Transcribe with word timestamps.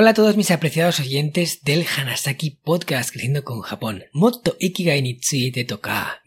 Hola 0.00 0.10
a 0.10 0.14
todos 0.14 0.36
mis 0.36 0.52
apreciados 0.52 1.00
oyentes 1.00 1.64
del 1.64 1.84
Hanasaki 1.84 2.50
Podcast 2.50 3.10
Creciendo 3.10 3.42
con 3.42 3.62
Japón. 3.62 4.04
Motto 4.12 4.54
ikigai 4.60 5.02
ni 5.02 5.18
toka 5.66 6.22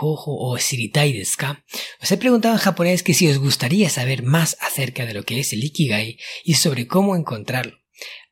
hoho 0.00 0.32
o 0.38 0.56
shiritai 0.56 1.12
desu 1.12 1.36
ka? 1.36 1.64
Os 2.00 2.12
he 2.12 2.16
preguntado 2.16 2.54
en 2.54 2.60
japonés 2.60 3.02
que 3.02 3.12
si 3.12 3.26
os 3.26 3.38
gustaría 3.38 3.90
saber 3.90 4.22
más 4.22 4.56
acerca 4.60 5.06
de 5.06 5.14
lo 5.14 5.24
que 5.24 5.40
es 5.40 5.52
el 5.52 5.64
ikigai 5.64 6.18
y 6.44 6.54
sobre 6.54 6.86
cómo 6.86 7.16
encontrarlo. 7.16 7.79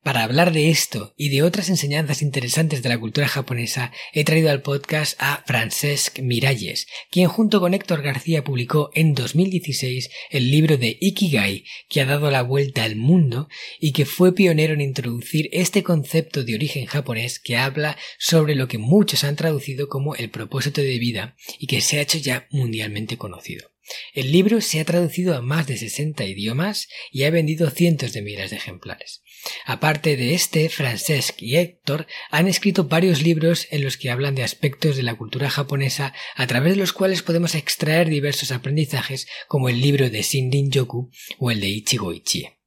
Para 0.08 0.24
hablar 0.24 0.54
de 0.54 0.70
esto 0.70 1.12
y 1.18 1.28
de 1.28 1.42
otras 1.42 1.68
enseñanzas 1.68 2.22
interesantes 2.22 2.82
de 2.82 2.88
la 2.88 2.98
cultura 2.98 3.28
japonesa, 3.28 3.92
he 4.14 4.24
traído 4.24 4.50
al 4.50 4.62
podcast 4.62 5.20
a 5.20 5.44
Francesc 5.46 6.20
Miralles, 6.20 6.86
quien 7.10 7.28
junto 7.28 7.60
con 7.60 7.74
Héctor 7.74 8.00
García 8.00 8.42
publicó 8.42 8.88
en 8.94 9.12
2016 9.12 10.08
el 10.30 10.50
libro 10.50 10.78
de 10.78 10.96
Ikigai, 10.98 11.66
que 11.90 12.00
ha 12.00 12.06
dado 12.06 12.30
la 12.30 12.40
vuelta 12.40 12.84
al 12.84 12.96
mundo 12.96 13.50
y 13.78 13.92
que 13.92 14.06
fue 14.06 14.34
pionero 14.34 14.72
en 14.72 14.80
introducir 14.80 15.50
este 15.52 15.82
concepto 15.82 16.42
de 16.42 16.54
origen 16.54 16.86
japonés 16.86 17.38
que 17.38 17.58
habla 17.58 17.98
sobre 18.18 18.54
lo 18.54 18.66
que 18.66 18.78
muchos 18.78 19.24
han 19.24 19.36
traducido 19.36 19.90
como 19.90 20.14
el 20.14 20.30
propósito 20.30 20.80
de 20.80 20.98
vida 20.98 21.36
y 21.58 21.66
que 21.66 21.82
se 21.82 21.98
ha 21.98 22.00
hecho 22.00 22.16
ya 22.16 22.46
mundialmente 22.50 23.18
conocido. 23.18 23.68
El 24.12 24.32
libro 24.32 24.60
se 24.60 24.80
ha 24.80 24.84
traducido 24.84 25.34
a 25.34 25.42
más 25.42 25.66
de 25.66 25.76
60 25.76 26.24
idiomas 26.24 26.88
y 27.10 27.24
ha 27.24 27.30
vendido 27.30 27.70
cientos 27.70 28.12
de 28.12 28.22
miles 28.22 28.50
de 28.50 28.56
ejemplares. 28.56 29.22
Aparte 29.64 30.16
de 30.16 30.34
este, 30.34 30.68
Francesc 30.68 31.40
y 31.40 31.56
Héctor 31.56 32.06
han 32.30 32.48
escrito 32.48 32.84
varios 32.84 33.22
libros 33.22 33.66
en 33.70 33.84
los 33.84 33.96
que 33.96 34.10
hablan 34.10 34.34
de 34.34 34.42
aspectos 34.42 34.96
de 34.96 35.02
la 35.02 35.16
cultura 35.16 35.50
japonesa 35.50 36.12
a 36.34 36.46
través 36.46 36.72
de 36.72 36.78
los 36.78 36.92
cuales 36.92 37.22
podemos 37.22 37.54
extraer 37.54 38.08
diversos 38.08 38.50
aprendizajes 38.50 39.26
como 39.46 39.68
el 39.68 39.80
libro 39.80 40.10
de 40.10 40.22
Shinrin 40.22 40.70
Yoku 40.70 41.10
o 41.38 41.50
el 41.50 41.60
de 41.60 41.68
Ichigo 41.68 42.12
Ichie. 42.12 42.57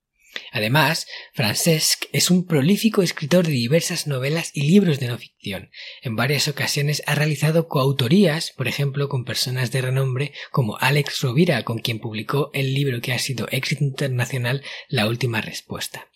Además, 0.53 1.07
Francesc 1.33 2.03
es 2.11 2.29
un 2.29 2.45
prolífico 2.45 3.01
escritor 3.01 3.47
de 3.47 3.53
diversas 3.53 4.05
novelas 4.05 4.51
y 4.53 4.63
libros 4.63 4.99
de 4.99 5.07
no 5.07 5.17
ficción. 5.17 5.71
En 6.01 6.17
varias 6.17 6.49
ocasiones 6.49 7.01
ha 7.07 7.15
realizado 7.15 7.69
coautorías, 7.69 8.51
por 8.51 8.67
ejemplo, 8.67 9.07
con 9.07 9.23
personas 9.23 9.71
de 9.71 9.81
renombre 9.81 10.33
como 10.51 10.77
Alex 10.77 11.21
Rovira, 11.21 11.63
con 11.63 11.79
quien 11.79 11.99
publicó 11.99 12.51
el 12.53 12.73
libro 12.73 12.99
que 12.99 13.13
ha 13.13 13.19
sido 13.19 13.47
éxito 13.49 13.85
internacional 13.85 14.61
La 14.89 15.07
última 15.07 15.39
respuesta. 15.39 16.09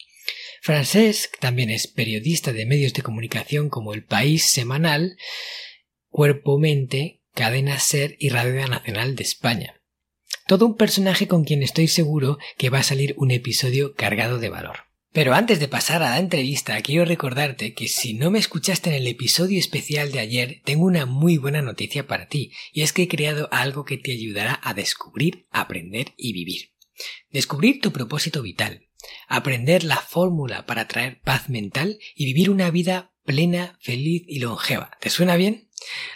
Francesc 0.62 1.40
también 1.40 1.70
es 1.70 1.88
periodista 1.88 2.52
de 2.52 2.66
medios 2.66 2.94
de 2.94 3.04
comunicación 3.04 3.70
como 3.70 3.94
El 3.94 4.04
País 4.04 4.50
Semanal, 4.50 5.16
Cuerpo 6.10 6.60
Mente, 6.60 7.22
Cadena 7.34 7.80
Ser 7.80 8.18
y 8.20 8.30
Radio 8.30 8.68
Nacional 8.68 9.16
de 9.16 9.24
España. 9.24 9.82
Todo 10.48 10.68
un 10.68 10.76
personaje 10.76 11.28
con 11.28 11.44
quien 11.44 11.64
estoy 11.64 11.88
seguro 11.88 12.38
que 12.58 12.70
va 12.70 12.80
a 12.80 12.84
salir 12.84 13.16
un 13.18 13.32
episodio 13.32 13.96
cargado 13.96 14.38
de 14.38 14.50
valor. 14.50 14.86
Pero 15.12 15.34
antes 15.34 15.60
de 15.60 15.68
pasar 15.68 16.04
a 16.04 16.12
la 16.12 16.20
entrevista, 16.20 16.80
quiero 16.82 17.04
recordarte 17.04 17.74
que 17.74 17.88
si 17.88 18.14
no 18.14 18.30
me 18.30 18.38
escuchaste 18.38 18.92
en 18.92 18.98
el 18.98 19.08
episodio 19.08 19.58
especial 19.58 20.12
de 20.12 20.20
ayer, 20.20 20.62
tengo 20.64 20.86
una 20.86 21.08
muy 21.08 21.38
buena 21.38 21.64
noticia 21.64 22.06
para 22.06 22.28
ti, 22.28 22.52
y 22.74 22.82
es 22.82 22.94
que 22.94 23.04
he 23.04 23.08
creado 23.08 23.50
algo 23.52 23.86
que 23.86 23.98
te 23.98 24.12
ayudará 24.12 24.60
a 24.62 24.76
descubrir, 24.76 25.48
aprender 25.50 26.14
y 26.16 26.34
vivir. 26.34 26.74
Descubrir 27.32 27.82
tu 27.82 27.92
propósito 27.92 28.44
vital, 28.44 28.88
aprender 29.28 29.84
la 29.84 29.98
fórmula 29.98 30.68
para 30.68 30.88
traer 30.88 31.22
paz 31.22 31.50
mental 31.50 31.98
y 32.14 32.26
vivir 32.26 32.52
una 32.52 32.70
vida 32.70 33.14
plena, 33.24 33.80
feliz 33.82 34.24
y 34.28 34.40
longeva. 34.40 34.92
¿Te 35.00 35.10
suena 35.10 35.38
bien? 35.38 35.65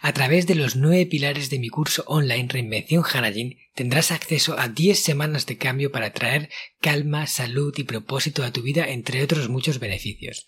A 0.02 0.14
través 0.14 0.48
de 0.48 0.56
los 0.56 0.76
nueve 0.76 1.06
pilares 1.06 1.50
de 1.50 1.60
mi 1.60 1.70
curso 1.70 2.04
online 2.08 2.48
Reinvención 2.50 3.04
Hanajin 3.04 3.58
tendrás 3.76 4.12
acceso 4.12 4.58
a 4.58 4.70
10 4.70 4.98
semanas 5.00 5.46
de 5.46 5.58
cambio 5.58 5.92
para 5.92 6.14
traer 6.14 6.50
calma, 6.80 7.28
salud 7.28 7.74
y 7.78 7.84
propósito 7.84 8.44
a 8.44 8.52
tu 8.52 8.62
vida, 8.62 8.90
entre 8.90 9.24
otros 9.24 9.50
muchos 9.50 9.80
beneficios. 9.80 10.48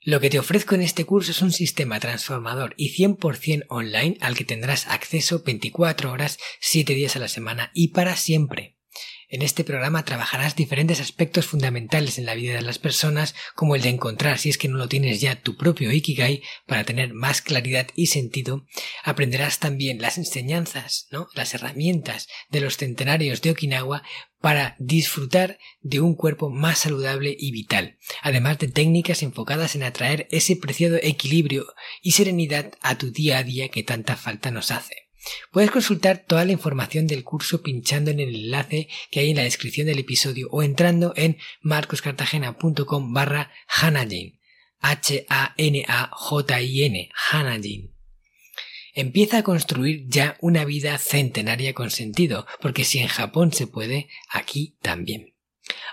Lo 0.00 0.20
que 0.20 0.28
te 0.28 0.38
ofrezco 0.38 0.74
en 0.74 0.82
este 0.82 1.06
curso 1.06 1.30
es 1.30 1.40
un 1.40 1.52
sistema 1.52 1.98
transformador 1.98 2.74
y 2.76 2.94
100% 2.94 3.64
online 3.68 4.18
al 4.20 4.36
que 4.36 4.44
tendrás 4.44 4.86
acceso 4.86 5.42
24 5.42 6.12
horas, 6.12 6.38
7 6.60 6.92
días 6.94 7.16
a 7.16 7.20
la 7.20 7.28
semana 7.28 7.70
y 7.72 7.88
para 7.88 8.16
siempre. 8.16 8.73
En 9.34 9.42
este 9.42 9.64
programa 9.64 10.04
trabajarás 10.04 10.54
diferentes 10.54 11.00
aspectos 11.00 11.44
fundamentales 11.44 12.18
en 12.18 12.24
la 12.24 12.36
vida 12.36 12.54
de 12.54 12.62
las 12.62 12.78
personas, 12.78 13.34
como 13.56 13.74
el 13.74 13.82
de 13.82 13.88
encontrar, 13.88 14.38
si 14.38 14.48
es 14.48 14.58
que 14.58 14.68
no 14.68 14.78
lo 14.78 14.88
tienes 14.88 15.20
ya, 15.20 15.42
tu 15.42 15.56
propio 15.56 15.90
Ikigai 15.90 16.44
para 16.68 16.84
tener 16.84 17.14
más 17.14 17.42
claridad 17.42 17.88
y 17.96 18.06
sentido. 18.06 18.64
Aprenderás 19.02 19.58
también 19.58 20.00
las 20.00 20.18
enseñanzas, 20.18 21.08
¿no? 21.10 21.26
Las 21.34 21.52
herramientas 21.52 22.28
de 22.48 22.60
los 22.60 22.76
centenarios 22.76 23.42
de 23.42 23.50
Okinawa 23.50 24.04
para 24.40 24.76
disfrutar 24.78 25.58
de 25.80 25.98
un 25.98 26.14
cuerpo 26.14 26.48
más 26.48 26.78
saludable 26.78 27.36
y 27.36 27.50
vital, 27.50 27.98
además 28.22 28.60
de 28.60 28.68
técnicas 28.68 29.24
enfocadas 29.24 29.74
en 29.74 29.82
atraer 29.82 30.28
ese 30.30 30.54
preciado 30.54 30.96
equilibrio 31.02 31.66
y 32.02 32.12
serenidad 32.12 32.74
a 32.82 32.98
tu 32.98 33.10
día 33.10 33.38
a 33.38 33.42
día 33.42 33.68
que 33.68 33.82
tanta 33.82 34.14
falta 34.14 34.52
nos 34.52 34.70
hace. 34.70 35.03
Puedes 35.50 35.70
consultar 35.70 36.24
toda 36.26 36.44
la 36.44 36.52
información 36.52 37.06
del 37.06 37.24
curso 37.24 37.62
pinchando 37.62 38.10
en 38.10 38.20
el 38.20 38.34
enlace 38.34 38.88
que 39.10 39.20
hay 39.20 39.30
en 39.30 39.36
la 39.36 39.44
descripción 39.44 39.86
del 39.86 39.98
episodio 39.98 40.48
o 40.50 40.62
entrando 40.62 41.12
en 41.16 41.38
marcoscartagena.com 41.62 43.12
barra 43.12 43.52
Hanajin. 43.68 44.40
H-A-N-A-J-I-N. 44.80 45.88
Hanajin. 47.30 47.94
Empieza 48.92 49.38
a 49.38 49.42
construir 49.42 50.04
ya 50.06 50.36
una 50.40 50.64
vida 50.64 50.98
centenaria 50.98 51.72
con 51.72 51.90
sentido, 51.90 52.46
porque 52.60 52.84
si 52.84 52.98
en 52.98 53.08
Japón 53.08 53.52
se 53.52 53.66
puede, 53.66 54.08
aquí 54.28 54.76
también. 54.82 55.34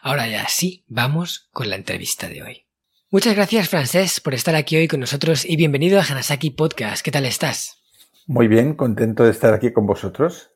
Ahora 0.02 0.28
ya 0.28 0.48
sí, 0.50 0.84
vamos 0.88 1.48
con 1.52 1.70
la 1.70 1.78
entrevista 1.78 2.28
de 2.30 2.44
hoy. 2.44 2.68
Muchas 3.10 3.36
gracias, 3.36 3.70
Francés, 3.70 4.20
por 4.20 4.34
estar 4.34 4.56
aquí 4.56 4.76
hoy 4.76 4.88
con 4.88 5.00
nosotros 5.00 5.46
y 5.46 5.56
bienvenido 5.56 6.00
a 6.00 6.04
Hanasaki 6.04 6.52
Podcast. 6.52 7.04
¿Qué 7.04 7.12
tal 7.12 7.26
estás? 7.26 7.81
Muy 8.28 8.48
bien, 8.48 8.76
contento 8.76 9.24
de 9.24 9.32
estar 9.32 9.54
aquí 9.54 9.72
con 9.74 9.86
vosotros. 9.86 10.52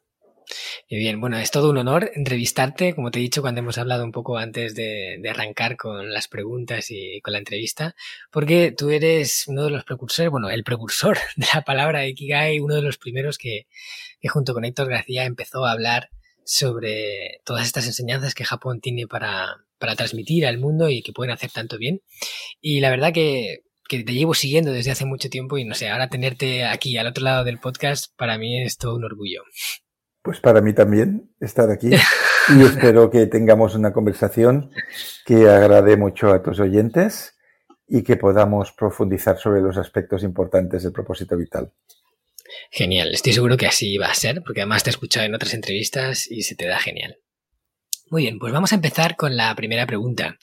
Muy 0.89 0.99
bien, 0.99 1.19
bueno, 1.19 1.37
es 1.37 1.49
todo 1.49 1.71
un 1.71 1.77
honor 1.77 2.11
entrevistarte, 2.13 2.93
como 2.93 3.09
te 3.09 3.19
he 3.19 3.21
dicho 3.21 3.41
cuando 3.41 3.59
hemos 3.59 3.77
hablado 3.77 4.03
un 4.03 4.11
poco 4.11 4.37
antes 4.37 4.75
de, 4.75 5.19
arrancar 5.27 5.75
con 5.75 6.11
las 6.11 6.27
preguntas 6.27 6.91
y 6.91 7.19
con 7.21 7.33
la 7.33 7.39
entrevista, 7.39 7.95
porque 8.31 8.71
tú 8.71 8.91
eres 8.91 9.45
uno 9.47 9.63
de 9.63 9.71
los 9.71 9.83
precursores, 9.83 10.29
bueno, 10.29 10.49
el 10.49 10.63
precursor 10.63 11.17
de 11.35 11.47
la 11.53 11.61
palabra 11.61 12.07
Ikigai, 12.07 12.59
uno 12.59 12.75
de 12.75 12.83
los 12.83 12.97
primeros 12.97 13.37
que, 13.37 13.67
que 14.21 14.27
junto 14.27 14.53
con 14.53 14.65
Héctor 14.65 14.89
García 14.89 15.25
empezó 15.25 15.65
a 15.65 15.71
hablar 15.71 16.09
sobre 16.43 17.41
todas 17.43 17.65
estas 17.65 17.87
enseñanzas 17.87 18.35
que 18.35 18.45
Japón 18.45 18.79
tiene 18.79 19.07
para, 19.07 19.65
para 19.79 19.95
transmitir 19.95 20.45
al 20.45 20.59
mundo 20.59 20.89
y 20.89 21.01
que 21.01 21.13
pueden 21.13 21.33
hacer 21.33 21.49
tanto 21.51 21.79
bien. 21.79 22.01
Y 22.61 22.81
la 22.81 22.91
verdad 22.91 23.11
que 23.13 23.63
que 23.87 24.03
te 24.03 24.13
llevo 24.13 24.33
siguiendo 24.33 24.71
desde 24.71 24.91
hace 24.91 25.05
mucho 25.05 25.29
tiempo 25.29 25.57
y 25.57 25.65
no 25.65 25.75
sé, 25.75 25.89
ahora 25.89 26.09
tenerte 26.09 26.65
aquí 26.65 26.97
al 26.97 27.07
otro 27.07 27.23
lado 27.23 27.43
del 27.43 27.59
podcast 27.59 28.07
para 28.17 28.37
mí 28.37 28.61
es 28.61 28.77
todo 28.77 28.95
un 28.95 29.03
orgullo. 29.03 29.43
Pues 30.21 30.39
para 30.39 30.61
mí 30.61 30.73
también 30.73 31.31
estar 31.39 31.69
aquí 31.69 31.89
y 32.57 32.61
espero 32.63 33.09
que 33.09 33.27
tengamos 33.27 33.75
una 33.75 33.93
conversación 33.93 34.71
que 35.25 35.47
agrade 35.47 35.97
mucho 35.97 36.31
a 36.31 36.41
tus 36.41 36.59
oyentes 36.59 37.35
y 37.87 38.03
que 38.03 38.17
podamos 38.17 38.71
profundizar 38.71 39.37
sobre 39.37 39.61
los 39.61 39.77
aspectos 39.77 40.23
importantes 40.23 40.83
del 40.83 40.91
propósito 40.91 41.37
vital. 41.37 41.71
Genial, 42.71 43.13
estoy 43.13 43.33
seguro 43.33 43.57
que 43.57 43.67
así 43.67 43.97
va 43.97 44.07
a 44.07 44.15
ser, 44.15 44.41
porque 44.43 44.61
además 44.61 44.83
te 44.83 44.89
he 44.89 44.91
escuchado 44.91 45.25
en 45.25 45.35
otras 45.35 45.53
entrevistas 45.53 46.29
y 46.29 46.41
se 46.41 46.55
te 46.55 46.65
da 46.65 46.79
genial. 46.79 47.17
Muy 48.09 48.23
bien, 48.23 48.39
pues 48.39 48.53
vamos 48.53 48.71
a 48.71 48.75
empezar 48.75 49.15
con 49.15 49.35
la 49.35 49.53
primera 49.55 49.85
pregunta. 49.85 50.37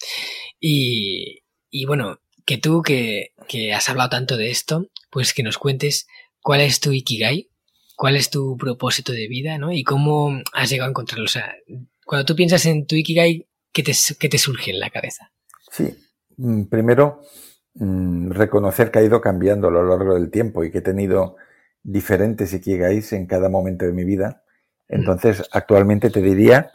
Y, 0.58 1.42
y 1.70 1.86
bueno, 1.86 2.21
que 2.44 2.58
tú 2.58 2.82
que, 2.82 3.32
has 3.74 3.88
hablado 3.88 4.10
tanto 4.10 4.36
de 4.36 4.50
esto, 4.50 4.88
pues 5.10 5.34
que 5.34 5.42
nos 5.42 5.58
cuentes 5.58 6.06
cuál 6.40 6.60
es 6.60 6.80
tu 6.80 6.92
Ikigai, 6.92 7.50
cuál 7.96 8.16
es 8.16 8.30
tu 8.30 8.56
propósito 8.56 9.12
de 9.12 9.28
vida, 9.28 9.58
¿no? 9.58 9.72
Y 9.72 9.84
cómo 9.84 10.40
has 10.52 10.70
llegado 10.70 10.88
a 10.88 10.90
encontrarlo. 10.90 11.24
O 11.24 11.28
sea, 11.28 11.54
cuando 12.04 12.24
tú 12.24 12.34
piensas 12.34 12.64
en 12.66 12.86
tu 12.86 12.96
Ikigai, 12.96 13.46
¿qué 13.72 13.82
te, 13.82 13.92
te 14.28 14.38
surge 14.38 14.70
en 14.70 14.80
la 14.80 14.90
cabeza? 14.90 15.30
Sí, 15.70 15.94
mm, 16.36 16.64
primero 16.64 17.22
mm, 17.74 18.30
reconocer 18.30 18.90
que 18.90 19.00
ha 19.00 19.04
ido 19.04 19.20
cambiando 19.20 19.68
a 19.68 19.70
lo 19.70 19.86
largo 19.86 20.14
del 20.14 20.30
tiempo 20.30 20.64
y 20.64 20.70
que 20.70 20.78
he 20.78 20.82
tenido 20.82 21.36
diferentes 21.82 22.52
Ikigais 22.54 23.12
en 23.12 23.26
cada 23.26 23.48
momento 23.48 23.84
de 23.84 23.92
mi 23.92 24.04
vida. 24.04 24.44
Entonces, 24.88 25.48
actualmente 25.52 26.10
te 26.10 26.20
diría 26.20 26.70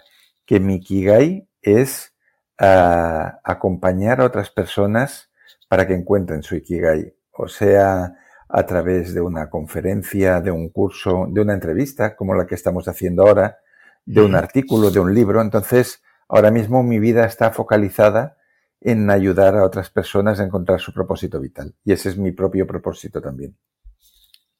que 0.46 0.60
mi 0.60 0.76
Ikigai 0.76 1.48
es 1.62 2.14
ah, 2.58 3.40
acompañar 3.44 4.22
a 4.22 4.26
otras 4.26 4.50
personas 4.50 5.27
para 5.68 5.88
que 5.88 5.94
encuentren 5.94 6.44
su 6.44 6.56
Ikigai. 6.56 7.14
O 7.32 7.48
sea, 7.48 8.16
a 8.50 8.66
través 8.66 9.14
de 9.14 9.22
una 9.22 9.50
conferencia, 9.50 10.42
de 10.42 10.52
un 10.52 10.70
curso, 10.70 11.28
de 11.30 11.42
una 11.42 11.54
entrevista, 11.54 12.16
como 12.16 12.34
la 12.34 12.48
que 12.48 12.56
estamos 12.56 12.88
haciendo 12.88 13.24
ahora, 13.24 13.60
de 14.06 14.22
un 14.22 14.36
artículo, 14.36 14.90
de 14.90 15.00
un 15.00 15.14
libro. 15.14 15.42
Entonces, 15.42 16.02
ahora 16.30 16.50
mismo 16.50 16.82
mi 16.84 17.00
vida 17.00 17.26
está 17.26 17.52
focalizada 17.52 18.38
en 18.80 19.10
ayudar 19.10 19.56
a 19.56 19.66
otras 19.66 19.90
personas 19.90 20.40
a 20.40 20.44
encontrar 20.44 20.80
su 20.80 20.94
propósito 20.94 21.40
vital. 21.40 21.76
Y 21.84 21.92
ese 21.92 22.10
es 22.10 22.18
mi 22.18 22.32
propio 22.32 22.66
propósito 22.66 23.22
también. 23.22 23.58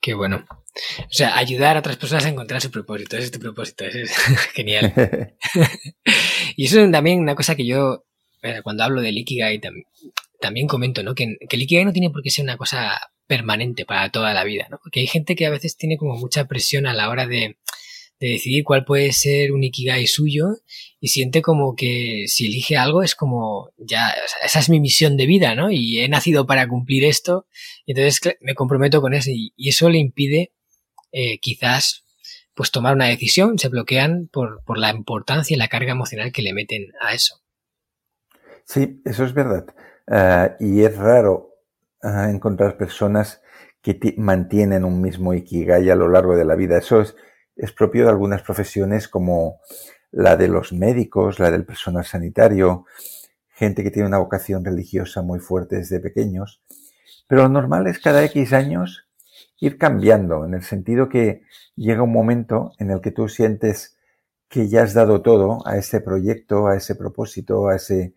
Qué 0.02 0.14
bueno. 0.14 0.46
O 0.48 1.12
sea, 1.12 1.38
ayudar 1.38 1.76
a 1.76 1.80
otras 1.80 1.98
personas 1.98 2.26
a 2.26 2.30
encontrar 2.30 2.62
su 2.62 2.72
propósito. 2.72 3.18
Ese 3.18 3.26
es 3.26 3.32
tu 3.32 3.40
propósito. 3.40 3.86
Ese 3.86 4.04
es 4.04 4.12
genial. 4.54 4.94
y 6.56 6.66
eso 6.66 6.82
es 6.82 6.92
también 6.92 7.20
una 7.20 7.36
cosa 7.36 7.56
que 7.56 7.66
yo, 7.66 8.06
eh, 8.42 8.62
cuando 8.64 8.84
hablo 8.84 9.02
del 9.02 9.18
Ikigai, 9.18 9.62
también, 10.40 10.68
comento, 10.68 11.04
¿no? 11.04 11.16
Que, 11.16 11.38
que 11.50 11.56
el 11.56 11.62
Ikigai 11.64 11.86
no 11.86 11.94
tiene 11.94 12.10
por 12.10 12.22
qué 12.22 12.30
ser 12.30 12.44
una 12.44 12.58
cosa 12.58 13.00
permanente 13.28 13.86
para 13.86 14.10
toda 14.10 14.34
la 14.34 14.44
vida, 14.44 14.68
¿no? 14.70 14.80
Porque 14.82 15.02
hay 15.02 15.08
gente 15.08 15.36
que 15.36 15.46
a 15.46 15.50
veces 15.50 15.78
tiene 15.78 15.98
como 15.98 16.16
mucha 16.16 16.46
presión 16.46 16.88
a 16.88 16.94
la 16.94 17.10
hora 17.10 17.28
de, 17.28 17.58
decidir 18.20 18.64
cuál 18.64 18.84
puede 18.84 19.12
ser 19.14 19.52
un 19.52 19.64
Ikigai 19.64 20.08
suyo 20.08 20.56
y 21.00 21.10
siente 21.10 21.42
como 21.42 21.76
que 21.76 22.26
si 22.28 22.48
elige 22.48 22.76
algo 22.76 23.04
es 23.04 23.14
como 23.14 23.72
ya, 23.78 24.12
esa 24.44 24.60
es 24.60 24.70
mi 24.70 24.80
misión 24.80 25.18
de 25.18 25.28
vida, 25.28 25.54
¿no? 25.56 25.70
Y 25.72 26.00
he 26.00 26.10
nacido 26.10 26.48
para 26.48 26.68
cumplir 26.68 27.06
esto 27.06 27.46
y 27.86 27.92
entonces 27.92 28.38
me 28.42 28.56
comprometo 28.56 29.02
con 29.02 29.14
eso 29.14 29.30
y, 29.32 29.54
eso 29.58 29.90
le 29.90 30.00
impide 30.00 30.52
eh, 31.12 31.38
quizás 31.40 32.06
pues 32.56 32.72
tomar 32.72 32.96
una 32.96 33.06
decisión, 33.06 33.60
se 33.60 33.70
bloquean 33.70 34.30
por, 34.32 34.64
por 34.66 34.80
la 34.80 34.90
importancia 34.90 35.54
y 35.54 35.60
la 35.60 35.68
carga 35.68 35.92
emocional 35.92 36.32
que 36.32 36.42
le 36.42 36.54
meten 36.54 36.88
a 37.00 37.14
eso. 37.14 37.44
Sí, 38.66 39.00
eso 39.06 39.26
es 39.26 39.34
verdad. 39.34 39.68
Ah, 40.08 40.56
y 40.60 40.84
es 40.84 40.96
raro 40.98 41.56
encontrar 42.02 42.78
personas 42.78 43.42
que 43.82 44.00
mantienen 44.18 44.86
un 44.86 45.02
mismo 45.02 45.34
ikigai 45.34 45.90
a 45.90 45.96
lo 45.96 46.08
largo 46.08 46.36
de 46.36 46.46
la 46.46 46.56
vida. 46.56 46.78
Eso 46.78 47.02
es, 47.02 47.16
es 47.56 47.72
propio 47.72 48.04
de 48.04 48.10
algunas 48.10 48.42
profesiones 48.42 49.08
como 49.08 49.60
la 50.12 50.38
de 50.38 50.48
los 50.48 50.74
médicos, 50.74 51.40
la 51.40 51.52
del 51.52 51.66
personal 51.66 52.06
sanitario, 52.06 52.86
gente 53.50 53.84
que 53.84 53.92
tiene 53.92 54.08
una 54.08 54.20
vocación 54.20 54.64
religiosa 54.64 55.22
muy 55.22 55.40
fuerte 55.40 55.78
desde 55.78 56.00
pequeños. 56.00 56.62
Pero 57.28 57.44
lo 57.44 57.50
normal 57.50 57.88
es 57.88 58.00
cada 58.00 58.24
X 58.24 58.54
años 58.54 59.08
ir 59.60 59.78
cambiando, 59.78 60.46
en 60.46 60.54
el 60.54 60.64
sentido 60.64 61.10
que 61.10 61.42
llega 61.76 62.04
un 62.04 62.14
momento 62.14 62.72
en 62.80 62.92
el 62.92 63.02
que 63.02 63.12
tú 63.12 63.28
sientes 63.28 63.98
que 64.50 64.70
ya 64.70 64.84
has 64.84 64.94
dado 64.94 65.22
todo 65.22 65.66
a 65.68 65.78
ese 65.78 66.00
proyecto, 66.00 66.68
a 66.68 66.76
ese 66.76 66.96
propósito, 66.96 67.68
a 67.68 67.76
ese 67.76 68.14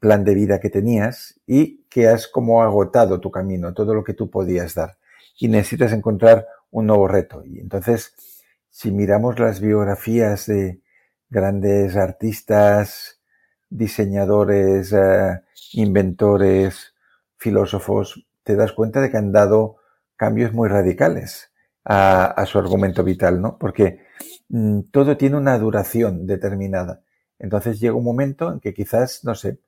plan 0.00 0.24
de 0.24 0.34
vida 0.34 0.60
que 0.60 0.70
tenías 0.70 1.40
y 1.46 1.84
que 1.88 2.08
has 2.08 2.28
como 2.28 2.62
agotado 2.62 3.20
tu 3.20 3.30
camino, 3.30 3.74
todo 3.74 3.94
lo 3.94 4.04
que 4.04 4.14
tú 4.14 4.30
podías 4.30 4.74
dar 4.74 4.96
y 5.38 5.48
necesitas 5.48 5.92
encontrar 5.92 6.46
un 6.70 6.86
nuevo 6.86 7.08
reto. 7.08 7.44
Y 7.44 7.60
entonces, 7.60 8.14
si 8.70 8.90
miramos 8.90 9.38
las 9.38 9.60
biografías 9.60 10.46
de 10.46 10.80
grandes 11.30 11.96
artistas, 11.96 13.20
diseñadores, 13.70 14.92
eh, 14.92 15.40
inventores, 15.72 16.94
filósofos, 17.36 18.26
te 18.44 18.56
das 18.56 18.72
cuenta 18.72 19.00
de 19.00 19.10
que 19.10 19.16
han 19.16 19.32
dado 19.32 19.76
cambios 20.16 20.52
muy 20.52 20.68
radicales 20.68 21.50
a, 21.84 22.44
su 22.46 22.58
argumento 22.58 23.02
vital, 23.02 23.40
¿no? 23.40 23.58
Porque 23.58 24.00
mm, 24.48 24.82
todo 24.92 25.16
tiene 25.16 25.36
una 25.36 25.58
duración 25.58 26.26
determinada. 26.26 27.02
Entonces 27.38 27.80
llega 27.80 27.94
un 27.94 28.04
momento 28.04 28.52
en 28.52 28.60
que 28.60 28.72
quizás, 28.72 29.24
no 29.24 29.34
sé, 29.34 29.58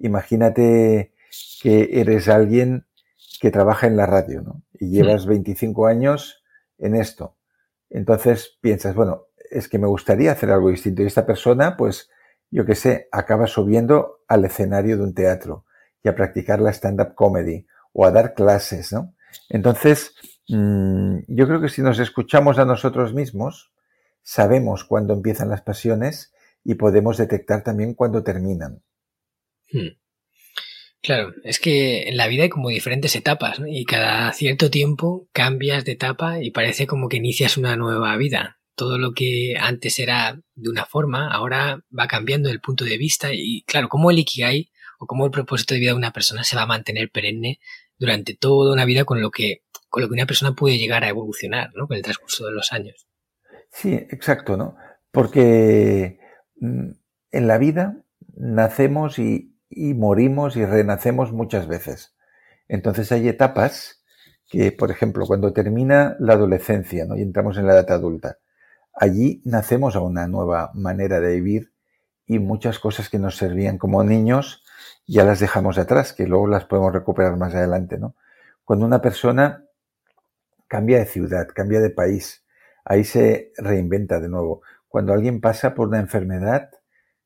imagínate 0.00 1.12
que 1.62 2.00
eres 2.00 2.28
alguien 2.28 2.86
que 3.40 3.50
trabaja 3.50 3.86
en 3.86 3.96
la 3.96 4.06
radio, 4.06 4.42
¿no? 4.42 4.62
Y 4.72 4.90
llevas 4.90 5.26
25 5.26 5.86
años 5.86 6.42
en 6.78 6.94
esto. 6.94 7.36
Entonces 7.88 8.58
piensas, 8.60 8.94
bueno, 8.94 9.26
es 9.50 9.68
que 9.68 9.78
me 9.78 9.86
gustaría 9.86 10.32
hacer 10.32 10.50
algo 10.50 10.70
distinto. 10.70 11.02
Y 11.02 11.06
esta 11.06 11.26
persona, 11.26 11.76
pues, 11.76 12.10
yo 12.50 12.64
qué 12.64 12.74
sé, 12.74 13.08
acaba 13.12 13.46
subiendo 13.46 14.20
al 14.28 14.44
escenario 14.44 14.96
de 14.96 15.04
un 15.04 15.14
teatro 15.14 15.64
y 16.02 16.08
a 16.08 16.14
practicar 16.14 16.60
la 16.60 16.70
stand-up 16.70 17.14
comedy 17.14 17.66
o 17.92 18.04
a 18.04 18.10
dar 18.10 18.34
clases, 18.34 18.92
¿no? 18.92 19.14
Entonces, 19.48 20.14
mm, 20.48 21.18
yo 21.28 21.46
creo 21.46 21.60
que 21.60 21.68
si 21.68 21.82
nos 21.82 21.98
escuchamos 21.98 22.58
a 22.58 22.64
nosotros 22.64 23.14
mismos, 23.14 23.72
sabemos 24.22 24.84
cuándo 24.84 25.14
empiezan 25.14 25.48
las 25.48 25.62
pasiones 25.62 26.32
y 26.64 26.74
podemos 26.74 27.16
detectar 27.16 27.62
también 27.62 27.94
cuándo 27.94 28.22
terminan. 28.22 28.82
Hmm. 29.72 30.00
Claro, 31.02 31.32
es 31.44 31.60
que 31.60 32.08
en 32.08 32.16
la 32.18 32.26
vida 32.26 32.42
hay 32.42 32.50
como 32.50 32.68
diferentes 32.68 33.16
etapas 33.16 33.58
¿no? 33.58 33.66
y 33.66 33.84
cada 33.86 34.30
cierto 34.34 34.70
tiempo 34.70 35.28
cambias 35.32 35.84
de 35.86 35.92
etapa 35.92 36.42
y 36.42 36.50
parece 36.50 36.86
como 36.86 37.08
que 37.08 37.16
inicias 37.16 37.56
una 37.56 37.74
nueva 37.76 38.14
vida. 38.16 38.58
Todo 38.74 38.98
lo 38.98 39.12
que 39.12 39.56
antes 39.58 39.98
era 39.98 40.40
de 40.54 40.68
una 40.68 40.84
forma, 40.84 41.28
ahora 41.30 41.82
va 41.96 42.06
cambiando 42.06 42.50
el 42.50 42.60
punto 42.60 42.84
de 42.84 42.98
vista 42.98 43.32
y 43.32 43.62
claro, 43.62 43.88
como 43.88 44.10
el 44.10 44.18
Ikigai 44.18 44.70
o 44.98 45.06
como 45.06 45.24
el 45.24 45.30
propósito 45.30 45.74
de 45.74 45.80
vida 45.80 45.92
de 45.92 45.96
una 45.96 46.12
persona 46.12 46.44
se 46.44 46.56
va 46.56 46.62
a 46.62 46.66
mantener 46.66 47.10
perenne 47.10 47.60
durante 47.98 48.34
toda 48.34 48.72
una 48.72 48.84
vida 48.84 49.04
con 49.04 49.22
lo 49.22 49.30
que, 49.30 49.62
con 49.88 50.02
lo 50.02 50.08
que 50.08 50.14
una 50.14 50.26
persona 50.26 50.52
puede 50.52 50.76
llegar 50.76 51.04
a 51.04 51.08
evolucionar 51.08 51.70
¿no? 51.74 51.86
con 51.86 51.96
el 51.96 52.02
transcurso 52.02 52.46
de 52.46 52.52
los 52.52 52.72
años. 52.72 53.06
Sí, 53.72 53.94
exacto, 53.94 54.56
¿no? 54.56 54.76
Porque 55.10 56.18
mm, 56.56 56.90
en 57.30 57.48
la 57.48 57.56
vida 57.56 58.02
nacemos 58.34 59.18
y, 59.18 59.50
y 59.70 59.94
morimos 59.94 60.56
y 60.56 60.66
renacemos 60.66 61.32
muchas 61.32 61.68
veces. 61.68 62.14
Entonces 62.68 63.10
hay 63.12 63.28
etapas 63.28 64.04
que, 64.48 64.72
por 64.72 64.90
ejemplo, 64.90 65.26
cuando 65.26 65.52
termina 65.52 66.16
la 66.18 66.34
adolescencia 66.34 67.06
¿no? 67.06 67.16
y 67.16 67.22
entramos 67.22 67.56
en 67.56 67.66
la 67.66 67.74
edad 67.74 67.92
adulta, 67.92 68.38
allí 68.92 69.40
nacemos 69.44 69.94
a 69.94 70.00
una 70.00 70.26
nueva 70.26 70.72
manera 70.74 71.20
de 71.20 71.34
vivir 71.36 71.72
y 72.26 72.40
muchas 72.40 72.80
cosas 72.80 73.08
que 73.08 73.18
nos 73.18 73.36
servían 73.36 73.78
como 73.78 74.02
niños 74.04 74.64
ya 75.06 75.24
las 75.24 75.40
dejamos 75.40 75.78
atrás, 75.78 76.12
que 76.12 76.26
luego 76.26 76.46
las 76.46 76.64
podemos 76.64 76.92
recuperar 76.92 77.36
más 77.36 77.54
adelante. 77.54 77.98
¿no? 77.98 78.14
Cuando 78.64 78.86
una 78.86 79.00
persona 79.00 79.64
cambia 80.68 80.98
de 80.98 81.06
ciudad, 81.06 81.48
cambia 81.52 81.80
de 81.80 81.90
país, 81.90 82.44
ahí 82.84 83.04
se 83.04 83.52
reinventa 83.56 84.20
de 84.20 84.28
nuevo. 84.28 84.62
Cuando 84.88 85.12
alguien 85.12 85.40
pasa 85.40 85.74
por 85.74 85.88
una 85.88 85.98
enfermedad, 85.98 86.70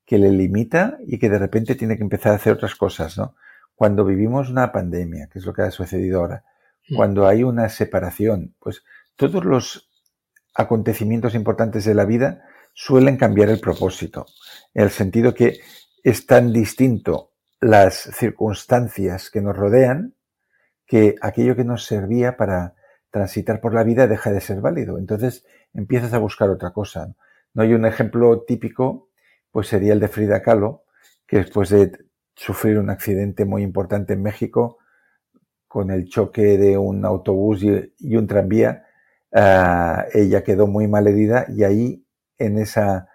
que 0.05 0.17
le 0.17 0.31
limita 0.31 0.97
y 1.05 1.17
que 1.17 1.29
de 1.29 1.39
repente 1.39 1.75
tiene 1.75 1.97
que 1.97 2.03
empezar 2.03 2.31
a 2.31 2.35
hacer 2.35 2.53
otras 2.53 2.75
cosas, 2.75 3.17
¿no? 3.17 3.35
Cuando 3.75 4.05
vivimos 4.05 4.49
una 4.49 4.71
pandemia, 4.71 5.27
que 5.27 5.39
es 5.39 5.45
lo 5.45 5.53
que 5.53 5.63
ha 5.63 5.71
sucedido 5.71 6.21
ahora, 6.21 6.43
hmm. 6.89 6.95
cuando 6.95 7.27
hay 7.27 7.43
una 7.43 7.69
separación, 7.69 8.55
pues 8.59 8.83
todos 9.15 9.43
los 9.43 9.89
acontecimientos 10.53 11.35
importantes 11.35 11.85
de 11.85 11.95
la 11.95 12.05
vida 12.05 12.43
suelen 12.73 13.17
cambiar 13.17 13.49
el 13.49 13.59
propósito, 13.59 14.25
en 14.73 14.83
el 14.83 14.89
sentido 14.89 15.33
que 15.33 15.59
es 16.03 16.25
tan 16.25 16.53
distinto 16.53 17.31
las 17.59 17.95
circunstancias 17.95 19.29
que 19.29 19.41
nos 19.41 19.55
rodean 19.55 20.13
que 20.85 21.15
aquello 21.21 21.55
que 21.55 21.63
nos 21.63 21.85
servía 21.85 22.37
para 22.37 22.75
transitar 23.09 23.59
por 23.59 23.73
la 23.73 23.83
vida 23.83 24.07
deja 24.07 24.31
de 24.31 24.41
ser 24.41 24.61
válido. 24.61 24.97
Entonces 24.97 25.45
empiezas 25.73 26.13
a 26.13 26.19
buscar 26.19 26.49
otra 26.49 26.71
cosa. 26.73 27.15
No 27.53 27.63
hay 27.63 27.73
un 27.73 27.85
ejemplo 27.85 28.43
típico 28.43 29.09
pues 29.55 29.69
sería 29.69 29.93
el 29.93 30.01
de 30.01 30.09
Frida 30.09 30.41
Kahlo, 30.41 30.83
que 31.25 31.37
después 31.37 31.69
de 31.69 31.89
sufrir 32.35 32.77
un 32.77 32.89
accidente 32.89 33.45
muy 33.45 33.63
importante 33.63 34.11
en 34.11 34.21
México, 34.21 34.79
con 35.65 35.91
el 35.91 36.09
choque 36.09 36.57
de 36.57 36.77
un 36.77 37.05
autobús 37.05 37.63
y, 37.63 38.17
un 38.17 38.27
tranvía, 38.27 38.83
ah, 39.33 40.07
ella 40.13 40.43
quedó 40.43 40.67
muy 40.67 40.89
mal 40.89 41.07
herida 41.07 41.45
y 41.47 41.63
ahí, 41.63 42.05
en 42.37 42.57
esa 42.57 43.07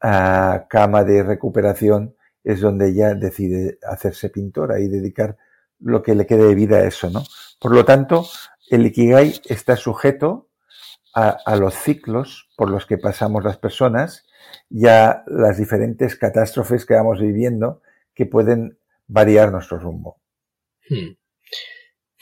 ah, 0.00 0.66
cama 0.70 1.02
de 1.02 1.24
recuperación, 1.24 2.14
es 2.44 2.60
donde 2.60 2.90
ella 2.90 3.16
decide 3.16 3.80
hacerse 3.82 4.30
pintora 4.30 4.78
y 4.78 4.86
dedicar 4.86 5.38
lo 5.80 6.04
que 6.04 6.14
le 6.14 6.24
quede 6.24 6.46
de 6.46 6.54
vida 6.54 6.76
a 6.76 6.84
eso, 6.84 7.10
¿no? 7.10 7.24
Por 7.58 7.74
lo 7.74 7.84
tanto, 7.84 8.26
el 8.70 8.86
Ikigai 8.86 9.40
está 9.46 9.74
sujeto 9.74 10.50
a 11.14 11.56
los 11.56 11.74
ciclos 11.74 12.48
por 12.56 12.70
los 12.70 12.86
que 12.86 12.96
pasamos 12.96 13.42
las 13.42 13.58
personas 13.58 14.29
ya 14.68 15.24
las 15.26 15.58
diferentes 15.58 16.16
catástrofes 16.16 16.86
que 16.86 16.94
vamos 16.94 17.20
viviendo 17.20 17.82
que 18.14 18.26
pueden 18.26 18.78
variar 19.06 19.50
nuestro 19.50 19.78
rumbo. 19.78 20.20
Hmm. 20.88 21.16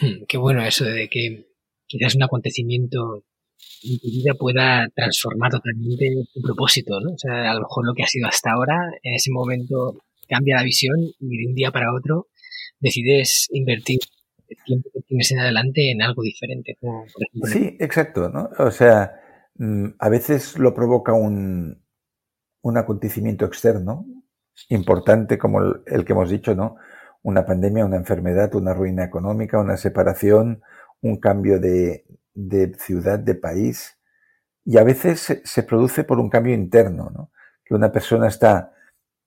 Hmm, 0.00 0.24
qué 0.28 0.38
bueno 0.38 0.62
eso 0.62 0.84
de 0.84 1.08
que 1.08 1.46
quizás 1.86 2.14
un 2.14 2.22
acontecimiento 2.22 3.24
en 3.82 3.98
tu 3.98 4.08
vida 4.08 4.34
pueda 4.34 4.88
transformar 4.94 5.50
totalmente 5.50 6.10
tu 6.32 6.40
propósito, 6.40 7.00
¿no? 7.00 7.12
O 7.12 7.18
sea, 7.18 7.50
a 7.50 7.54
lo 7.54 7.60
mejor 7.60 7.86
lo 7.86 7.94
que 7.94 8.02
ha 8.02 8.06
sido 8.06 8.28
hasta 8.28 8.52
ahora, 8.52 8.76
en 9.02 9.14
ese 9.14 9.30
momento 9.30 10.02
cambia 10.28 10.56
la 10.56 10.62
visión 10.62 10.96
y 10.98 11.38
de 11.38 11.48
un 11.48 11.54
día 11.54 11.70
para 11.70 11.92
otro 11.94 12.28
decides 12.80 13.48
invertir 13.50 13.98
tiempo 14.64 14.90
que 14.92 15.00
tienes 15.02 15.30
en 15.32 15.40
adelante 15.40 15.90
en 15.90 16.02
algo 16.02 16.22
diferente. 16.22 16.76
sí, 17.44 17.76
exacto, 17.78 18.28
¿no? 18.28 18.50
O 18.58 18.70
sea, 18.70 19.12
mm, 19.56 19.88
a 19.98 20.08
veces 20.08 20.58
lo 20.58 20.74
provoca 20.74 21.12
un, 21.12 21.82
un 22.68 22.78
acontecimiento 22.78 23.44
externo 23.44 24.06
importante 24.68 25.38
como 25.38 25.60
el, 25.86 26.04
que 26.04 26.12
hemos 26.12 26.30
dicho, 26.30 26.54
¿no? 26.54 26.76
Una 27.22 27.46
pandemia, 27.46 27.84
una 27.84 27.96
enfermedad, 27.96 28.54
una 28.54 28.74
ruina 28.74 29.04
económica, 29.04 29.58
una 29.58 29.76
separación, 29.76 30.62
un 31.00 31.18
cambio 31.18 31.60
de, 31.60 32.04
de 32.34 32.74
ciudad, 32.78 33.18
de 33.18 33.34
país. 33.34 33.98
Y 34.64 34.78
a 34.78 34.84
veces 34.84 35.40
se, 35.44 35.62
produce 35.62 36.04
por 36.04 36.18
un 36.18 36.30
cambio 36.30 36.54
interno, 36.54 37.10
¿no? 37.14 37.30
Que 37.64 37.74
una 37.74 37.92
persona 37.92 38.28
está 38.28 38.72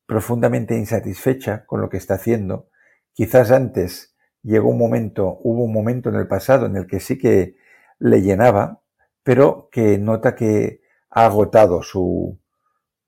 profundamente 0.06 0.78
insatisfecha 0.78 1.66
con 1.66 1.82
lo 1.82 1.90
que 1.90 1.98
está 1.98 2.16
haciendo. 2.16 2.70
Quizás 3.14 3.52
antes 3.52 4.16
llegó 4.44 4.70
un 4.70 4.78
momento, 4.78 5.40
hubo 5.44 5.64
un 5.64 5.74
momento 5.74 6.10
en 6.10 6.16
el 6.16 6.28
pasado 6.28 6.66
en 6.66 6.76
el 6.76 6.88
que 6.88 7.00
sí 7.00 7.18
que 7.18 7.56
le 8.00 8.22
llenaba, 8.22 8.82
pero 9.24 9.70
que 9.72 9.98
nota 9.98 10.36
que 10.36 10.82
ha 11.10 11.26
agotado 11.26 11.84
su, 11.84 12.41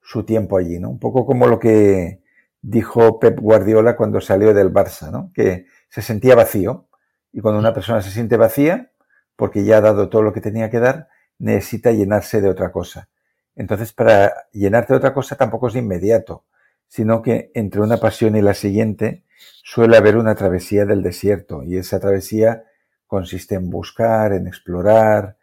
su 0.04 0.24
tiempo 0.24 0.58
allí, 0.58 0.80
¿no? 0.80 0.90
Un 0.90 1.00
poco 1.00 1.26
como 1.26 1.48
lo 1.48 1.60
que 1.60 2.22
dijo 2.62 3.20
Pep 3.20 3.40
Guardiola 3.40 3.96
cuando 3.96 4.22
salió 4.22 4.54
del 4.54 4.72
Barça, 4.72 5.12
¿no? 5.12 5.32
Que 5.34 5.66
se 5.90 6.02
sentía 6.02 6.36
vacío. 6.36 6.88
Y 7.32 7.42
cuando 7.42 7.60
una 7.60 7.74
persona 7.74 8.02
se 8.02 8.12
siente 8.12 8.38
vacía, 8.38 8.92
porque 9.36 9.64
ya 9.64 9.78
ha 9.78 9.82
dado 9.82 10.10
todo 10.10 10.22
lo 10.22 10.34
que 10.34 10.42
tenía 10.42 10.70
que 10.70 10.80
dar, 10.80 11.08
necesita 11.40 11.92
llenarse 11.92 12.42
de 12.42 12.50
otra 12.50 12.72
cosa. 12.72 13.10
Entonces, 13.56 13.94
para 13.94 14.34
llenarte 14.52 14.94
de 14.94 14.98
otra 14.98 15.14
cosa 15.14 15.36
tampoco 15.36 15.68
es 15.68 15.76
inmediato, 15.76 16.46
sino 16.88 17.22
que 17.22 17.52
entre 17.54 17.82
una 17.82 17.98
pasión 17.98 18.36
y 18.36 18.42
la 18.42 18.54
siguiente 18.54 19.24
suele 19.64 19.98
haber 19.98 20.18
una 20.18 20.36
travesía 20.36 20.86
del 20.86 21.02
desierto. 21.02 21.64
Y 21.64 21.78
esa 21.78 22.00
travesía 22.00 22.64
consiste 23.08 23.56
en 23.56 23.70
buscar, 23.70 24.34
en 24.34 24.48
explorar, 24.48 25.38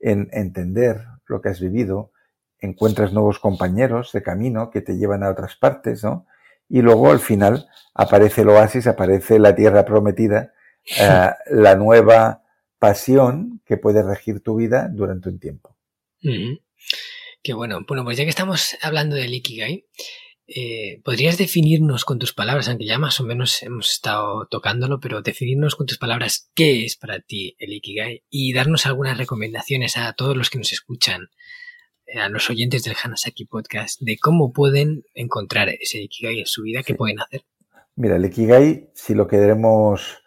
en 0.00 0.28
entender 0.32 1.04
lo 1.26 1.40
que 1.40 1.48
has 1.48 1.60
vivido, 1.60 2.12
encuentras 2.60 3.12
nuevos 3.12 3.38
compañeros 3.38 4.12
de 4.12 4.22
camino 4.22 4.70
que 4.70 4.80
te 4.80 4.96
llevan 4.96 5.22
a 5.22 5.30
otras 5.30 5.56
partes, 5.56 6.02
¿no? 6.02 6.26
Y 6.68 6.82
luego 6.82 7.10
al 7.10 7.20
final 7.20 7.68
aparece 7.94 8.42
el 8.42 8.48
oasis, 8.48 8.86
aparece 8.86 9.38
la 9.38 9.54
tierra 9.54 9.84
prometida, 9.84 10.52
eh, 10.98 11.30
la 11.50 11.76
nueva 11.76 12.42
pasión 12.78 13.62
que 13.64 13.76
puede 13.76 14.02
regir 14.02 14.42
tu 14.42 14.56
vida 14.56 14.88
durante 14.92 15.28
un 15.28 15.38
tiempo. 15.38 15.76
Qué 17.42 17.52
bueno. 17.52 17.80
Bueno, 17.86 18.04
pues 18.04 18.16
ya 18.16 18.24
que 18.24 18.30
estamos 18.30 18.76
hablando 18.82 19.14
del 19.14 19.32
Ikigai, 19.32 19.86
eh, 20.48 21.00
¿podrías 21.04 21.38
definirnos 21.38 22.04
con 22.04 22.18
tus 22.18 22.32
palabras, 22.32 22.68
aunque 22.68 22.86
ya 22.86 22.98
más 22.98 23.20
o 23.20 23.24
menos 23.24 23.62
hemos 23.62 23.90
estado 23.90 24.46
tocándolo, 24.48 25.00
pero 25.00 25.22
definirnos 25.22 25.74
con 25.74 25.86
tus 25.86 25.98
palabras 25.98 26.50
qué 26.54 26.84
es 26.84 26.96
para 26.96 27.20
ti 27.20 27.56
el 27.58 27.72
Ikigai 27.72 28.24
y 28.30 28.52
darnos 28.52 28.86
algunas 28.86 29.18
recomendaciones 29.18 29.96
a 29.96 30.12
todos 30.12 30.36
los 30.36 30.50
que 30.50 30.58
nos 30.58 30.72
escuchan 30.72 31.30
a 32.14 32.28
los 32.28 32.48
oyentes 32.50 32.84
del 32.84 32.94
Hanasaki 33.02 33.46
Podcast 33.46 34.00
de 34.00 34.16
cómo 34.18 34.52
pueden 34.52 35.04
encontrar 35.14 35.68
ese 35.68 35.98
Ikigai 35.98 36.40
en 36.40 36.46
su 36.46 36.62
vida, 36.62 36.82
qué 36.84 36.94
pueden 36.94 37.20
hacer. 37.20 37.42
Mira, 37.96 38.16
el 38.16 38.24
Ikigai, 38.24 38.90
si 38.94 39.14
lo 39.14 39.26
queremos 39.26 40.22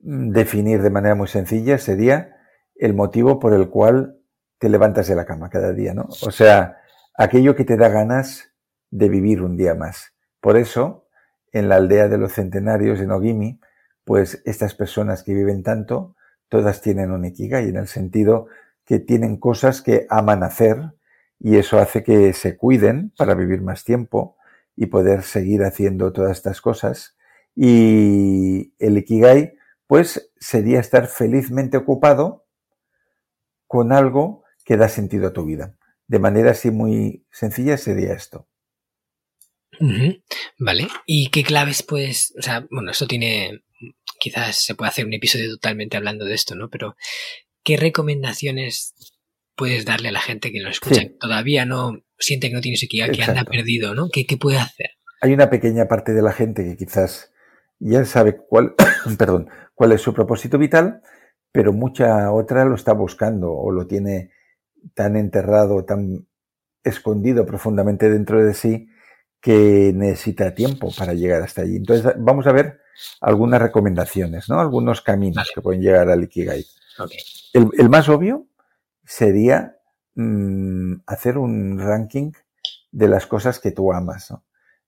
mm, 0.00 0.30
definir 0.30 0.82
de 0.82 0.90
manera 0.90 1.14
muy 1.14 1.28
sencilla, 1.28 1.78
sería 1.78 2.36
el 2.76 2.94
motivo 2.94 3.38
por 3.38 3.54
el 3.54 3.68
cual 3.68 4.18
te 4.58 4.68
levantas 4.68 5.08
de 5.08 5.16
la 5.16 5.24
cama 5.24 5.50
cada 5.50 5.72
día, 5.72 5.94
¿no? 5.94 6.08
O 6.22 6.30
sea, 6.30 6.76
aquello 7.14 7.56
que 7.56 7.64
te 7.64 7.76
da 7.76 7.88
ganas 7.88 8.52
de 8.90 9.08
vivir 9.08 9.42
un 9.42 9.56
día 9.56 9.74
más. 9.74 10.14
Por 10.40 10.56
eso, 10.56 11.08
en 11.52 11.68
la 11.68 11.76
aldea 11.76 12.08
de 12.08 12.18
los 12.18 12.32
centenarios 12.32 13.00
en 13.00 13.10
Ogimi, 13.10 13.60
pues 14.04 14.42
estas 14.44 14.74
personas 14.74 15.22
que 15.22 15.34
viven 15.34 15.62
tanto, 15.62 16.16
todas 16.48 16.80
tienen 16.80 17.10
un 17.10 17.24
Ikigai, 17.24 17.68
en 17.68 17.76
el 17.76 17.88
sentido 17.88 18.46
que 18.84 18.98
tienen 18.98 19.36
cosas 19.36 19.82
que 19.82 20.06
aman 20.08 20.42
hacer, 20.42 20.92
y 21.40 21.56
eso 21.56 21.78
hace 21.78 22.02
que 22.02 22.32
se 22.32 22.56
cuiden 22.56 23.12
para 23.16 23.34
vivir 23.34 23.62
más 23.62 23.84
tiempo 23.84 24.36
y 24.76 24.86
poder 24.86 25.22
seguir 25.22 25.62
haciendo 25.62 26.12
todas 26.12 26.36
estas 26.36 26.60
cosas. 26.60 27.16
Y 27.54 28.74
el 28.78 28.98
Ikigai, 28.98 29.54
pues, 29.86 30.32
sería 30.38 30.80
estar 30.80 31.06
felizmente 31.08 31.76
ocupado 31.76 32.46
con 33.66 33.92
algo 33.92 34.44
que 34.64 34.76
da 34.76 34.88
sentido 34.88 35.28
a 35.28 35.32
tu 35.32 35.44
vida. 35.44 35.76
De 36.06 36.18
manera 36.18 36.52
así 36.52 36.70
muy 36.70 37.26
sencilla 37.30 37.76
sería 37.76 38.14
esto. 38.14 38.48
Vale. 40.58 40.88
¿Y 41.06 41.30
qué 41.30 41.42
claves, 41.44 41.82
pues, 41.82 42.34
o 42.38 42.42
sea, 42.42 42.66
bueno, 42.70 42.90
esto 42.90 43.06
tiene, 43.06 43.62
quizás 44.18 44.56
se 44.56 44.74
puede 44.74 44.90
hacer 44.90 45.06
un 45.06 45.14
episodio 45.14 45.50
totalmente 45.50 45.96
hablando 45.96 46.24
de 46.24 46.34
esto, 46.34 46.54
¿no? 46.54 46.68
Pero, 46.68 46.96
¿qué 47.62 47.76
recomendaciones 47.76 48.94
puedes 49.58 49.84
darle 49.84 50.08
a 50.08 50.12
la 50.12 50.20
gente 50.20 50.52
que 50.52 50.60
lo 50.60 50.70
escucha, 50.70 51.02
todavía 51.20 51.66
no 51.66 52.00
siente 52.16 52.48
que 52.48 52.54
no 52.54 52.60
tiene 52.60 52.76
ese 52.76 52.86
que 52.88 53.02
anda 53.02 53.44
perdido, 53.44 53.94
¿no? 53.94 54.08
¿Qué, 54.08 54.24
puede 54.40 54.58
hacer? 54.58 54.90
Hay 55.20 55.34
una 55.34 55.50
pequeña 55.50 55.88
parte 55.88 56.14
de 56.14 56.22
la 56.22 56.32
gente 56.32 56.64
que 56.64 56.76
quizás 56.76 57.32
ya 57.80 58.04
sabe 58.04 58.36
cuál, 58.36 58.74
perdón, 59.18 59.50
cuál 59.74 59.92
es 59.92 60.00
su 60.00 60.14
propósito 60.14 60.58
vital, 60.58 61.02
pero 61.52 61.72
mucha 61.72 62.30
otra 62.32 62.64
lo 62.64 62.76
está 62.76 62.92
buscando 62.92 63.52
o 63.52 63.72
lo 63.72 63.86
tiene 63.86 64.30
tan 64.94 65.16
enterrado, 65.16 65.84
tan 65.84 66.28
escondido 66.84 67.44
profundamente 67.44 68.08
dentro 68.08 68.44
de 68.44 68.54
sí 68.54 68.88
que 69.40 69.92
necesita 69.94 70.54
tiempo 70.54 70.90
para 70.96 71.14
llegar 71.14 71.42
hasta 71.42 71.62
allí. 71.62 71.76
Entonces 71.76 72.14
vamos 72.16 72.46
a 72.46 72.52
ver 72.52 72.80
algunas 73.20 73.60
recomendaciones, 73.60 74.48
¿no? 74.48 74.60
Algunos 74.60 75.00
caminos 75.02 75.50
que 75.52 75.60
pueden 75.60 75.82
llegar 75.82 76.08
al 76.08 76.24
Ikigai. 76.24 76.64
el, 77.52 77.88
más 77.88 78.08
obvio 78.08 78.46
sería 79.08 79.78
mm, 80.16 80.96
hacer 81.06 81.38
un 81.38 81.78
ranking 81.78 82.32
de 82.92 83.08
las 83.08 83.26
cosas 83.26 83.58
que 83.58 83.70
tú 83.72 83.90
amas. 83.90 84.34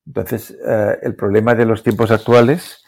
Entonces, 0.07 0.55
eh, 0.67 0.99
el 1.03 1.15
problema 1.15 1.55
de 1.55 1.65
los 1.65 1.83
tiempos 1.83 2.11
actuales 2.11 2.85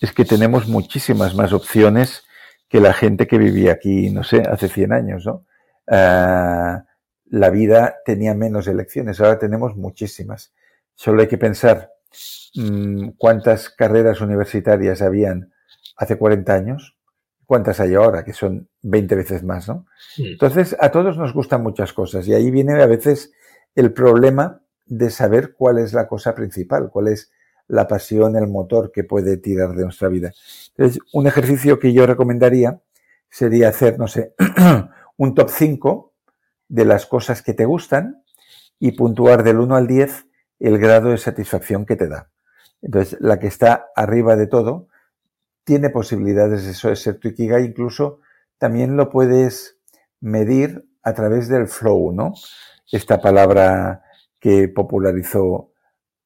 es 0.00 0.12
que 0.12 0.24
tenemos 0.24 0.68
muchísimas 0.68 1.34
más 1.34 1.52
opciones 1.52 2.24
que 2.66 2.80
la 2.80 2.94
gente 2.94 3.26
que 3.26 3.36
vivía 3.36 3.72
aquí, 3.72 4.10
no 4.10 4.24
sé, 4.24 4.40
hace 4.40 4.68
100 4.68 4.92
años, 4.92 5.26
¿no? 5.26 5.44
Eh, 5.86 6.78
la 7.26 7.50
vida 7.50 7.96
tenía 8.06 8.34
menos 8.34 8.66
elecciones, 8.66 9.20
ahora 9.20 9.38
tenemos 9.38 9.76
muchísimas. 9.76 10.54
Solo 10.94 11.20
hay 11.20 11.28
que 11.28 11.38
pensar 11.38 11.90
mm, 12.54 13.10
cuántas 13.18 13.68
carreras 13.68 14.22
universitarias 14.22 15.02
habían 15.02 15.52
hace 15.96 16.16
40 16.16 16.54
años 16.54 16.96
cuántas 17.50 17.80
hay 17.80 17.94
ahora, 17.94 18.24
que 18.24 18.32
son 18.32 18.68
20 18.82 19.16
veces 19.16 19.42
más, 19.42 19.66
¿no? 19.66 19.84
Entonces, 20.16 20.76
a 20.78 20.92
todos 20.92 21.18
nos 21.18 21.34
gustan 21.34 21.64
muchas 21.64 21.92
cosas 21.92 22.28
y 22.28 22.32
ahí 22.32 22.48
viene 22.48 22.80
a 22.80 22.86
veces 22.86 23.32
el 23.74 23.92
problema 23.92 24.62
de 24.86 25.10
saber 25.10 25.54
cuál 25.54 25.78
es 25.78 25.92
la 25.92 26.06
cosa 26.06 26.32
principal, 26.36 26.90
cuál 26.92 27.08
es 27.08 27.32
la 27.66 27.88
pasión, 27.88 28.36
el 28.36 28.46
motor 28.46 28.92
que 28.92 29.02
puede 29.02 29.36
tirar 29.36 29.74
de 29.74 29.82
nuestra 29.82 30.06
vida. 30.06 30.32
Entonces, 30.76 31.02
un 31.12 31.26
ejercicio 31.26 31.80
que 31.80 31.92
yo 31.92 32.06
recomendaría 32.06 32.80
sería 33.28 33.70
hacer, 33.70 33.98
no 33.98 34.06
sé, 34.06 34.32
un 35.16 35.34
top 35.34 35.50
5 35.50 36.12
de 36.68 36.84
las 36.84 37.04
cosas 37.04 37.42
que 37.42 37.52
te 37.52 37.64
gustan 37.64 38.22
y 38.78 38.92
puntuar 38.92 39.42
del 39.42 39.58
1 39.58 39.74
al 39.74 39.88
10 39.88 40.24
el 40.60 40.78
grado 40.78 41.10
de 41.10 41.18
satisfacción 41.18 41.84
que 41.84 41.96
te 41.96 42.06
da. 42.06 42.30
Entonces, 42.80 43.18
la 43.20 43.40
que 43.40 43.48
está 43.48 43.88
arriba 43.96 44.36
de 44.36 44.46
todo 44.46 44.86
tiene 45.70 45.90
posibilidades 45.90 46.66
eso 46.66 46.88
de 46.88 46.96
ser 46.96 47.20
tu 47.20 47.28
Ikigai, 47.28 47.64
incluso 47.64 48.18
también 48.58 48.96
lo 48.96 49.08
puedes 49.08 49.78
medir 50.18 50.84
a 51.04 51.14
través 51.14 51.46
del 51.46 51.68
flow, 51.68 52.10
¿no? 52.10 52.34
Esta 52.90 53.20
palabra 53.20 54.02
que 54.40 54.66
popularizó 54.66 55.70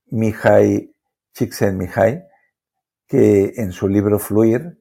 Mihai 0.06 0.94
Csikszentmihalyi, 1.34 2.22
que 3.06 3.52
en 3.56 3.72
su 3.72 3.86
libro 3.86 4.18
Fluir, 4.18 4.80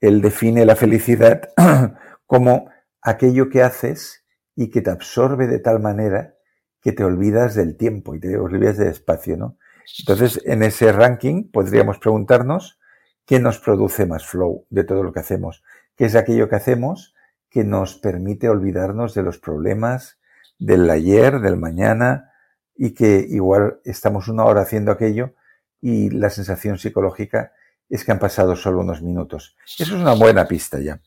él 0.00 0.22
define 0.22 0.64
la 0.64 0.76
felicidad 0.76 1.48
como 2.26 2.70
aquello 3.02 3.48
que 3.48 3.62
haces 3.64 4.24
y 4.54 4.70
que 4.70 4.80
te 4.80 4.90
absorbe 4.90 5.48
de 5.48 5.58
tal 5.58 5.80
manera 5.80 6.36
que 6.80 6.92
te 6.92 7.02
olvidas 7.02 7.56
del 7.56 7.76
tiempo 7.76 8.14
y 8.14 8.20
te 8.20 8.38
olvidas 8.38 8.76
del 8.76 8.90
espacio, 8.90 9.36
¿no? 9.36 9.58
Entonces, 9.98 10.40
en 10.44 10.62
ese 10.62 10.92
ranking 10.92 11.50
podríamos 11.50 11.98
preguntarnos 11.98 12.78
¿Qué 13.26 13.40
nos 13.40 13.58
produce 13.58 14.06
más 14.06 14.26
flow 14.26 14.66
de 14.70 14.84
todo 14.84 15.02
lo 15.02 15.12
que 15.12 15.20
hacemos? 15.20 15.62
¿Qué 15.96 16.06
es 16.06 16.14
aquello 16.14 16.48
que 16.48 16.56
hacemos 16.56 17.14
que 17.48 17.64
nos 17.64 17.94
permite 17.96 18.48
olvidarnos 18.48 19.14
de 19.14 19.22
los 19.22 19.38
problemas 19.38 20.18
del 20.58 20.90
ayer, 20.90 21.40
del 21.40 21.56
mañana, 21.56 22.32
y 22.76 22.94
que 22.94 23.24
igual 23.28 23.80
estamos 23.84 24.28
una 24.28 24.44
hora 24.44 24.62
haciendo 24.62 24.90
aquello 24.90 25.34
y 25.80 26.10
la 26.10 26.30
sensación 26.30 26.78
psicológica 26.78 27.52
es 27.88 28.04
que 28.04 28.12
han 28.12 28.18
pasado 28.18 28.56
solo 28.56 28.80
unos 28.80 29.02
minutos. 29.02 29.56
Eso 29.78 29.94
es 29.94 30.00
una 30.00 30.14
buena 30.14 30.46
pista 30.46 30.80
ya. 30.80 31.00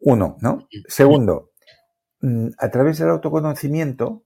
Uno, 0.00 0.36
¿no? 0.40 0.68
Segundo, 0.88 1.52
mm, 2.20 2.48
a 2.58 2.70
través 2.70 2.98
del 2.98 3.10
autoconocimiento, 3.10 4.24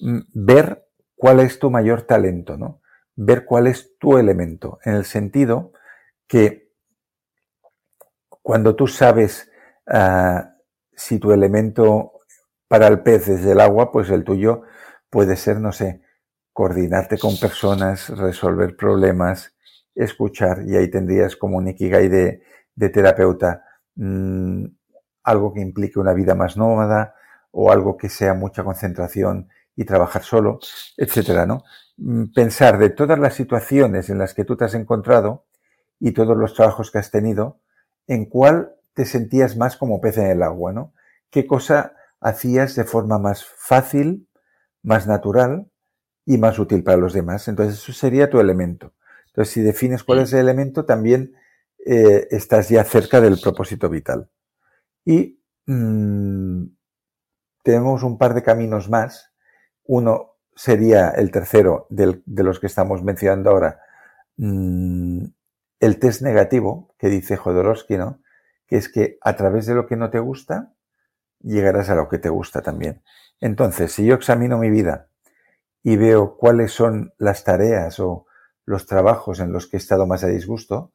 mm, 0.00 0.20
ver 0.34 0.86
cuál 1.16 1.40
es 1.40 1.58
tu 1.58 1.70
mayor 1.70 2.02
talento, 2.02 2.56
¿no? 2.56 2.80
Ver 3.16 3.44
cuál 3.44 3.66
es 3.66 3.96
tu 3.98 4.18
elemento, 4.18 4.78
en 4.84 4.94
el 4.94 5.04
sentido 5.04 5.72
que 6.34 6.72
cuando 8.42 8.74
tú 8.74 8.88
sabes 8.88 9.48
uh, 9.86 10.40
si 10.92 11.20
tu 11.20 11.30
elemento 11.30 12.22
para 12.66 12.88
el 12.88 13.02
pez 13.02 13.28
es 13.28 13.46
el 13.46 13.60
agua, 13.60 13.92
pues 13.92 14.10
el 14.10 14.24
tuyo 14.24 14.62
puede 15.08 15.36
ser, 15.36 15.60
no 15.60 15.70
sé, 15.70 16.02
coordinarte 16.52 17.18
con 17.18 17.38
personas, 17.38 18.08
resolver 18.08 18.74
problemas, 18.74 19.54
escuchar, 19.94 20.64
y 20.66 20.74
ahí 20.74 20.90
tendrías 20.90 21.36
como 21.36 21.58
un 21.58 21.68
ikigai 21.68 22.08
de, 22.08 22.42
terapeuta, 22.90 23.62
mmm, 23.94 24.64
algo 25.22 25.54
que 25.54 25.60
implique 25.60 26.00
una 26.00 26.14
vida 26.14 26.34
más 26.34 26.56
nómada 26.56 27.14
o 27.52 27.70
algo 27.70 27.96
que 27.96 28.08
sea 28.08 28.34
mucha 28.34 28.64
concentración 28.64 29.48
y 29.76 29.84
trabajar 29.84 30.24
solo, 30.24 30.58
etcétera, 30.96 31.46
¿no? 31.46 31.62
Mm, 31.96 32.32
pensar 32.34 32.76
de 32.78 32.90
todas 32.90 33.20
las 33.20 33.34
situaciones 33.34 34.10
en 34.10 34.18
las 34.18 34.34
que 34.34 34.44
tú 34.44 34.56
te 34.56 34.64
has 34.64 34.74
encontrado 34.74 35.44
y 36.00 36.12
todos 36.12 36.36
los 36.36 36.54
trabajos 36.54 36.90
que 36.90 36.98
has 36.98 37.10
tenido, 37.10 37.60
en 38.06 38.26
cuál 38.26 38.74
te 38.94 39.04
sentías 39.04 39.56
más 39.56 39.76
como 39.76 40.00
pez 40.00 40.18
en 40.18 40.26
el 40.26 40.42
agua, 40.42 40.72
¿no? 40.72 40.92
¿Qué 41.30 41.46
cosa 41.46 41.94
hacías 42.20 42.74
de 42.76 42.84
forma 42.84 43.18
más 43.18 43.44
fácil, 43.44 44.28
más 44.82 45.06
natural 45.06 45.70
y 46.24 46.38
más 46.38 46.58
útil 46.58 46.84
para 46.84 46.96
los 46.96 47.12
demás? 47.12 47.48
Entonces, 47.48 47.76
eso 47.76 47.92
sería 47.92 48.30
tu 48.30 48.38
elemento. 48.38 48.94
Entonces, 49.28 49.52
si 49.52 49.62
defines 49.62 50.04
cuál 50.04 50.20
es 50.20 50.32
el 50.32 50.40
elemento, 50.40 50.84
también 50.84 51.34
eh, 51.84 52.28
estás 52.30 52.68
ya 52.68 52.84
cerca 52.84 53.20
del 53.20 53.40
propósito 53.40 53.88
vital. 53.88 54.30
Y 55.04 55.40
mmm, 55.66 56.66
tenemos 57.62 58.02
un 58.02 58.16
par 58.16 58.34
de 58.34 58.42
caminos 58.42 58.88
más. 58.88 59.32
Uno 59.84 60.36
sería 60.54 61.10
el 61.10 61.30
tercero 61.30 61.86
del, 61.90 62.22
de 62.26 62.44
los 62.44 62.60
que 62.60 62.68
estamos 62.68 63.02
mencionando 63.02 63.50
ahora, 63.50 63.80
mmm, 64.36 65.24
el 65.84 65.98
test 65.98 66.22
negativo 66.22 66.94
que 66.98 67.08
dice 67.08 67.36
Jodorowsky, 67.36 67.98
¿no? 67.98 68.22
Que 68.66 68.76
es 68.76 68.88
que 68.88 69.18
a 69.20 69.36
través 69.36 69.66
de 69.66 69.74
lo 69.74 69.86
que 69.86 69.96
no 69.96 70.10
te 70.10 70.18
gusta, 70.18 70.72
llegarás 71.40 71.90
a 71.90 71.94
lo 71.94 72.08
que 72.08 72.18
te 72.18 72.30
gusta 72.30 72.62
también. 72.62 73.02
Entonces, 73.40 73.92
si 73.92 74.06
yo 74.06 74.14
examino 74.14 74.56
mi 74.56 74.70
vida 74.70 75.08
y 75.82 75.96
veo 75.96 76.36
cuáles 76.38 76.72
son 76.72 77.12
las 77.18 77.44
tareas 77.44 78.00
o 78.00 78.26
los 78.64 78.86
trabajos 78.86 79.40
en 79.40 79.52
los 79.52 79.66
que 79.66 79.76
he 79.76 79.78
estado 79.78 80.06
más 80.06 80.24
a 80.24 80.28
disgusto, 80.28 80.92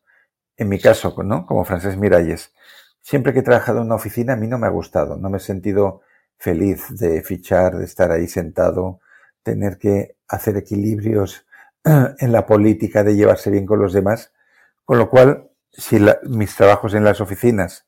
en 0.58 0.70
mi 0.70 0.80
caso, 0.80 1.16
¿no? 1.24 1.46
Como 1.46 1.66
Francés 1.66 1.96
Miralles, 1.96 2.54
siempre 3.02 3.32
que 3.32 3.40
he 3.40 3.44
trabajado 3.44 3.80
en 3.80 3.86
una 3.86 3.96
oficina 3.96 4.34
a 4.34 4.38
mí 4.38 4.48
no 4.48 4.58
me 4.58 4.66
ha 4.66 4.72
gustado, 4.72 5.18
no 5.18 5.30
me 5.30 5.38
he 5.38 5.42
sentido 5.42 6.02
feliz 6.38 6.88
de 6.90 7.22
fichar, 7.22 7.78
de 7.78 7.86
estar 7.86 8.12
ahí 8.12 8.28
sentado, 8.28 9.02
tener 9.44 9.78
que 9.78 10.18
hacer 10.28 10.58
equilibrios 10.58 11.46
en 11.84 12.32
la 12.32 12.48
política, 12.48 13.04
de 13.04 13.16
llevarse 13.16 13.52
bien 13.52 13.68
con 13.68 13.80
los 13.80 13.94
demás, 13.94 14.34
con 14.90 14.98
lo 14.98 15.12
cual, 15.12 15.52
si 15.72 16.00
la, 16.00 16.18
mis 16.24 16.56
trabajos 16.56 16.96
en 16.96 17.04
las 17.04 17.22
oficinas 17.22 17.86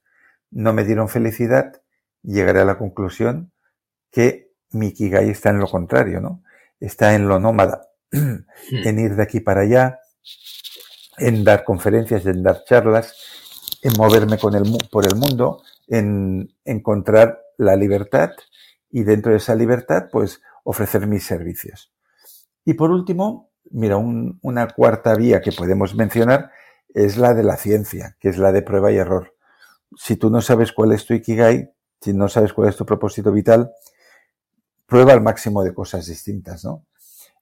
no 0.51 0.72
me 0.72 0.84
dieron 0.84 1.10
felicidad, 1.10 1.81
llegaré 2.22 2.60
a 2.60 2.65
la 2.65 2.77
conclusión 2.77 3.51
que 4.12 4.51
mi 4.70 4.93
Kigai 4.93 5.31
está 5.31 5.50
en 5.50 5.58
lo 5.58 5.67
contrario, 5.67 6.22
¿no? 6.22 6.43
Está 6.79 7.15
en 7.15 7.27
lo 7.27 7.39
nómada, 7.39 7.88
hmm. 8.12 8.36
en 8.86 9.00
ir 9.00 9.15
de 9.15 9.24
aquí 9.24 9.39
para 9.39 9.62
allá, 9.62 10.00
en 11.17 11.43
dar 11.43 11.63
conferencias, 11.63 12.24
en 12.27 12.43
dar 12.43 12.65
charlas, 12.65 13.15
en 13.81 13.93
moverme 13.98 14.38
con 14.38 14.53
el, 14.53 14.72
por 14.91 15.08
el 15.08 15.15
mundo, 15.15 15.63
en 15.88 16.53
encontrar 16.65 17.41
la 17.58 17.75
libertad 17.75 18.29
y 18.91 19.01
dentro 19.05 19.31
de 19.31 19.39
esa 19.39 19.55
libertad, 19.55 20.10
pues 20.12 20.39
ofrecer 20.63 21.08
mis 21.08 21.25
servicios. 21.25 21.91
Y 22.63 22.75
por 22.75 22.91
último, 22.91 23.50
mira, 23.72 23.98
un, 23.98 24.38
una 24.43 24.67
cuarta 24.67 25.15
vía 25.15 25.41
que 25.41 25.51
podemos 25.51 25.96
mencionar 25.96 26.51
es 26.93 27.17
la 27.17 27.33
de 27.33 27.43
la 27.43 27.57
ciencia, 27.57 28.17
que 28.19 28.29
es 28.29 28.38
la 28.38 28.51
de 28.51 28.62
prueba 28.62 28.91
y 28.91 28.98
error. 28.98 29.36
Si 29.98 30.15
tú 30.15 30.29
no 30.29 30.41
sabes 30.41 30.71
cuál 30.71 30.91
es 30.91 31.05
tu 31.05 31.13
Ikigai, 31.13 31.71
si 32.00 32.13
no 32.13 32.27
sabes 32.27 32.53
cuál 32.53 32.69
es 32.69 32.75
tu 32.75 32.86
propósito 32.86 33.31
vital, 33.31 33.72
prueba 34.85 35.13
al 35.13 35.22
máximo 35.22 35.63
de 35.63 35.74
cosas 35.74 36.05
distintas, 36.07 36.66
¿no? 36.66 36.85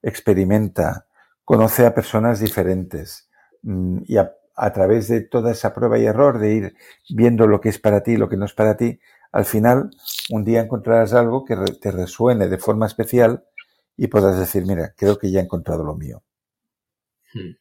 Experimenta, 0.02 1.08
conoce 1.45 1.86
a 1.86 1.93
personas 1.93 2.39
diferentes 2.39 3.30
mm, 3.63 4.00
y 4.06 4.17
a, 4.17 4.34
a 4.56 4.74
través 4.74 5.08
de 5.08 5.21
toda 5.21 5.52
esa 5.52 5.74
prueba 5.74 5.97
y 5.97 6.06
error, 6.06 6.39
de 6.39 6.54
ir 6.54 6.76
viendo 7.10 7.47
lo 7.47 7.62
que 7.62 7.69
es 7.69 7.80
para 7.80 8.04
ti 8.04 8.12
y 8.12 8.17
lo 8.17 8.30
que 8.30 8.38
no 8.38 8.45
es 8.45 8.54
para 8.54 8.76
ti, 8.78 9.00
al 9.32 9.45
final 9.45 9.91
un 10.32 10.43
día 10.43 10.62
encontrarás 10.62 11.13
algo 11.13 11.45
que 11.45 11.56
te 11.56 11.91
resuene 11.91 12.47
de 12.47 12.58
forma 12.58 12.86
especial 12.86 13.45
y 13.95 14.08
podrás 14.08 14.39
decir, 14.39 14.65
mira, 14.65 14.93
creo 14.95 15.17
que 15.17 15.32
ya 15.32 15.39
he 15.39 15.43
encontrado 15.43 15.84
lo 15.84 15.95
mío. 15.95 16.24
Hmm. 17.34 17.52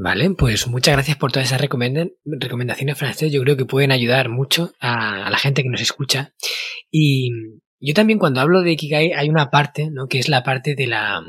Vale, 0.00 0.30
pues 0.30 0.68
muchas 0.68 0.94
gracias 0.94 1.16
por 1.16 1.32
todas 1.32 1.48
esas 1.48 1.60
recomendaciones, 1.60 2.96
Frances. 2.96 3.32
Yo 3.32 3.42
creo 3.42 3.56
que 3.56 3.64
pueden 3.64 3.90
ayudar 3.90 4.28
mucho 4.28 4.72
a, 4.78 5.26
a, 5.26 5.30
la 5.30 5.38
gente 5.38 5.64
que 5.64 5.70
nos 5.70 5.80
escucha. 5.80 6.32
Y 6.88 7.30
yo 7.80 7.94
también 7.94 8.20
cuando 8.20 8.40
hablo 8.40 8.62
de 8.62 8.70
Ikigai 8.70 9.12
hay 9.12 9.28
una 9.28 9.50
parte, 9.50 9.90
¿no? 9.90 10.06
Que 10.06 10.20
es 10.20 10.28
la 10.28 10.44
parte 10.44 10.76
de 10.76 10.86
la, 10.86 11.20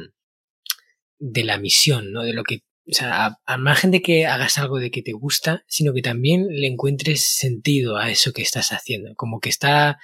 de 1.17 1.43
la 1.43 1.57
misión, 1.57 2.11
¿no? 2.11 2.21
De 2.21 2.33
lo 2.33 2.43
que 2.43 2.59
o 2.87 2.93
sea, 2.93 3.39
al 3.43 3.59
margen 3.59 3.89
de 3.89 4.03
que 4.03 4.27
hagas 4.27 4.59
algo 4.59 4.77
de 4.77 4.91
que 4.91 5.01
te 5.01 5.13
gusta, 5.13 5.63
sino 5.67 5.91
que 5.91 6.03
también 6.03 6.45
le 6.49 6.67
encuentres 6.67 7.37
sentido 7.37 7.97
a 7.97 8.11
eso 8.11 8.33
que 8.33 8.43
estás 8.43 8.71
haciendo, 8.71 9.15
como 9.15 9.39
que 9.39 9.49
está 9.49 9.97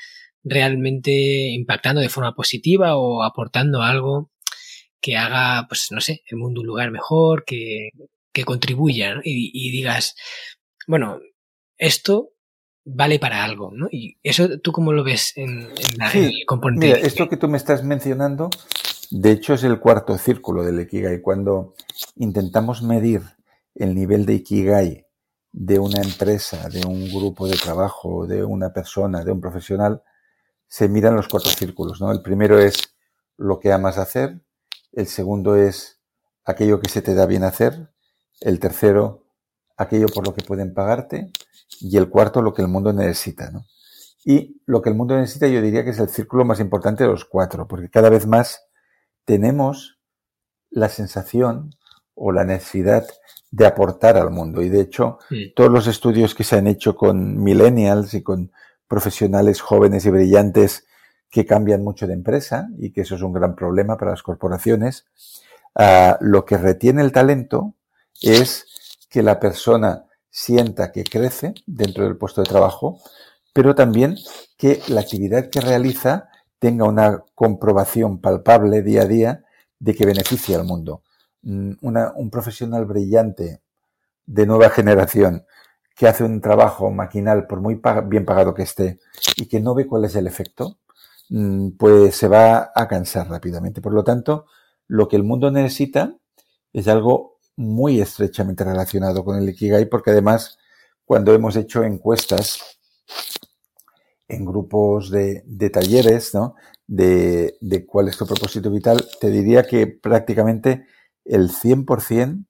realmente 0.44 1.12
impactando 1.52 2.02
de 2.02 2.10
forma 2.10 2.34
positiva 2.34 2.98
o 2.98 3.22
aportando 3.22 3.84
algo 3.84 4.32
que 5.02 5.18
haga, 5.18 5.68
pues 5.68 5.88
no 5.92 6.02
sé, 6.02 6.24
el 6.26 6.38
mundo 6.38 6.62
un 6.62 6.68
lugar 6.68 6.90
mejor, 6.90 7.44
que, 7.46 7.90
que 8.36 8.44
contribuya, 8.44 9.16
¿no? 9.16 9.22
y, 9.24 9.50
y, 9.54 9.72
digas, 9.72 10.16
bueno, 10.86 11.20
esto 11.78 12.34
vale 12.84 13.18
para 13.18 13.44
algo, 13.44 13.72
¿no? 13.74 13.88
Y 13.92 14.20
eso 14.22 14.60
tú 14.60 14.72
cómo 14.72 14.94
lo 14.94 15.04
ves 15.04 15.34
en, 15.36 15.62
en, 15.62 15.98
la, 15.98 16.12
sí, 16.12 16.20
en 16.20 16.26
el 16.26 16.46
componente. 16.46 16.86
Mira, 16.86 17.00
esto 17.00 17.28
que 17.28 17.38
tú 17.38 17.48
me 17.48 17.58
estás 17.58 17.84
mencionando 17.84 18.52
de 19.12 19.32
hecho, 19.32 19.54
es 19.54 19.64
el 19.64 19.80
cuarto 19.80 20.18
círculo 20.18 20.64
del 20.64 20.80
Ikigai. 20.82 21.22
Cuando 21.22 21.76
intentamos 22.16 22.82
medir 22.82 23.22
el 23.76 23.94
nivel 23.94 24.26
de 24.26 24.34
Ikigai 24.36 25.06
de 25.52 25.80
una 25.80 26.02
empresa, 26.02 26.70
de 26.70 26.86
un 26.86 27.08
grupo 27.10 27.48
de 27.48 27.56
trabajo, 27.56 28.28
de 28.28 28.44
una 28.44 28.74
persona, 28.74 29.24
de 29.24 29.32
un 29.32 29.42
profesional, 29.42 30.04
se 30.68 30.90
miran 30.90 31.16
los 31.16 31.28
cuatro 31.28 31.52
círculos. 31.52 32.02
¿no? 32.02 32.12
El 32.12 32.22
primero 32.22 32.60
es 32.60 32.96
lo 33.38 33.60
que 33.60 33.72
amas 33.72 33.98
hacer, 33.98 34.42
el 34.92 35.08
segundo 35.08 35.56
es 35.56 36.02
aquello 36.44 36.80
que 36.80 36.90
se 36.90 37.02
te 37.02 37.14
da 37.14 37.26
bien 37.26 37.44
hacer, 37.44 37.90
el 38.42 38.60
tercero, 38.60 39.24
aquello 39.78 40.08
por 40.08 40.26
lo 40.26 40.34
que 40.34 40.44
pueden 40.44 40.74
pagarte, 40.74 41.32
y 41.82 41.98
el 41.98 42.10
cuarto, 42.10 42.42
lo 42.42 42.54
que 42.54 42.62
el 42.62 42.68
mundo 42.68 42.94
necesita. 42.94 43.52
¿no? 43.52 43.66
Y 44.24 44.62
lo 44.66 44.82
que 44.82 44.90
el 44.90 44.96
mundo 44.96 45.16
necesita 45.16 45.48
yo 45.48 45.62
diría 45.62 45.84
que 45.84 45.92
es 45.92 46.00
el 46.00 46.10
círculo 46.10 46.46
más 46.46 46.60
importante 46.60 47.04
de 47.04 47.10
los 47.10 47.26
cuatro, 47.26 47.68
porque 47.68 47.90
cada 47.90 48.10
vez 48.10 48.28
más 48.28 48.66
tenemos 49.26 50.00
la 50.70 50.90
sensación 50.90 51.72
o 52.14 52.32
la 52.32 52.44
necesidad 52.44 53.06
de 53.52 53.66
aportar 53.66 54.18
al 54.18 54.32
mundo. 54.32 54.62
Y 54.62 54.70
de 54.70 54.82
hecho, 54.82 55.20
sí. 55.30 55.54
todos 55.56 55.72
los 55.72 55.88
estudios 55.88 56.36
que 56.36 56.44
se 56.44 56.58
han 56.58 56.68
hecho 56.68 56.96
con 56.96 57.42
millennials 57.42 58.14
y 58.14 58.22
con 58.22 58.52
profesionales 58.88 59.62
jóvenes 59.62 60.06
y 60.06 60.10
brillantes 60.10 60.86
que 61.30 61.46
cambian 61.46 61.84
mucho 61.84 62.08
de 62.08 62.14
empresa 62.14 62.68
y 62.78 62.92
que 62.92 63.02
eso 63.02 63.16
es 63.16 63.22
un 63.22 63.34
gran 63.34 63.56
problema 63.56 63.98
para 63.98 64.12
las 64.12 64.24
corporaciones, 64.24 65.06
uh, 65.76 66.16
lo 66.22 66.46
que 66.46 66.58
retiene 66.58 67.02
el 67.02 67.12
talento 67.12 67.76
es 68.22 68.66
que 69.10 69.24
la 69.24 69.40
persona 69.40 70.06
sienta 70.30 70.92
que 70.92 71.04
crece 71.04 71.54
dentro 71.66 72.04
del 72.04 72.18
puesto 72.18 72.42
de 72.42 72.50
trabajo, 72.50 73.00
pero 73.54 73.74
también 73.76 74.18
que 74.58 74.82
la 74.88 75.02
actividad 75.02 75.50
que 75.50 75.62
realiza 75.62 76.30
tenga 76.60 76.86
una 76.86 77.24
comprobación 77.34 78.20
palpable 78.20 78.82
día 78.82 79.04
a 79.04 79.06
día 79.06 79.46
de 79.80 79.96
que 79.96 80.06
beneficia 80.06 80.58
al 80.58 80.66
mundo. 80.66 81.04
Mm, 81.44 81.74
un 81.82 82.30
profesional 82.30 82.86
brillante 82.86 83.62
de 84.26 84.46
nueva 84.46 84.70
generación 84.70 85.46
que 85.96 86.08
hace 86.08 86.24
un 86.24 86.42
trabajo 86.42 86.92
maquinal, 86.92 87.48
por 87.48 87.62
muy 87.62 87.80
bien 88.08 88.26
pagado 88.26 88.54
que 88.54 88.64
esté, 88.64 89.00
y 89.38 89.46
que 89.48 89.62
no 89.62 89.74
ve 89.76 89.88
cuál 89.88 90.06
es 90.06 90.16
el 90.16 90.28
efecto, 90.28 90.80
mm, 91.30 91.72
pues 91.78 92.16
se 92.16 92.28
va 92.28 92.72
a 92.76 92.88
cansar 92.88 93.30
rápidamente. 93.30 93.82
Por 93.82 93.94
lo 93.94 94.04
tanto, 94.04 94.48
lo 94.88 95.08
que 95.08 95.16
el 95.16 95.24
mundo 95.24 95.52
necesita 95.52 96.16
es 96.74 96.88
algo 96.88 97.35
muy 97.56 98.02
estrechamente 98.02 98.64
relacionado 98.64 99.24
con 99.24 99.38
el 99.38 99.50
Ikigai, 99.50 99.86
porque 99.86 100.12
además, 100.12 100.58
cuando 101.06 101.34
hemos 101.34 101.56
hecho 101.56 101.84
encuestas 101.84 102.80
en 104.28 104.46
grupos 104.46 105.12
de, 105.12 105.44
talleres, 105.72 106.34
¿no? 106.34 106.56
De, 106.88 107.56
de, 107.62 107.86
cuál 107.86 108.08
es 108.08 108.18
tu 108.18 108.26
propósito 108.26 108.72
vital, 108.72 109.06
te 109.20 109.30
diría 109.30 109.64
que 109.64 109.88
prácticamente 109.88 110.86
el 111.24 111.50
100% 111.50 112.46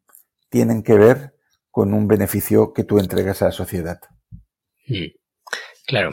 tienen 0.49 0.83
que 0.83 0.95
ver 0.95 1.35
con 1.71 1.93
un 1.93 2.07
beneficio 2.07 2.73
que 2.73 2.83
tú 2.83 2.99
entregas 2.99 3.41
a 3.41 3.45
la 3.45 3.51
sociedad. 3.51 3.99
Hmm. 4.87 5.11
Claro. 5.85 6.11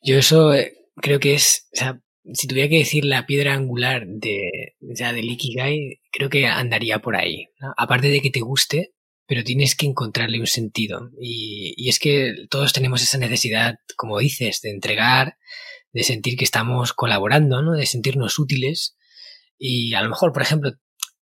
Yo 0.00 0.16
eso 0.16 0.54
eh, 0.54 0.74
creo 0.96 1.20
que 1.20 1.34
es, 1.34 1.68
o 1.72 1.76
sea, 1.76 2.00
si 2.32 2.46
tuviera 2.46 2.68
que 2.68 2.78
decir 2.78 3.04
la 3.04 3.26
piedra 3.26 3.54
angular 3.54 4.06
de, 4.06 4.76
sea, 4.94 5.12
del 5.12 5.30
Ikigai, 5.30 6.00
creo 6.12 6.30
que 6.30 6.46
andaría 6.46 7.00
por 7.00 7.16
ahí. 7.16 7.48
Aparte 7.76 8.08
de 8.08 8.20
que 8.20 8.30
te 8.30 8.40
guste, 8.40 8.94
pero 9.26 9.42
tienes 9.42 9.74
que 9.74 9.86
encontrarle 9.86 10.38
un 10.38 10.46
sentido. 10.46 11.10
Y, 11.20 11.74
y 11.76 11.88
es 11.88 11.98
que 11.98 12.34
todos 12.50 12.72
tenemos 12.72 13.02
esa 13.02 13.18
necesidad, 13.18 13.76
como 13.96 14.18
dices, 14.18 14.60
de 14.60 14.70
entregar, 14.70 15.38
de 15.92 16.04
sentir 16.04 16.36
que 16.36 16.44
estamos 16.44 16.92
colaborando, 16.92 17.62
¿no? 17.62 17.72
De 17.72 17.86
sentirnos 17.86 18.38
útiles. 18.38 18.96
Y 19.58 19.94
a 19.94 20.02
lo 20.02 20.10
mejor, 20.10 20.32
por 20.32 20.42
ejemplo, 20.42 20.72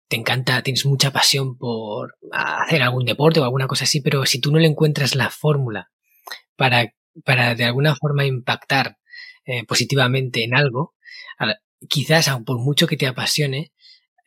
te 0.09 0.17
encanta, 0.17 0.63
tienes 0.63 0.87
mucha 0.87 1.13
pasión 1.13 1.57
por 1.57 2.17
hacer 2.33 2.83
algún 2.83 3.05
deporte 3.05 3.39
o 3.39 3.45
alguna 3.45 3.69
cosa 3.69 3.85
así, 3.85 4.01
pero 4.01 4.27
si 4.27 4.41
tú 4.41 4.51
no 4.51 4.59
le 4.59 4.67
encuentras 4.67 5.15
la 5.15 5.31
fórmula 5.31 5.93
para, 6.57 6.93
para 7.25 7.55
de 7.55 7.65
alguna 7.65 7.95
forma 7.95 8.27
impactar 8.27 8.99
eh, 9.45 9.65
positivamente 9.65 10.43
en 10.43 10.57
algo, 10.57 10.95
quizás, 11.89 12.29
aun 12.29 12.45
por 12.45 12.59
mucho 12.59 12.87
que 12.87 12.97
te 12.97 13.07
apasione, 13.07 13.73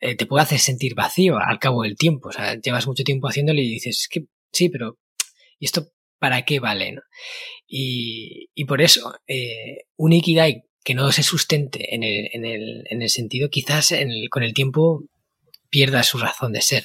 eh, 0.04 0.16
te 0.16 0.26
puede 0.26 0.42
hacer 0.42 0.58
sentir 0.58 0.94
vacío 0.94 1.38
al 1.38 1.58
cabo 1.58 1.82
del 1.82 1.96
tiempo. 1.96 2.28
O 2.28 2.32
sea, 2.32 2.60
llevas 2.60 2.86
mucho 2.86 3.04
tiempo 3.04 3.26
haciéndolo 3.26 3.58
y 3.60 3.70
dices, 3.70 4.06
que 4.10 4.26
sí, 4.52 4.68
pero 4.68 4.98
¿y 5.58 5.64
esto 5.64 5.88
para 6.18 6.44
qué 6.44 6.60
vale? 6.60 6.94
Y, 7.66 8.64
por 8.66 8.82
eso, 8.82 9.14
eh, 9.26 9.86
un 9.96 10.12
Ikigai 10.12 10.64
que 10.84 10.94
no 10.94 11.10
se 11.10 11.22
sustente 11.22 11.94
en 11.94 12.02
el, 12.02 12.28
en 12.34 12.44
el, 12.44 12.84
en 12.90 13.00
el 13.00 13.08
sentido, 13.08 13.48
quizás 13.48 13.92
en 13.92 14.10
el, 14.10 14.28
con 14.28 14.42
el 14.42 14.52
tiempo 14.52 15.04
pierda 15.70 16.02
su 16.02 16.18
razón 16.18 16.52
de 16.52 16.60
ser. 16.60 16.84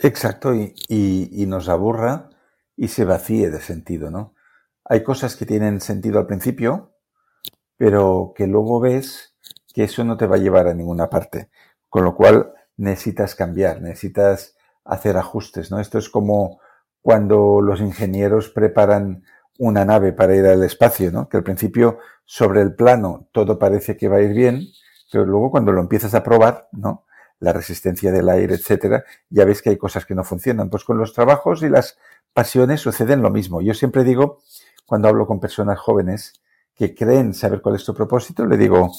Exacto, 0.00 0.54
y, 0.54 0.74
y, 0.88 1.30
y, 1.32 1.46
nos 1.46 1.70
aburra 1.70 2.28
y 2.76 2.88
se 2.88 3.06
vacíe 3.06 3.48
de 3.48 3.62
sentido, 3.62 4.10
¿no? 4.10 4.34
Hay 4.84 5.02
cosas 5.02 5.36
que 5.36 5.46
tienen 5.46 5.80
sentido 5.80 6.18
al 6.18 6.26
principio, 6.26 6.98
pero 7.78 8.34
que 8.36 8.46
luego 8.46 8.78
ves 8.78 9.36
que 9.72 9.84
eso 9.84 10.04
no 10.04 10.18
te 10.18 10.26
va 10.26 10.36
a 10.36 10.40
llevar 10.40 10.68
a 10.68 10.74
ninguna 10.74 11.08
parte. 11.08 11.48
Con 11.92 12.04
lo 12.04 12.16
cual 12.16 12.54
necesitas 12.78 13.34
cambiar, 13.34 13.82
necesitas 13.82 14.56
hacer 14.82 15.18
ajustes, 15.18 15.70
¿no? 15.70 15.78
Esto 15.78 15.98
es 15.98 16.08
como 16.08 16.58
cuando 17.02 17.60
los 17.60 17.82
ingenieros 17.82 18.48
preparan 18.48 19.24
una 19.58 19.84
nave 19.84 20.14
para 20.14 20.34
ir 20.34 20.46
al 20.46 20.62
espacio, 20.62 21.12
¿no? 21.12 21.28
Que 21.28 21.36
al 21.36 21.42
principio 21.42 21.98
sobre 22.24 22.62
el 22.62 22.74
plano 22.74 23.28
todo 23.30 23.58
parece 23.58 23.98
que 23.98 24.08
va 24.08 24.16
a 24.16 24.22
ir 24.22 24.32
bien, 24.32 24.68
pero 25.12 25.26
luego 25.26 25.50
cuando 25.50 25.70
lo 25.70 25.82
empiezas 25.82 26.14
a 26.14 26.22
probar, 26.22 26.66
¿no? 26.72 27.04
La 27.40 27.52
resistencia 27.52 28.10
del 28.10 28.30
aire, 28.30 28.54
etcétera, 28.54 29.04
ya 29.28 29.44
ves 29.44 29.60
que 29.60 29.68
hay 29.68 29.76
cosas 29.76 30.06
que 30.06 30.14
no 30.14 30.24
funcionan. 30.24 30.70
Pues 30.70 30.84
con 30.84 30.96
los 30.96 31.12
trabajos 31.12 31.62
y 31.62 31.68
las 31.68 31.98
pasiones 32.32 32.80
suceden 32.80 33.20
lo 33.20 33.28
mismo. 33.28 33.60
Yo 33.60 33.74
siempre 33.74 34.02
digo, 34.02 34.40
cuando 34.86 35.08
hablo 35.08 35.26
con 35.26 35.40
personas 35.40 35.78
jóvenes 35.78 36.40
que 36.74 36.94
creen 36.94 37.34
saber 37.34 37.60
cuál 37.60 37.74
es 37.74 37.84
tu 37.84 37.92
propósito, 37.92 38.46
le 38.46 38.56
digo, 38.56 38.90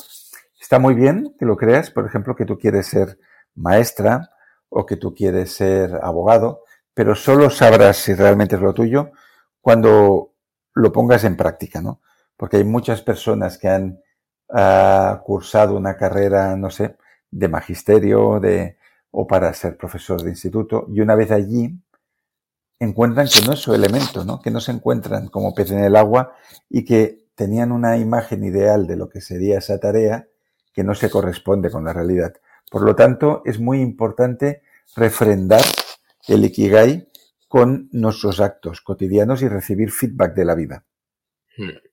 Está 0.63 0.79
muy 0.79 0.93
bien 0.93 1.35
que 1.37 1.45
lo 1.45 1.57
creas, 1.57 1.91
por 1.91 2.05
ejemplo, 2.05 2.37
que 2.37 2.45
tú 2.45 2.57
quieres 2.57 2.87
ser 2.87 3.19
maestra 3.53 4.31
o 4.69 4.85
que 4.85 4.95
tú 4.95 5.13
quieres 5.13 5.51
ser 5.51 5.99
abogado, 6.01 6.63
pero 6.93 7.15
solo 7.15 7.49
sabrás 7.49 7.97
si 7.97 8.13
realmente 8.13 8.55
es 8.55 8.61
lo 8.61 8.73
tuyo 8.73 9.11
cuando 9.59 10.35
lo 10.73 10.91
pongas 10.93 11.25
en 11.25 11.35
práctica, 11.35 11.81
¿no? 11.81 11.99
Porque 12.37 12.55
hay 12.55 12.63
muchas 12.63 13.01
personas 13.01 13.57
que 13.57 13.67
han 13.67 13.99
uh, 14.47 15.21
cursado 15.25 15.75
una 15.75 15.97
carrera, 15.97 16.55
no 16.55 16.69
sé, 16.69 16.95
de 17.29 17.49
magisterio 17.49 18.39
o 19.11 19.27
para 19.27 19.53
ser 19.53 19.75
profesor 19.75 20.21
de 20.23 20.29
instituto 20.29 20.85
y 20.87 21.01
una 21.01 21.15
vez 21.15 21.31
allí 21.31 21.77
encuentran 22.79 23.27
que 23.27 23.45
no 23.45 23.51
es 23.51 23.59
su 23.59 23.73
elemento, 23.73 24.23
¿no? 24.23 24.39
Que 24.39 24.49
no 24.49 24.61
se 24.61 24.71
encuentran 24.71 25.27
como 25.27 25.53
pez 25.53 25.71
en 25.71 25.83
el 25.83 25.97
agua 25.97 26.37
y 26.69 26.85
que 26.85 27.27
tenían 27.35 27.73
una 27.73 27.97
imagen 27.97 28.45
ideal 28.45 28.87
de 28.87 28.95
lo 28.95 29.09
que 29.09 29.19
sería 29.19 29.57
esa 29.57 29.77
tarea 29.77 30.29
que 30.73 30.83
no 30.83 30.95
se 30.95 31.09
corresponde 31.09 31.69
con 31.69 31.85
la 31.85 31.93
realidad. 31.93 32.33
Por 32.69 32.81
lo 32.81 32.95
tanto, 32.95 33.41
es 33.45 33.59
muy 33.59 33.79
importante 33.81 34.63
refrendar 34.95 35.61
el 36.27 36.45
Ikigai 36.45 37.09
con 37.47 37.89
nuestros 37.91 38.39
actos 38.39 38.81
cotidianos 38.81 39.41
y 39.43 39.47
recibir 39.47 39.91
feedback 39.91 40.33
de 40.33 40.45
la 40.45 40.55
vida. 40.55 40.85
Hmm. 41.55 41.92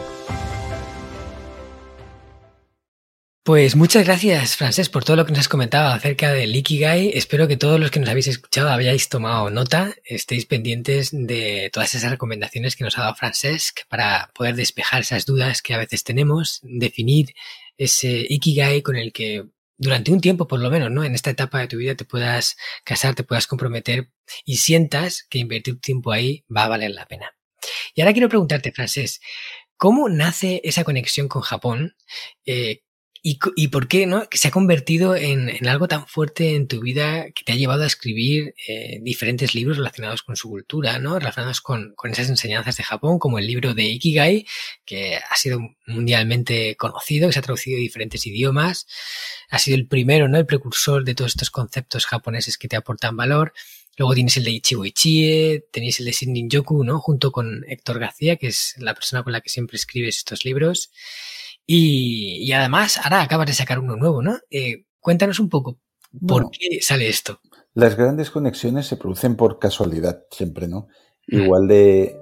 Pues 3.43 3.75
muchas 3.75 4.05
gracias, 4.05 4.55
Francés, 4.55 4.89
por 4.89 5.03
todo 5.03 5.15
lo 5.15 5.25
que 5.25 5.31
nos 5.31 5.39
has 5.39 5.47
comentado 5.47 5.91
acerca 5.91 6.31
del 6.31 6.55
Ikigai. 6.55 7.09
Espero 7.15 7.47
que 7.47 7.57
todos 7.57 7.79
los 7.79 7.89
que 7.89 7.99
nos 7.99 8.07
habéis 8.07 8.27
escuchado 8.27 8.69
hayáis 8.69 9.09
tomado 9.09 9.49
nota, 9.49 9.95
estéis 10.05 10.45
pendientes 10.45 11.09
de 11.11 11.71
todas 11.73 11.95
esas 11.95 12.11
recomendaciones 12.11 12.75
que 12.75 12.83
nos 12.83 12.99
ha 12.99 13.01
dado 13.01 13.15
Francesc 13.15 13.79
para 13.89 14.29
poder 14.35 14.53
despejar 14.53 15.01
esas 15.01 15.25
dudas 15.25 15.63
que 15.63 15.73
a 15.73 15.79
veces 15.79 16.03
tenemos, 16.03 16.59
definir 16.61 17.33
ese 17.77 18.27
Ikigai 18.29 18.83
con 18.83 18.95
el 18.95 19.11
que 19.11 19.45
durante 19.75 20.11
un 20.11 20.21
tiempo, 20.21 20.47
por 20.47 20.59
lo 20.59 20.69
menos, 20.69 20.91
¿no? 20.91 21.03
En 21.03 21.15
esta 21.15 21.31
etapa 21.31 21.61
de 21.61 21.67
tu 21.67 21.77
vida 21.77 21.95
te 21.95 22.05
puedas 22.05 22.57
casar, 22.83 23.15
te 23.15 23.23
puedas 23.23 23.47
comprometer 23.47 24.11
y 24.45 24.57
sientas 24.57 25.25
que 25.27 25.39
invertir 25.39 25.81
tiempo 25.81 26.11
ahí 26.11 26.45
va 26.55 26.65
a 26.65 26.69
valer 26.69 26.91
la 26.91 27.07
pena. 27.07 27.31
Y 27.95 28.01
ahora 28.01 28.13
quiero 28.13 28.29
preguntarte, 28.29 28.71
Francés, 28.71 29.19
¿cómo 29.77 30.09
nace 30.09 30.61
esa 30.63 30.83
conexión 30.83 31.27
con 31.27 31.41
Japón? 31.41 31.95
Eh, 32.45 32.83
¿Y, 33.23 33.37
¿Y, 33.55 33.67
por 33.67 33.87
qué 33.87 34.07
no? 34.07 34.27
Que 34.27 34.39
se 34.39 34.47
ha 34.47 34.51
convertido 34.51 35.15
en, 35.15 35.47
en, 35.47 35.67
algo 35.67 35.87
tan 35.87 36.07
fuerte 36.07 36.55
en 36.55 36.67
tu 36.67 36.81
vida 36.81 37.29
que 37.29 37.43
te 37.43 37.51
ha 37.51 37.55
llevado 37.55 37.83
a 37.83 37.85
escribir 37.85 38.55
eh, 38.67 38.99
diferentes 39.03 39.53
libros 39.53 39.77
relacionados 39.77 40.23
con 40.23 40.35
su 40.35 40.49
cultura, 40.49 40.97
¿no? 40.97 41.19
Relacionados 41.19 41.61
con, 41.61 41.93
con, 41.95 42.09
esas 42.09 42.29
enseñanzas 42.29 42.77
de 42.77 42.83
Japón, 42.83 43.19
como 43.19 43.37
el 43.37 43.45
libro 43.45 43.75
de 43.75 43.83
Ikigai, 43.83 44.47
que 44.85 45.17
ha 45.17 45.35
sido 45.35 45.59
mundialmente 45.85 46.75
conocido, 46.77 47.27
que 47.27 47.33
se 47.33 47.39
ha 47.39 47.43
traducido 47.43 47.77
a 47.77 47.81
diferentes 47.81 48.25
idiomas. 48.25 48.87
Ha 49.51 49.59
sido 49.59 49.77
el 49.77 49.85
primero, 49.87 50.27
¿no? 50.27 50.39
El 50.39 50.47
precursor 50.47 51.03
de 51.03 51.13
todos 51.13 51.33
estos 51.33 51.51
conceptos 51.51 52.07
japoneses 52.07 52.57
que 52.57 52.67
te 52.67 52.75
aportan 52.75 53.15
valor. 53.15 53.53
Luego 53.97 54.15
tienes 54.15 54.35
el 54.37 54.45
de 54.45 54.51
Ichigo 54.51 54.83
Ichie, 54.83 55.65
tenéis 55.71 55.99
el 55.99 56.07
de 56.07 56.13
Shinrin 56.13 56.49
Yoku, 56.49 56.83
¿no? 56.83 56.99
Junto 56.99 57.31
con 57.31 57.65
Héctor 57.67 57.99
García, 57.99 58.37
que 58.37 58.47
es 58.47 58.73
la 58.79 58.95
persona 58.95 59.21
con 59.21 59.31
la 59.31 59.41
que 59.41 59.49
siempre 59.49 59.75
escribes 59.75 60.17
estos 60.17 60.43
libros. 60.43 60.89
Y, 61.65 62.37
y, 62.41 62.51
además, 62.51 62.99
ahora 63.03 63.21
acabas 63.21 63.47
de 63.47 63.53
sacar 63.53 63.79
uno 63.79 63.95
nuevo, 63.95 64.21
¿no? 64.21 64.37
Eh, 64.49 64.85
cuéntanos 64.99 65.39
un 65.39 65.49
poco, 65.49 65.77
¿por 66.11 66.43
bueno, 66.43 66.51
qué 66.51 66.81
sale 66.81 67.07
esto? 67.07 67.39
Las 67.73 67.95
grandes 67.95 68.31
conexiones 68.31 68.87
se 68.87 68.97
producen 68.97 69.35
por 69.35 69.59
casualidad, 69.59 70.23
siempre, 70.31 70.67
¿no? 70.67 70.87
Mm. 71.27 71.41
Igual 71.41 71.67
de. 71.67 72.17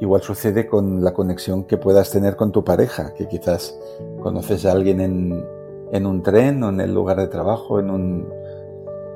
Igual 0.00 0.22
sucede 0.22 0.68
con 0.68 1.02
la 1.02 1.12
conexión 1.12 1.64
que 1.66 1.76
puedas 1.76 2.12
tener 2.12 2.36
con 2.36 2.52
tu 2.52 2.62
pareja, 2.62 3.14
que 3.14 3.26
quizás 3.26 3.76
conoces 4.22 4.64
a 4.64 4.70
alguien 4.70 5.00
en, 5.00 5.44
en 5.90 6.06
un 6.06 6.22
tren 6.22 6.62
o 6.62 6.68
en 6.68 6.80
el 6.80 6.94
lugar 6.94 7.16
de 7.16 7.26
trabajo, 7.26 7.80
en 7.80 7.90
un 7.90 8.28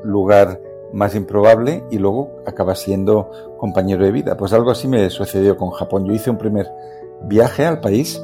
lugar 0.03 0.61
más 0.93 1.15
improbable 1.15 1.85
y 1.91 1.99
luego 1.99 2.43
acabas 2.47 2.81
siendo 2.81 3.57
compañero 3.59 4.05
de 4.05 4.13
vida. 4.13 4.37
Pues 4.37 4.53
algo 4.53 4.71
así 4.71 4.89
me 4.89 5.09
sucedió 5.11 5.57
con 5.57 5.71
Japón. 5.71 6.05
Yo 6.07 6.13
hice 6.13 6.31
un 6.31 6.39
primer 6.39 6.67
viaje 7.25 7.65
al 7.65 7.81
país 7.81 8.21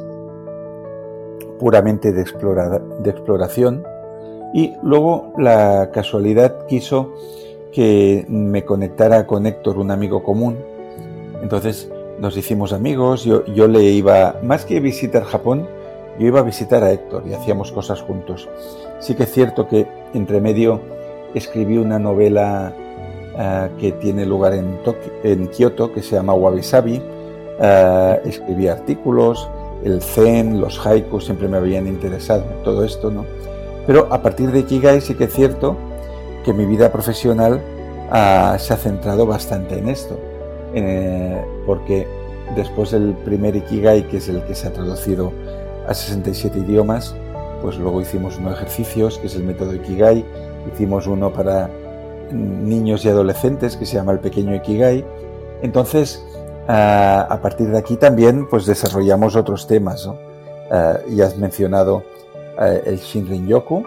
puramente 1.59 2.13
de, 2.13 2.25
de 2.25 3.11
exploración 3.11 3.85
y 4.55 4.75
luego 4.83 5.33
la 5.37 5.91
casualidad 5.93 6.67
quiso 6.67 7.13
que 7.73 8.25
me 8.29 8.65
conectara 8.65 9.27
con 9.27 9.47
Héctor, 9.47 9.79
un 9.79 9.91
amigo 9.91 10.23
común. 10.23 10.57
Entonces 11.43 11.91
nos 12.19 12.37
hicimos 12.37 12.73
amigos, 12.73 13.25
yo, 13.25 13.45
yo 13.47 13.69
le 13.69 13.83
iba, 13.83 14.37
más 14.43 14.65
que 14.65 14.81
visitar 14.81 15.25
Japón, 15.25 15.69
yo 16.19 16.27
iba 16.27 16.41
a 16.41 16.43
visitar 16.43 16.83
a 16.83 16.91
Héctor 16.91 17.25
y 17.29 17.35
hacíamos 17.35 17.71
cosas 17.71 18.01
juntos. 18.01 18.49
Sí 18.99 19.15
que 19.15 19.25
es 19.25 19.33
cierto 19.33 19.69
que 19.69 19.87
entre 20.15 20.41
medio 20.41 20.81
escribí 21.35 21.79
una 21.79 21.99
novela 21.99 22.73
uh, 23.35 23.79
que 23.79 23.93
tiene 23.93 24.27
lugar 24.27 24.55
en, 24.55 24.79
en 25.23 25.47
Kioto, 25.49 25.93
que 25.93 26.03
se 26.03 26.17
llama 26.17 26.35
Wabi 26.35 26.63
Sabi. 26.63 27.03
Uh, 27.61 28.29
escribí 28.29 28.69
artículos, 28.69 29.49
el 29.85 30.03
zen, 30.03 30.61
los 30.61 30.85
haikus 30.85 31.27
siempre 31.27 31.49
me 31.49 31.57
habían 31.57 31.87
interesado, 31.87 32.45
todo 32.65 32.85
esto, 32.85 33.11
¿no? 33.11 33.25
Pero 33.87 34.09
a 34.11 34.21
partir 34.23 34.51
de 34.51 34.61
Ikigai 34.61 35.01
sí 35.01 35.15
que 35.15 35.25
es 35.25 35.33
cierto 35.33 35.77
que 36.45 36.53
mi 36.53 36.67
vida 36.67 36.93
profesional 36.93 37.61
uh, 38.11 38.59
se 38.59 38.75
ha 38.75 38.77
centrado 38.77 39.27
bastante 39.27 39.79
en 39.79 39.89
esto, 39.89 40.19
eh, 40.75 41.43
porque 41.67 42.07
después 42.55 42.91
del 42.91 43.15
primer 43.25 43.57
Ikigai, 43.57 44.09
que 44.09 44.19
es 44.19 44.29
el 44.29 44.43
que 44.45 44.55
se 44.55 44.69
ha 44.69 44.73
traducido 44.73 45.33
a 45.87 45.95
67 45.95 46.59
idiomas, 46.59 47.15
pues 47.63 47.79
luego 47.79 48.01
hicimos 48.01 48.39
unos 48.39 48.55
ejercicios, 48.55 49.19
que 49.19 49.27
es 49.27 49.35
el 49.37 49.45
método 49.45 49.75
Ikigai, 49.75 50.25
hicimos 50.73 51.07
uno 51.07 51.33
para 51.33 51.71
niños 52.33 53.05
y 53.05 53.09
adolescentes, 53.09 53.77
que 53.77 53.87
se 53.87 53.95
llama 53.95 54.13
el 54.13 54.21
pequeño 54.21 54.55
Ikigai. 54.55 55.05
Entonces, 55.63 56.23
a 56.69 57.39
partir 57.43 57.69
de 57.69 57.79
aquí 57.79 57.97
también 57.97 58.47
pues 58.49 58.67
desarrollamos 58.67 59.37
otros 59.37 59.67
temas. 59.67 60.07
¿no? 60.07 60.17
ya 61.09 61.27
has 61.27 61.37
mencionado 61.39 62.03
el 62.59 62.99
Shinrin 62.99 63.47
Yoku, 63.47 63.85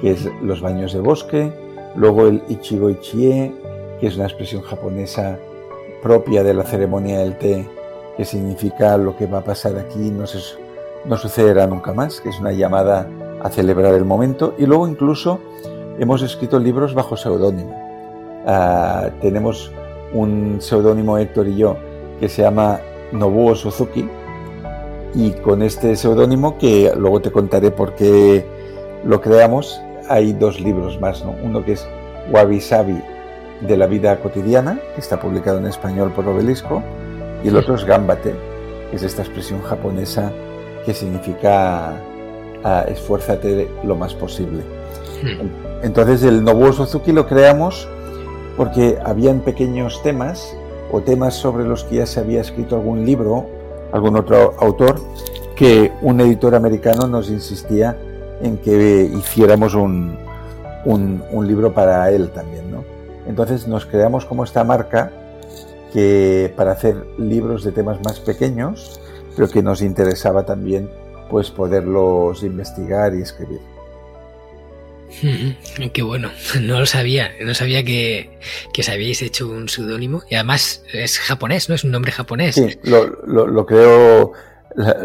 que 0.00 0.12
es 0.12 0.28
los 0.42 0.60
baños 0.60 0.92
de 0.92 1.00
bosque, 1.00 1.52
luego 1.96 2.26
el 2.26 2.42
Ichigo 2.48 2.90
Ichie, 2.90 3.52
que 4.00 4.06
es 4.06 4.16
una 4.16 4.26
expresión 4.26 4.62
japonesa 4.62 5.38
propia 6.02 6.44
de 6.44 6.54
la 6.54 6.64
ceremonia 6.64 7.18
del 7.18 7.36
té, 7.36 7.68
que 8.16 8.24
significa 8.24 8.96
lo 8.96 9.16
que 9.16 9.26
va 9.26 9.38
a 9.38 9.44
pasar 9.44 9.76
aquí 9.78 10.10
no, 10.10 10.24
no 11.04 11.16
sucederá 11.16 11.66
nunca 11.66 11.92
más, 11.92 12.20
que 12.20 12.28
es 12.28 12.38
una 12.38 12.52
llamada 12.52 13.08
a 13.42 13.48
celebrar 13.50 13.94
el 13.94 14.04
momento. 14.04 14.54
Y 14.58 14.66
luego 14.66 14.86
incluso 14.86 15.40
hemos 15.98 16.22
escrito 16.22 16.58
libros 16.58 16.94
bajo 16.94 17.16
seudónimo. 17.16 17.74
Tenemos 19.20 19.72
un 20.12 20.58
seudónimo 20.60 21.18
Héctor 21.18 21.48
y 21.48 21.56
yo 21.56 21.76
que 22.20 22.28
se 22.28 22.42
llama 22.42 22.80
Nobuo 23.12 23.54
Suzuki 23.54 24.08
y 25.14 25.30
con 25.32 25.62
este 25.62 25.96
seudónimo 25.96 26.58
que 26.58 26.92
luego 26.96 27.20
te 27.20 27.30
contaré 27.30 27.70
por 27.70 27.94
qué 27.94 28.44
lo 29.04 29.20
creamos 29.20 29.80
hay 30.08 30.32
dos 30.32 30.60
libros 30.60 31.00
más, 31.00 31.24
¿no? 31.24 31.34
uno 31.42 31.64
que 31.64 31.72
es 31.72 31.86
Wabi 32.32 32.60
Sabi 32.60 33.00
de 33.60 33.76
la 33.76 33.86
vida 33.86 34.16
cotidiana, 34.20 34.78
que 34.94 35.00
está 35.00 35.20
publicado 35.20 35.58
en 35.58 35.66
español 35.66 36.12
por 36.12 36.26
Obelisco, 36.26 36.82
y 37.44 37.48
el 37.48 37.56
otro 37.56 37.74
es 37.74 37.84
Gambate, 37.84 38.34
que 38.90 38.96
es 38.96 39.02
esta 39.02 39.22
expresión 39.22 39.62
japonesa 39.62 40.32
que 40.84 40.94
significa 40.94 41.96
ah, 42.64 42.84
esfuérzate 42.88 43.68
lo 43.84 43.94
más 43.96 44.14
posible. 44.14 44.62
Hmm. 45.22 45.84
Entonces 45.84 46.22
el 46.22 46.42
Nobuo 46.42 46.72
Suzuki 46.72 47.12
lo 47.12 47.26
creamos 47.26 47.88
porque 48.56 48.98
habían 49.04 49.40
pequeños 49.40 50.02
temas 50.02 50.56
o 50.90 51.00
temas 51.00 51.34
sobre 51.34 51.64
los 51.64 51.84
que 51.84 51.96
ya 51.96 52.06
se 52.06 52.20
había 52.20 52.40
escrito 52.40 52.76
algún 52.76 53.04
libro, 53.04 53.46
algún 53.92 54.16
otro 54.16 54.54
autor, 54.58 55.00
que 55.56 55.92
un 56.02 56.20
editor 56.20 56.54
americano 56.54 57.06
nos 57.06 57.30
insistía 57.30 57.96
en 58.40 58.58
que 58.58 59.10
hiciéramos 59.12 59.74
un, 59.74 60.16
un, 60.84 61.46
libro 61.46 61.72
para 61.74 62.10
él 62.10 62.30
también. 62.30 62.70
¿no? 62.70 62.84
Entonces 63.26 63.66
nos 63.66 63.84
creamos 63.84 64.24
como 64.24 64.44
esta 64.44 64.64
marca 64.64 65.10
que 65.92 66.52
para 66.56 66.72
hacer 66.72 66.96
libros 67.18 67.64
de 67.64 67.72
temas 67.72 67.98
más 68.04 68.20
pequeños, 68.20 69.00
pero 69.36 69.48
que 69.48 69.62
nos 69.62 69.82
interesaba 69.82 70.44
también 70.44 70.88
pues 71.30 71.50
poderlos 71.50 72.42
investigar 72.42 73.14
y 73.14 73.22
escribir. 73.22 73.60
Qué 75.92 76.02
bueno, 76.02 76.30
no 76.60 76.80
lo 76.80 76.86
sabía, 76.86 77.30
no 77.42 77.54
sabía 77.54 77.84
que, 77.84 78.38
que 78.72 78.82
os 78.82 78.88
habíais 78.88 79.22
hecho 79.22 79.48
un 79.48 79.68
seudónimo 79.68 80.22
y 80.30 80.34
además 80.34 80.82
es 80.92 81.18
japonés, 81.18 81.68
¿no? 81.68 81.74
Es 81.74 81.84
un 81.84 81.90
nombre 81.90 82.12
japonés. 82.12 82.54
Sí, 82.54 82.78
lo, 82.84 83.06
lo, 83.26 83.66
creó, 83.66 84.32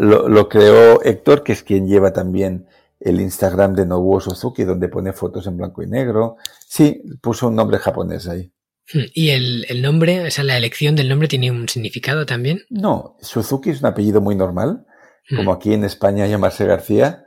lo, 0.00 0.48
creó 0.48 1.02
Héctor, 1.02 1.42
que 1.42 1.52
es 1.52 1.62
quien 1.62 1.86
lleva 1.86 2.12
también 2.12 2.66
el 3.00 3.20
Instagram 3.20 3.74
de 3.74 3.86
Nobuo 3.86 4.20
Suzuki, 4.20 4.64
donde 4.64 4.88
pone 4.88 5.12
fotos 5.12 5.46
en 5.46 5.56
blanco 5.56 5.82
y 5.82 5.86
negro. 5.86 6.36
Sí, 6.66 7.02
puso 7.20 7.48
un 7.48 7.56
nombre 7.56 7.78
japonés 7.78 8.28
ahí. 8.28 8.50
¿Y 9.14 9.30
el, 9.30 9.64
el 9.70 9.80
nombre, 9.80 10.26
o 10.26 10.30
sea, 10.30 10.44
la 10.44 10.58
elección 10.58 10.94
del 10.94 11.08
nombre 11.08 11.26
tiene 11.26 11.50
un 11.50 11.68
significado 11.68 12.26
también? 12.26 12.60
No, 12.68 13.16
Suzuki 13.20 13.70
es 13.70 13.80
un 13.80 13.86
apellido 13.86 14.20
muy 14.20 14.36
normal, 14.36 14.84
como 15.34 15.52
aquí 15.52 15.72
en 15.72 15.84
España 15.84 16.26
llamarse 16.26 16.66
García 16.66 17.23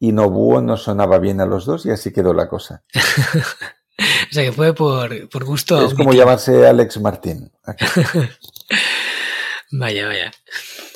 y 0.00 0.12
Nobuo 0.12 0.62
no 0.62 0.78
sonaba 0.78 1.18
bien 1.18 1.40
a 1.40 1.46
los 1.46 1.66
dos 1.66 1.86
y 1.86 1.90
así 1.90 2.12
quedó 2.12 2.32
la 2.32 2.48
cosa. 2.48 2.82
o 2.94 4.32
sea 4.32 4.42
que 4.42 4.52
fue 4.52 4.74
por, 4.74 5.28
por 5.28 5.44
gusto. 5.44 5.86
Es 5.86 5.94
como 5.94 6.14
llamarse 6.14 6.66
Alex 6.66 6.98
Martín. 7.00 7.52
vaya, 9.70 10.06
vaya. 10.06 10.32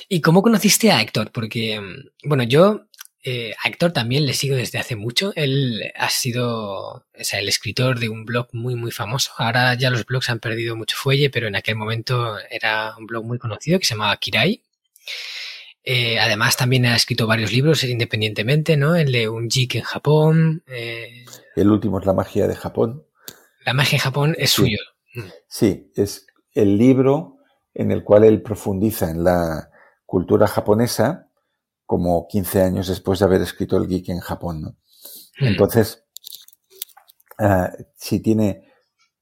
¿Y 0.09 0.23
cómo 0.23 0.43
conociste 0.43 0.91
a 0.91 1.03
Héctor? 1.03 1.31
Porque, 1.33 1.81
bueno, 2.25 2.45
yo 2.45 2.87
eh, 3.23 3.55
a 3.63 3.69
Héctor 3.69 3.93
también 3.93 4.25
le 4.25 4.33
sigo 4.33 4.57
desde 4.57 4.79
hace 4.79 4.97
mucho. 4.97 5.33
Él 5.37 5.93
ha 5.95 6.09
sido 6.09 7.05
o 7.19 7.21
sea, 7.21 7.41
el 7.41 7.49
escritor 7.49 7.99
de 7.99 8.09
un 8.09 8.25
blog 8.25 8.49
muy, 8.53 8.75
muy 8.75 8.91
famoso. 8.91 9.33
Ahora 9.37 9.75
ya 9.75 9.91
los 9.91 10.07
blogs 10.07 10.31
han 10.31 10.41
perdido 10.41 10.77
mucho 10.77 10.97
fuelle, 10.97 11.29
pero 11.29 11.47
en 11.47 11.57
aquel 11.57 11.77
momento 11.77 12.39
era 12.51 12.97
un 12.97 13.07
blog 13.07 13.27
muy 13.27 13.39
conocido 13.39 13.79
que 13.79 13.85
se 13.85 13.95
llamaba 13.95 14.17
Kirai. 14.17 14.63
Eh, 15.85 16.19
además, 16.19 16.57
también 16.57 16.87
ha 16.87 16.97
escrito 16.97 17.27
varios 17.27 17.53
libros 17.53 17.85
independientemente, 17.85 18.77
¿no? 18.77 18.97
El 18.97 19.13
de 19.13 19.29
Un 19.29 19.51
Jik 19.51 19.77
en 19.77 19.83
Japón. 19.83 20.63
Eh, 20.67 21.27
el 21.57 21.71
último 21.71 22.01
es 22.01 22.07
La 22.07 22.15
magia 22.15 22.49
de 22.49 22.57
Japón. 22.57 23.05
La 23.67 23.75
magia 23.75 23.97
en 23.97 24.03
Japón 24.03 24.35
es 24.39 24.51
suyo. 24.51 24.79
Sí, 25.47 25.93
es 25.95 26.27
el 26.53 26.79
libro 26.79 27.37
en 27.75 27.91
el 27.91 28.03
cual 28.03 28.25
él 28.25 28.41
profundiza 28.41 29.11
en 29.11 29.25
la 29.25 29.71
cultura 30.07 30.47
japonesa 30.47 31.29
como 31.85 32.27
15 32.29 32.63
años 32.63 32.89
después 32.89 33.19
de 33.19 33.27
haber 33.27 33.43
escrito 33.43 33.77
el 33.77 33.87
Geek 33.87 34.09
en 34.09 34.21
Japón, 34.21 34.63
¿no? 34.63 34.77
Mm. 35.39 35.47
Entonces, 35.47 36.05
uh, 37.39 37.69
si 37.95 38.21
tiene... 38.21 38.71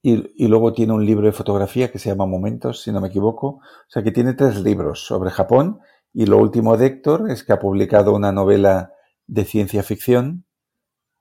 Y, 0.04 0.44
y, 0.44 0.48
luego 0.48 0.72
tiene 0.72 0.92
un 0.92 1.06
libro 1.06 1.26
de 1.26 1.32
fotografía 1.32 1.92
que 1.92 2.00
se 2.00 2.08
llama 2.08 2.26
Momentos, 2.26 2.82
si 2.82 2.90
no 2.90 3.00
me 3.00 3.06
equivoco. 3.06 3.46
O 3.46 3.88
sea 3.88 4.02
que 4.02 4.10
tiene 4.10 4.34
tres 4.34 4.60
libros 4.60 5.06
sobre 5.06 5.30
Japón 5.30 5.80
y 6.14 6.26
lo 6.26 6.38
último 6.38 6.76
de 6.76 6.86
Héctor 6.86 7.30
es 7.30 7.44
que 7.44 7.52
ha 7.52 7.58
publicado 7.58 8.14
una 8.14 8.32
novela 8.32 8.92
de 9.26 9.44
ciencia 9.44 9.82
ficción 9.82 10.46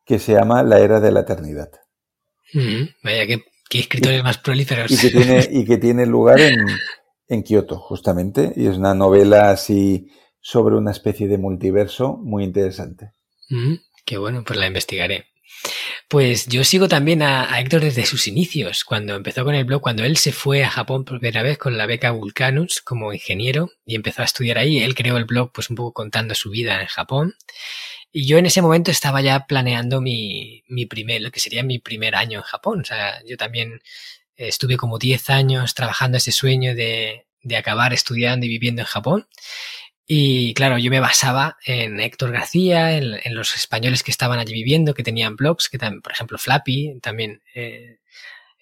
que 0.06 0.20
se 0.20 0.34
llama 0.34 0.64
La 0.64 0.80
Era 0.80 1.00
de 1.00 1.12
la 1.12 1.22
Eternidad. 1.22 1.72
Mm, 2.54 2.84
vaya, 3.04 3.28
qué, 3.28 3.80
escritores 3.80 4.24
más 4.24 4.38
prolíferos. 4.40 4.92
Y 4.92 4.98
que 4.98 5.10
tiene, 5.10 5.48
y 5.50 5.66
que 5.66 5.78
tiene 5.78 6.06
lugar 6.06 6.40
en, 6.42 6.66
en 7.28 7.44
Kioto, 7.44 7.78
justamente. 7.80 8.52
Y 8.56 8.68
es 8.68 8.78
una 8.78 8.94
novela 8.94 9.52
así 9.52 10.12
sobre 10.42 10.76
una 10.76 10.92
especie 10.92 11.28
de 11.28 11.38
multiverso 11.38 12.18
muy 12.18 12.44
interesante. 12.44 13.14
Mm, 13.50 13.76
qué 14.06 14.18
bueno, 14.18 14.44
pues 14.46 14.60
la 14.60 14.68
investigaré. 14.68 15.28
Pues 16.12 16.48
yo 16.48 16.66
sigo 16.66 16.90
también 16.90 17.22
a, 17.22 17.58
Héctor 17.58 17.80
desde 17.80 18.06
sus 18.06 18.28
inicios, 18.28 18.84
cuando 18.84 19.16
empezó 19.16 19.46
con 19.46 19.56
el 19.56 19.64
blog, 19.64 19.80
cuando 19.80 20.04
él 20.04 20.18
se 20.18 20.34
fue 20.34 20.62
a 20.62 20.70
Japón 20.70 21.06
por 21.06 21.22
primera 21.22 21.42
vez 21.42 21.58
con 21.58 21.78
la 21.78 21.86
beca 21.86 22.12
Vulcanus 22.12 22.82
como 22.82 23.14
ingeniero 23.14 23.72
y 23.86 23.96
empezó 23.96 24.22
a 24.22 24.26
estudiar 24.26 24.58
ahí. 24.58 24.80
Él 24.80 24.94
creó 24.94 25.16
el 25.16 25.24
blog 25.24 25.54
pues 25.54 25.70
un 25.70 25.78
poco 25.78 25.94
contando 25.94 26.36
su 26.36 26.50
vida 26.50 26.82
en 26.82 26.88
Japón. 26.88 27.36
Y 28.12 28.28
yo 28.28 28.38
en 28.38 28.46
ese 28.46 28.62
momento 28.62 28.92
estaba 28.92 29.22
ya 29.22 29.46
planeando 29.46 30.02
mi, 30.02 30.66
mi 30.68 30.86
primer, 30.86 31.22
lo 31.22 31.32
que 31.32 31.40
sería 31.40 31.64
mi 31.64 31.80
primer 31.80 32.14
año 32.16 32.40
en 32.40 32.44
Japón. 32.44 32.82
O 32.82 32.84
sea, 32.84 33.24
yo 33.26 33.38
también 33.38 33.82
estuve 34.36 34.76
como 34.76 35.00
10 35.00 35.30
años 35.30 35.76
trabajando 35.76 36.18
ese 36.18 36.34
sueño 36.34 36.76
de, 36.76 37.26
de 37.42 37.56
acabar 37.56 37.94
estudiando 37.94 38.46
y 38.46 38.50
viviendo 38.50 38.82
en 38.82 38.88
Japón. 38.88 39.28
Y 40.14 40.54
claro, 40.56 40.78
yo 40.78 40.92
me 40.92 41.00
basaba 41.00 41.58
en 41.66 42.02
Héctor 42.02 42.34
García, 42.34 42.98
en, 42.98 43.34
los 43.34 43.56
españoles 43.56 44.04
que 44.04 44.12
estaban 44.12 44.40
allí 44.40 44.52
viviendo, 44.52 44.94
que 44.94 45.04
tenían 45.04 45.38
blogs, 45.38 45.70
que 45.70 45.78
también, 45.78 46.02
por 46.02 46.12
ejemplo, 46.12 46.38
Flappy 46.38 47.00
también 47.02 47.42
eh, 47.56 48.00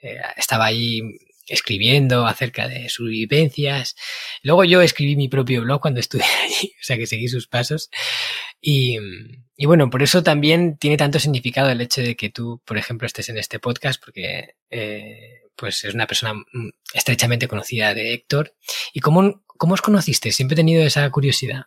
eh, 0.04 0.18
estaba 0.38 0.66
ahí 0.66 1.02
escribiendo 1.48 2.28
acerca 2.28 2.68
de 2.68 2.88
sus 2.88 3.10
vivencias. 3.10 3.96
Luego 4.44 4.64
yo 4.64 4.84
escribí 4.84 5.16
mi 5.16 5.28
propio 5.28 5.64
blog 5.64 5.82
cuando 5.82 6.00
estuve 6.02 6.24
allí, 6.44 6.76
o 6.80 6.84
sea 6.84 6.98
que 6.98 7.08
seguí 7.08 7.28
sus 7.28 7.48
pasos. 7.48 7.90
Y, 8.62 9.00
y, 9.58 9.66
bueno, 9.66 9.90
por 9.90 10.04
eso 10.04 10.22
también 10.22 10.78
tiene 10.78 10.98
tanto 10.98 11.18
significado 11.18 11.72
el 11.72 11.82
hecho 11.82 12.02
de 12.02 12.16
que 12.16 12.30
tú, 12.30 12.62
por 12.64 12.78
ejemplo, 12.78 13.08
estés 13.08 13.28
en 13.30 13.40
este 13.40 13.58
podcast, 13.58 14.00
porque 14.00 14.54
eh, 14.70 15.40
pues 15.56 15.84
es 15.84 15.96
una 15.96 16.06
persona 16.06 16.36
mm, 16.36 16.70
estrechamente 16.94 17.48
conocida 17.48 17.96
de 17.96 18.14
Héctor. 18.14 18.56
¿Y 18.94 19.00
cómo, 19.00 19.44
cómo 19.60 19.76
os 19.76 19.84
conociste? 19.84 20.32
Siempre 20.32 20.56
he 20.56 20.56
tenido 20.56 20.82
esa 20.84 21.08
curiosidad. 21.12 21.66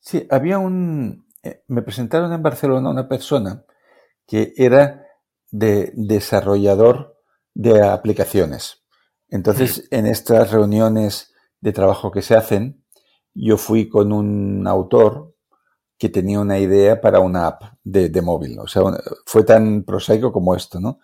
Sí, 0.00 0.26
había 0.28 0.58
un... 0.58 1.26
Eh, 1.42 1.62
me 1.68 1.80
presentaron 1.80 2.30
en 2.34 2.42
Barcelona 2.42 2.90
una 2.90 3.08
persona 3.08 3.64
que 4.26 4.52
era 4.56 5.06
de 5.50 5.92
desarrollador 5.94 7.16
de 7.54 7.82
aplicaciones. 7.82 8.82
Entonces, 9.28 9.88
en 9.90 10.06
estas 10.06 10.50
reuniones 10.50 11.32
de 11.60 11.72
trabajo 11.72 12.10
que 12.10 12.22
se 12.22 12.36
hacen, 12.36 12.84
yo 13.32 13.56
fui 13.56 13.88
con 13.88 14.12
un 14.12 14.66
autor 14.66 15.34
que 15.98 16.10
tenía 16.10 16.40
una 16.40 16.58
idea 16.58 17.00
para 17.00 17.20
una 17.20 17.46
app 17.46 17.62
de, 17.82 18.08
de 18.08 18.20
móvil. 18.22 18.58
O 18.58 18.66
sea, 18.66 18.82
fue 19.24 19.44
tan 19.44 19.84
prosaico 19.84 20.32
como 20.32 20.54
esto, 20.54 20.78
¿no? 20.80 20.98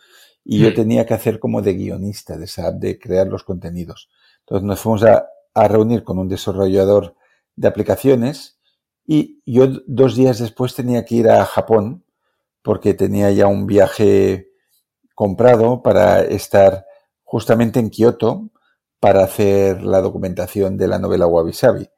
y 0.45 0.59
yo 0.59 0.71
hmm. 0.71 0.75
tenía 0.75 1.07
que 1.07 1.15
hacer 1.15 1.39
como 1.39 1.63
de 1.63 1.75
guionista 1.75 2.37
de 2.37 2.45
esa 2.45 2.73
de 2.73 2.99
crear 2.99 3.27
los 3.27 3.45
contenidos. 3.45 4.11
Entonces 4.41 4.67
nos 4.67 4.81
fuimos 4.81 5.05
a, 5.05 5.27
a 5.55 5.69
reunir 5.69 6.05
con 6.05 6.19
un 6.19 6.29
desarrollador 6.29 7.17
de 7.57 7.69
aplicaciones 7.69 8.59
y 9.07 9.43
yo 9.47 9.67
dos 9.87 10.17
días 10.17 10.39
después 10.39 10.75
tenía 10.75 11.05
que 11.05 11.17
ir 11.17 11.29
a 11.29 11.45
Japón 11.45 12.05
porque 12.63 12.95
tenía 12.95 13.31
ya 13.33 13.47
un 13.47 13.67
viaje 13.67 14.51
comprado 15.15 15.83
para 15.83 16.23
estar 16.23 16.87
justamente 17.23 17.81
en 17.81 17.91
Kioto 17.91 18.51
para 19.01 19.25
hacer 19.25 19.83
la 19.83 20.01
documentación 20.01 20.77
de 20.77 20.87
la 20.87 20.99
novela 20.99 21.27
Wabi 21.27 21.53
Sabi. 21.53 21.89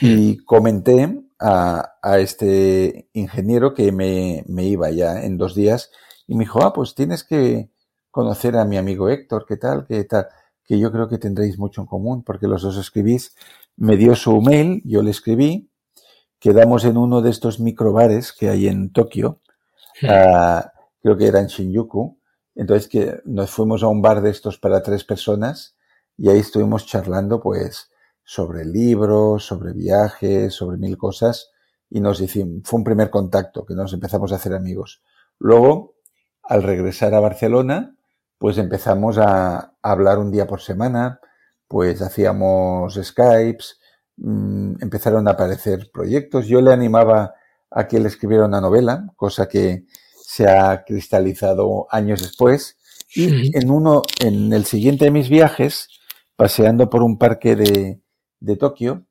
Y 0.00 0.38
comenté 0.44 1.20
a, 1.38 1.92
este 2.18 3.08
ingeniero 3.12 3.74
que 3.74 3.92
me, 3.92 4.44
me, 4.46 4.64
iba 4.64 4.90
ya 4.90 5.22
en 5.22 5.38
dos 5.38 5.54
días 5.54 5.90
y 6.26 6.34
me 6.34 6.44
dijo, 6.44 6.62
ah, 6.62 6.72
pues 6.72 6.94
tienes 6.94 7.24
que 7.24 7.70
conocer 8.10 8.56
a 8.56 8.64
mi 8.64 8.76
amigo 8.76 9.08
Héctor, 9.08 9.46
¿qué 9.48 9.56
tal? 9.56 9.86
¿Qué 9.86 10.04
tal? 10.04 10.28
Que 10.70 10.78
yo 10.78 10.92
creo 10.92 11.08
que 11.08 11.18
tendréis 11.18 11.58
mucho 11.58 11.80
en 11.80 11.88
común 11.88 12.22
porque 12.22 12.46
los 12.46 12.62
dos 12.62 12.76
escribís. 12.76 13.34
Me 13.76 13.96
dio 13.96 14.14
su 14.14 14.40
mail, 14.40 14.80
yo 14.84 15.02
le 15.02 15.10
escribí, 15.10 15.68
quedamos 16.38 16.84
en 16.84 16.96
uno 16.96 17.22
de 17.22 17.30
estos 17.30 17.58
microbares 17.58 18.32
que 18.32 18.50
hay 18.50 18.68
en 18.68 18.92
Tokio, 18.92 19.40
ah, 20.08 20.70
creo 21.02 21.16
que 21.16 21.26
era 21.26 21.40
en 21.40 21.48
Shinjuku, 21.48 22.20
entonces 22.54 22.86
que 22.86 23.20
nos 23.24 23.50
fuimos 23.50 23.82
a 23.82 23.88
un 23.88 24.00
bar 24.00 24.22
de 24.22 24.30
estos 24.30 24.58
para 24.58 24.80
tres 24.80 25.02
personas 25.02 25.76
y 26.16 26.28
ahí 26.28 26.38
estuvimos 26.38 26.86
charlando 26.86 27.40
pues 27.40 27.90
sobre 28.22 28.64
libros, 28.64 29.44
sobre 29.44 29.72
viajes, 29.72 30.54
sobre 30.54 30.76
mil 30.76 30.96
cosas 30.96 31.50
y 31.88 32.00
nos 32.00 32.20
hicimos, 32.20 32.60
fue 32.62 32.78
un 32.78 32.84
primer 32.84 33.10
contacto 33.10 33.66
que 33.66 33.74
nos 33.74 33.92
empezamos 33.92 34.30
a 34.30 34.36
hacer 34.36 34.54
amigos. 34.54 35.02
Luego, 35.40 35.96
al 36.44 36.62
regresar 36.62 37.12
a 37.14 37.18
Barcelona, 37.18 37.96
pues 38.40 38.56
empezamos 38.56 39.18
a, 39.18 39.74
hablar 39.82 40.18
un 40.18 40.30
día 40.30 40.46
por 40.46 40.62
semana, 40.62 41.20
pues 41.68 42.00
hacíamos 42.00 42.98
Skypes, 43.00 43.78
mmm, 44.16 44.76
empezaron 44.80 45.28
a 45.28 45.32
aparecer 45.32 45.90
proyectos. 45.92 46.46
Yo 46.46 46.62
le 46.62 46.72
animaba 46.72 47.34
a 47.70 47.86
que 47.86 47.98
él 47.98 48.06
escribiera 48.06 48.46
una 48.46 48.62
novela, 48.62 49.06
cosa 49.14 49.46
que 49.46 49.84
se 50.22 50.48
ha 50.48 50.84
cristalizado 50.86 51.86
años 51.90 52.22
después. 52.22 52.78
Y 53.14 53.54
en 53.54 53.70
uno, 53.70 54.02
en 54.20 54.54
el 54.54 54.64
siguiente 54.64 55.04
de 55.04 55.10
mis 55.10 55.28
viajes, 55.28 55.88
paseando 56.34 56.88
por 56.88 57.02
un 57.02 57.18
parque 57.18 57.56
de, 57.56 58.00
de 58.40 58.56
Tokio, 58.56 59.04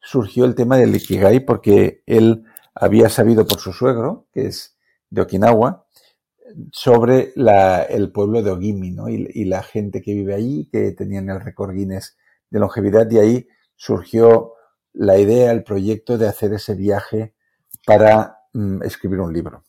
surgió 0.00 0.44
el 0.44 0.56
tema 0.56 0.76
del 0.76 0.96
Ikigai 0.96 1.38
porque 1.38 2.02
él 2.06 2.42
había 2.74 3.08
sabido 3.08 3.46
por 3.46 3.60
su 3.60 3.72
suegro, 3.72 4.26
que 4.32 4.48
es 4.48 4.76
de 5.08 5.22
Okinawa, 5.22 5.86
sobre 6.72 7.32
la, 7.36 7.82
el 7.82 8.12
pueblo 8.12 8.42
de 8.42 8.50
Ogimi, 8.50 8.90
¿no? 8.90 9.08
Y, 9.08 9.28
y, 9.32 9.44
la 9.44 9.62
gente 9.62 10.02
que 10.02 10.14
vive 10.14 10.34
allí, 10.34 10.68
que 10.70 10.92
tenían 10.92 11.28
el 11.30 11.40
récord 11.40 11.74
Guinness 11.74 12.16
de 12.50 12.60
longevidad, 12.60 13.10
y 13.10 13.18
ahí 13.18 13.48
surgió 13.76 14.52
la 14.92 15.18
idea, 15.18 15.52
el 15.52 15.62
proyecto 15.62 16.18
de 16.18 16.28
hacer 16.28 16.52
ese 16.52 16.74
viaje 16.74 17.34
para 17.86 18.38
mm, 18.52 18.82
escribir 18.82 19.20
un 19.20 19.32
libro. 19.32 19.64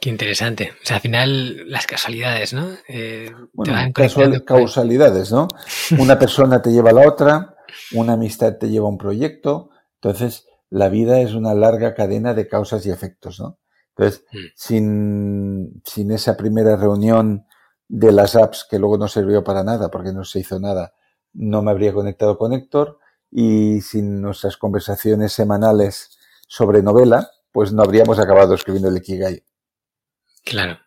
Qué 0.00 0.10
interesante. 0.10 0.72
O 0.80 0.86
sea, 0.86 0.96
al 0.96 1.02
final 1.02 1.70
las 1.70 1.86
casualidades, 1.86 2.52
¿no? 2.52 2.68
Eh, 2.88 3.32
bueno, 3.52 3.74
causalidades, 4.44 5.32
¿no? 5.32 5.48
Una 5.98 6.18
persona 6.18 6.62
te 6.62 6.70
lleva 6.70 6.90
a 6.90 6.94
la 6.94 7.08
otra, 7.08 7.56
una 7.92 8.12
amistad 8.12 8.56
te 8.58 8.68
lleva 8.68 8.86
a 8.86 8.90
un 8.90 8.98
proyecto. 8.98 9.70
Entonces, 9.94 10.46
la 10.70 10.88
vida 10.88 11.20
es 11.20 11.34
una 11.34 11.54
larga 11.54 11.94
cadena 11.94 12.32
de 12.34 12.46
causas 12.46 12.86
y 12.86 12.90
efectos, 12.90 13.40
¿no? 13.40 13.58
Entonces, 13.98 14.24
mm. 14.32 14.46
sin, 14.54 15.82
sin 15.84 16.12
esa 16.12 16.36
primera 16.36 16.76
reunión 16.76 17.46
de 17.88 18.12
las 18.12 18.36
apps 18.36 18.66
que 18.70 18.78
luego 18.78 18.96
no 18.96 19.08
sirvió 19.08 19.42
para 19.42 19.64
nada 19.64 19.90
porque 19.90 20.12
no 20.12 20.24
se 20.24 20.38
hizo 20.38 20.60
nada, 20.60 20.94
no 21.32 21.62
me 21.62 21.72
habría 21.72 21.92
conectado 21.92 22.38
con 22.38 22.52
Héctor 22.52 23.00
y 23.30 23.80
sin 23.80 24.20
nuestras 24.20 24.56
conversaciones 24.56 25.32
semanales 25.32 26.16
sobre 26.46 26.82
novela, 26.82 27.30
pues 27.50 27.72
no 27.72 27.82
habríamos 27.82 28.18
acabado 28.20 28.54
escribiendo 28.54 28.88
el 28.88 28.98
Ikigai. 28.98 29.44
Claro. 30.44 30.78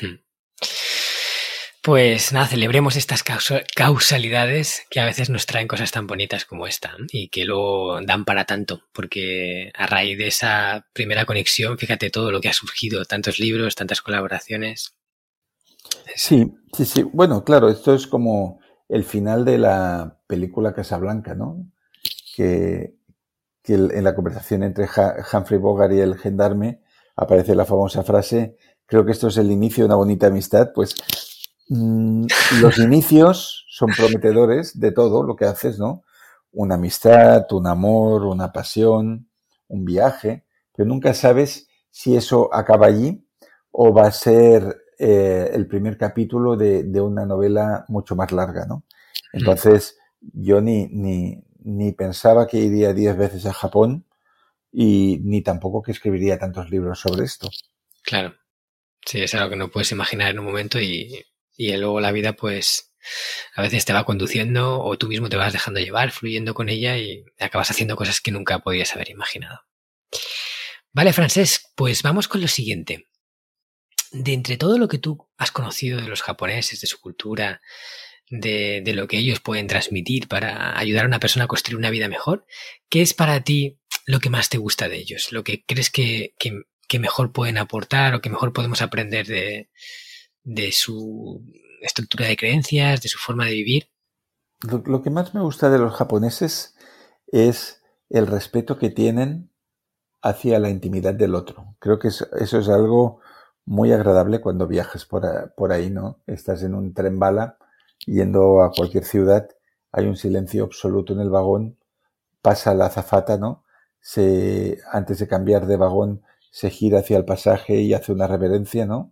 Hmm. 0.00 0.21
Pues 1.82 2.32
nada, 2.32 2.46
celebremos 2.46 2.94
estas 2.94 3.24
causalidades 3.24 4.86
que 4.88 5.00
a 5.00 5.04
veces 5.04 5.30
nos 5.30 5.46
traen 5.46 5.66
cosas 5.66 5.90
tan 5.90 6.06
bonitas 6.06 6.44
como 6.44 6.68
esta 6.68 6.94
y 7.10 7.28
que 7.28 7.44
luego 7.44 8.00
dan 8.02 8.24
para 8.24 8.44
tanto, 8.44 8.82
porque 8.92 9.72
a 9.74 9.88
raíz 9.88 10.16
de 10.16 10.28
esa 10.28 10.86
primera 10.92 11.24
conexión, 11.24 11.76
fíjate 11.78 12.10
todo 12.10 12.30
lo 12.30 12.40
que 12.40 12.48
ha 12.48 12.52
surgido, 12.52 13.04
tantos 13.04 13.40
libros, 13.40 13.74
tantas 13.74 14.00
colaboraciones. 14.00 14.94
Sí, 16.14 16.54
sí, 16.72 16.84
sí. 16.84 17.02
Bueno, 17.02 17.42
claro, 17.42 17.68
esto 17.68 17.92
es 17.96 18.06
como 18.06 18.60
el 18.88 19.02
final 19.02 19.44
de 19.44 19.58
la 19.58 20.20
película 20.28 20.74
Casablanca, 20.74 21.34
¿no? 21.34 21.66
Que, 22.36 22.94
que 23.60 23.74
en 23.74 24.04
la 24.04 24.14
conversación 24.14 24.62
entre 24.62 24.86
Humphrey 25.32 25.58
Bogart 25.58 25.92
y 25.94 25.98
el 25.98 26.16
gendarme 26.16 26.80
aparece 27.16 27.56
la 27.56 27.64
famosa 27.64 28.04
frase, 28.04 28.56
creo 28.86 29.04
que 29.04 29.10
esto 29.10 29.26
es 29.26 29.36
el 29.36 29.50
inicio 29.50 29.82
de 29.82 29.86
una 29.86 29.96
bonita 29.96 30.28
amistad, 30.28 30.70
pues 30.72 30.94
los 31.68 32.78
inicios 32.78 33.64
son 33.68 33.90
prometedores 33.90 34.78
de 34.78 34.92
todo 34.92 35.22
lo 35.22 35.36
que 35.36 35.44
haces, 35.44 35.78
¿no? 35.78 36.04
Una 36.52 36.74
amistad, 36.74 37.50
un 37.52 37.66
amor, 37.66 38.24
una 38.24 38.52
pasión, 38.52 39.28
un 39.68 39.84
viaje, 39.84 40.44
pero 40.74 40.88
nunca 40.88 41.14
sabes 41.14 41.68
si 41.90 42.16
eso 42.16 42.52
acaba 42.54 42.86
allí 42.86 43.26
o 43.70 43.92
va 43.92 44.06
a 44.06 44.12
ser 44.12 44.84
eh, 44.98 45.50
el 45.52 45.66
primer 45.66 45.96
capítulo 45.96 46.56
de, 46.56 46.84
de, 46.84 47.00
una 47.00 47.24
novela 47.24 47.84
mucho 47.88 48.14
más 48.14 48.32
larga, 48.32 48.66
¿no? 48.66 48.84
Entonces, 49.32 49.98
yo 50.20 50.60
ni, 50.60 50.86
ni, 50.88 51.42
ni 51.64 51.92
pensaba 51.92 52.46
que 52.46 52.58
iría 52.58 52.92
diez 52.92 53.16
veces 53.16 53.46
a 53.46 53.52
Japón 53.52 54.04
y 54.70 55.20
ni 55.24 55.42
tampoco 55.42 55.82
que 55.82 55.92
escribiría 55.92 56.38
tantos 56.38 56.70
libros 56.70 57.00
sobre 57.00 57.24
esto. 57.24 57.48
Claro. 58.02 58.34
Sí, 59.04 59.20
es 59.20 59.34
algo 59.34 59.50
que 59.50 59.56
no 59.56 59.70
puedes 59.70 59.90
imaginar 59.92 60.30
en 60.30 60.38
un 60.38 60.46
momento 60.46 60.80
y 60.80 61.24
y 61.56 61.76
luego 61.76 62.00
la 62.00 62.12
vida 62.12 62.34
pues 62.34 62.92
a 63.54 63.62
veces 63.62 63.84
te 63.84 63.92
va 63.92 64.04
conduciendo 64.04 64.80
o 64.80 64.96
tú 64.96 65.08
mismo 65.08 65.28
te 65.28 65.36
vas 65.36 65.52
dejando 65.52 65.80
llevar, 65.80 66.12
fluyendo 66.12 66.54
con 66.54 66.68
ella 66.68 66.96
y 66.96 67.24
acabas 67.38 67.70
haciendo 67.70 67.96
cosas 67.96 68.20
que 68.20 68.30
nunca 68.30 68.60
podías 68.60 68.94
haber 68.94 69.10
imaginado. 69.10 69.60
Vale, 70.92 71.12
Francés, 71.12 71.72
pues 71.74 72.02
vamos 72.02 72.28
con 72.28 72.40
lo 72.40 72.48
siguiente. 72.48 73.08
De 74.12 74.34
entre 74.34 74.56
todo 74.56 74.78
lo 74.78 74.88
que 74.88 74.98
tú 74.98 75.28
has 75.38 75.50
conocido 75.50 76.00
de 76.00 76.08
los 76.08 76.22
japoneses, 76.22 76.80
de 76.80 76.86
su 76.86 77.00
cultura, 77.00 77.62
de, 78.28 78.82
lo 78.94 79.08
que 79.08 79.18
ellos 79.18 79.40
pueden 79.40 79.66
transmitir 79.66 80.28
para 80.28 80.78
ayudar 80.78 81.04
a 81.04 81.08
una 81.08 81.20
persona 81.20 81.46
a 81.46 81.48
construir 81.48 81.78
una 81.78 81.90
vida 81.90 82.08
mejor, 82.08 82.46
¿qué 82.88 83.02
es 83.02 83.14
para 83.14 83.42
ti 83.42 83.78
lo 84.06 84.20
que 84.20 84.30
más 84.30 84.48
te 84.48 84.58
gusta 84.58 84.88
de 84.88 84.98
ellos? 84.98 85.32
¿Lo 85.32 85.44
que 85.44 85.64
crees 85.64 85.90
que, 85.90 86.34
que, 86.38 86.52
que 86.88 86.98
mejor 86.98 87.32
pueden 87.32 87.58
aportar 87.58 88.14
o 88.14 88.20
que 88.20 88.30
mejor 88.30 88.52
podemos 88.52 88.82
aprender 88.82 89.26
de, 89.26 89.70
de 90.44 90.72
su 90.72 91.42
estructura 91.80 92.26
de 92.26 92.36
creencias, 92.36 93.00
de 93.02 93.08
su 93.08 93.18
forma 93.18 93.46
de 93.46 93.52
vivir. 93.52 93.88
Lo, 94.84 95.02
que 95.02 95.10
más 95.10 95.34
me 95.34 95.40
gusta 95.40 95.70
de 95.70 95.78
los 95.78 95.94
japoneses 95.94 96.76
es 97.26 97.82
el 98.08 98.26
respeto 98.26 98.78
que 98.78 98.90
tienen 98.90 99.50
hacia 100.22 100.60
la 100.60 100.70
intimidad 100.70 101.14
del 101.14 101.34
otro. 101.34 101.74
Creo 101.80 101.98
que 101.98 102.08
eso, 102.08 102.26
es 102.38 102.68
algo 102.68 103.20
muy 103.64 103.92
agradable 103.92 104.40
cuando 104.40 104.68
viajas 104.68 105.04
por, 105.04 105.52
por, 105.56 105.72
ahí, 105.72 105.90
¿no? 105.90 106.20
Estás 106.26 106.62
en 106.62 106.74
un 106.74 106.94
tren 106.94 107.18
bala 107.18 107.58
yendo 108.06 108.62
a 108.62 108.70
cualquier 108.70 109.04
ciudad, 109.04 109.48
hay 109.90 110.06
un 110.06 110.16
silencio 110.16 110.64
absoluto 110.64 111.12
en 111.12 111.20
el 111.20 111.30
vagón, 111.30 111.78
pasa 112.40 112.74
la 112.74 112.86
azafata, 112.86 113.38
¿no? 113.38 113.64
Se, 114.00 114.80
antes 114.90 115.18
de 115.18 115.28
cambiar 115.28 115.66
de 115.66 115.76
vagón, 115.76 116.22
se 116.50 116.70
gira 116.70 117.00
hacia 117.00 117.16
el 117.16 117.24
pasaje 117.24 117.80
y 117.80 117.94
hace 117.94 118.12
una 118.12 118.26
reverencia, 118.26 118.86
¿no? 118.86 119.10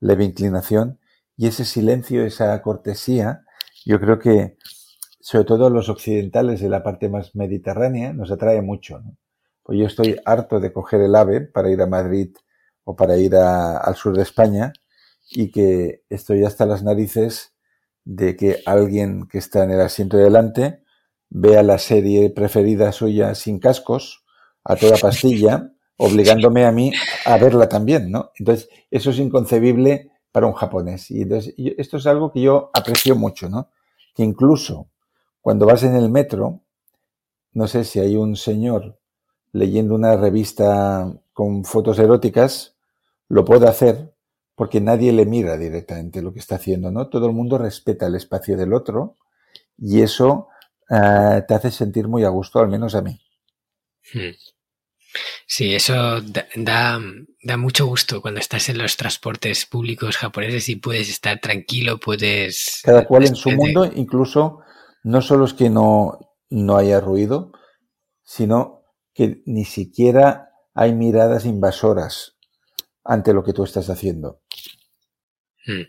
Leve 0.00 0.24
inclinación 0.24 0.98
y 1.36 1.46
ese 1.46 1.64
silencio, 1.64 2.24
esa 2.24 2.60
cortesía, 2.62 3.44
yo 3.84 4.00
creo 4.00 4.18
que 4.18 4.56
sobre 5.20 5.44
todo 5.44 5.70
los 5.70 5.88
occidentales 5.88 6.60
de 6.60 6.68
la 6.68 6.82
parte 6.82 7.08
más 7.08 7.34
mediterránea 7.34 8.12
nos 8.12 8.30
atrae 8.30 8.62
mucho. 8.62 9.00
Pues 9.62 9.78
yo 9.78 9.86
estoy 9.86 10.16
harto 10.24 10.60
de 10.60 10.72
coger 10.72 11.02
el 11.02 11.14
AVE 11.14 11.42
para 11.42 11.70
ir 11.70 11.80
a 11.82 11.86
Madrid 11.86 12.34
o 12.84 12.96
para 12.96 13.16
ir 13.16 13.36
al 13.36 13.94
sur 13.94 14.16
de 14.16 14.22
España 14.22 14.72
y 15.30 15.50
que 15.50 16.02
estoy 16.08 16.44
hasta 16.44 16.66
las 16.66 16.82
narices 16.82 17.54
de 18.04 18.36
que 18.36 18.62
alguien 18.66 19.28
que 19.28 19.38
está 19.38 19.62
en 19.62 19.70
el 19.70 19.80
asiento 19.80 20.16
de 20.16 20.24
delante 20.24 20.82
vea 21.28 21.62
la 21.62 21.78
serie 21.78 22.30
preferida 22.30 22.90
suya 22.92 23.34
sin 23.34 23.60
cascos, 23.60 24.24
a 24.64 24.76
toda 24.76 24.96
pastilla, 24.96 25.72
obligándome 26.00 26.64
a 26.64 26.72
mí 26.72 26.92
a 27.26 27.36
verla 27.36 27.68
también, 27.68 28.10
¿no? 28.10 28.32
Entonces, 28.38 28.70
eso 28.90 29.10
es 29.10 29.18
inconcebible 29.18 30.10
para 30.32 30.46
un 30.46 30.54
japonés. 30.54 31.10
Y 31.10 31.22
entonces, 31.22 31.54
esto 31.56 31.98
es 31.98 32.06
algo 32.06 32.32
que 32.32 32.40
yo 32.40 32.70
aprecio 32.72 33.14
mucho, 33.16 33.50
¿no? 33.50 33.68
Que 34.14 34.22
incluso 34.22 34.88
cuando 35.42 35.66
vas 35.66 35.82
en 35.82 35.94
el 35.94 36.08
metro, 36.08 36.62
no 37.52 37.66
sé 37.66 37.84
si 37.84 38.00
hay 38.00 38.16
un 38.16 38.36
señor 38.36 38.98
leyendo 39.52 39.94
una 39.94 40.16
revista 40.16 41.12
con 41.34 41.64
fotos 41.64 41.98
eróticas, 41.98 42.76
lo 43.28 43.44
puede 43.44 43.68
hacer 43.68 44.14
porque 44.54 44.80
nadie 44.80 45.12
le 45.12 45.26
mira 45.26 45.58
directamente 45.58 46.22
lo 46.22 46.32
que 46.32 46.38
está 46.38 46.54
haciendo, 46.54 46.90
¿no? 46.90 47.08
Todo 47.08 47.26
el 47.26 47.32
mundo 47.32 47.58
respeta 47.58 48.06
el 48.06 48.14
espacio 48.14 48.56
del 48.56 48.72
otro 48.72 49.16
y 49.76 50.00
eso 50.00 50.48
uh, 50.88 51.42
te 51.46 51.54
hace 51.54 51.70
sentir 51.70 52.08
muy 52.08 52.24
a 52.24 52.30
gusto, 52.30 52.58
al 52.58 52.68
menos 52.68 52.94
a 52.94 53.02
mí. 53.02 53.20
Hmm. 54.14 54.30
Sí, 55.46 55.74
eso 55.74 56.20
da, 56.20 57.00
da, 57.42 57.56
mucho 57.56 57.86
gusto 57.86 58.20
cuando 58.22 58.40
estás 58.40 58.68
en 58.68 58.78
los 58.78 58.96
transportes 58.96 59.66
públicos 59.66 60.16
japoneses 60.16 60.68
y 60.68 60.76
puedes 60.76 61.08
estar 61.08 61.40
tranquilo, 61.40 61.98
puedes... 61.98 62.80
Cada 62.84 63.06
cual 63.06 63.26
en 63.26 63.34
su 63.34 63.50
mundo, 63.50 63.90
incluso 63.94 64.60
no 65.02 65.22
solo 65.22 65.44
es 65.44 65.54
que 65.54 65.70
no, 65.70 66.18
no 66.50 66.76
haya 66.76 67.00
ruido, 67.00 67.52
sino 68.22 68.84
que 69.14 69.42
ni 69.46 69.64
siquiera 69.64 70.50
hay 70.74 70.94
miradas 70.94 71.44
invasoras 71.44 72.36
ante 73.04 73.34
lo 73.34 73.42
que 73.42 73.52
tú 73.52 73.64
estás 73.64 73.90
haciendo. 73.90 74.42
Hmm. 75.66 75.82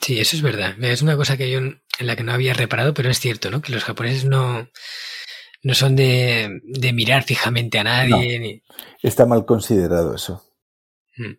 Sí, 0.00 0.18
eso 0.18 0.34
es 0.36 0.42
verdad. 0.42 0.82
Es 0.82 1.02
una 1.02 1.16
cosa 1.16 1.36
que 1.36 1.50
yo 1.50 1.58
en 1.58 1.82
la 2.00 2.16
que 2.16 2.24
no 2.24 2.32
había 2.32 2.54
reparado, 2.54 2.94
pero 2.94 3.10
es 3.10 3.20
cierto, 3.20 3.50
¿no? 3.50 3.62
Que 3.62 3.72
los 3.72 3.84
japoneses 3.84 4.24
no, 4.24 4.68
no 5.62 5.74
son 5.74 5.96
de, 5.96 6.60
mirar 6.92 7.22
fijamente 7.22 7.78
a 7.78 7.84
nadie. 7.84 8.62
Está 9.02 9.26
mal 9.26 9.44
considerado 9.44 10.14
eso. 10.14 10.44
Hmm. 11.16 11.34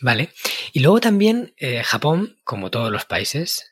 Vale. 0.00 0.30
Y 0.72 0.80
luego 0.80 1.00
también 1.00 1.54
eh, 1.56 1.82
Japón, 1.82 2.38
como 2.44 2.70
todos 2.70 2.92
los 2.92 3.04
países, 3.04 3.70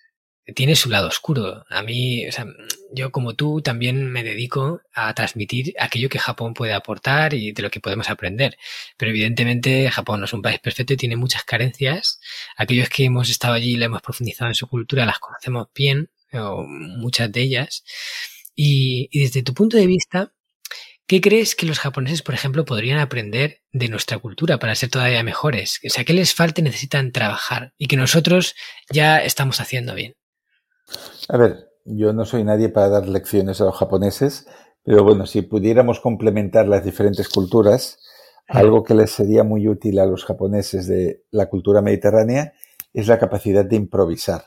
tiene 0.55 0.77
su 0.77 0.91
lado 0.91 1.09
oscuro. 1.09 1.65
A 1.69 1.83
mí, 1.83 2.27
o 2.27 2.33
sea, 2.33 2.47
yo 2.93 3.11
como 3.11 3.35
tú 3.35 3.61
también 3.63 4.11
me 4.11 4.23
dedico 4.23 4.81
a 4.95 5.13
transmitir 5.15 5.75
aquello 5.79 6.09
que 6.09 6.19
Japón 6.19 6.55
puede 6.55 6.73
aportar 6.73 7.35
y 7.35 7.53
de 7.53 7.63
lo 7.63 7.71
que 7.71 7.81
podemos 7.81 8.11
aprender. 8.11 8.57
Pero 8.97 9.11
evidentemente 9.11 9.91
Japón 9.91 10.21
no 10.21 10.27
es 10.27 10.33
un 10.33 10.43
país 10.43 10.61
perfecto 10.61 10.93
y 10.93 10.97
tiene 10.97 11.17
muchas 11.17 11.45
carencias. 11.45 12.21
Aquellos 12.57 12.89
que 12.89 13.05
hemos 13.05 13.29
estado 13.29 13.55
allí 13.55 13.73
y 13.73 13.77
le 13.77 13.87
hemos 13.87 14.03
profundizado 14.03 14.49
en 14.49 14.55
su 14.55 14.69
cultura 14.69 15.07
las 15.07 15.19
conocemos 15.19 15.69
bien, 15.75 16.11
o 16.33 16.65
muchas 16.67 17.31
de 17.33 17.41
ellas. 17.41 17.85
Y, 18.57 19.09
y 19.13 19.23
desde 19.23 19.43
tu 19.43 19.55
punto 19.55 19.77
de 19.77 19.87
vista, 19.87 20.33
¿Qué 21.09 21.21
crees 21.21 21.55
que 21.55 21.67
los 21.67 21.79
japoneses, 21.79 22.23
por 22.23 22.35
ejemplo, 22.35 22.65
podrían 22.65 22.99
aprender 22.99 23.61
de 23.73 23.89
nuestra 23.89 24.19
cultura 24.19 24.59
para 24.59 24.75
ser 24.75 24.91
todavía 24.91 25.23
mejores? 25.23 25.79
O 25.87 25.89
sea, 25.89 26.05
¿qué 26.05 26.13
les 26.13 26.35
falta 26.35 26.61
y 26.61 26.65
necesitan 26.65 27.13
trabajar 27.13 27.75
y 27.79 27.87
que 27.87 27.97
nosotros 27.97 28.57
ya 28.91 29.23
estamos 29.23 29.61
haciendo 29.61 29.95
bien? 29.95 30.15
A 31.29 31.37
ver, 31.37 31.69
yo 31.85 32.13
no 32.13 32.25
soy 32.25 32.43
nadie 32.43 32.71
para 32.71 32.89
dar 32.89 33.09
lecciones 33.09 33.61
a 33.61 33.67
los 33.67 33.77
japoneses, 33.77 34.49
pero 34.83 35.05
bueno, 35.05 35.27
si 35.27 35.43
pudiéramos 35.43 36.01
complementar 36.01 36.67
las 36.67 36.85
diferentes 36.85 37.29
culturas, 37.29 38.01
algo 38.49 38.83
que 38.83 38.95
les 38.95 39.13
sería 39.13 39.45
muy 39.45 39.69
útil 39.69 40.01
a 40.01 40.07
los 40.07 40.25
japoneses 40.25 40.89
de 40.89 41.23
la 41.31 41.47
cultura 41.47 41.83
mediterránea 41.83 42.53
es 42.93 43.07
la 43.07 43.21
capacidad 43.21 43.65
de 43.65 43.77
improvisar. 43.77 44.47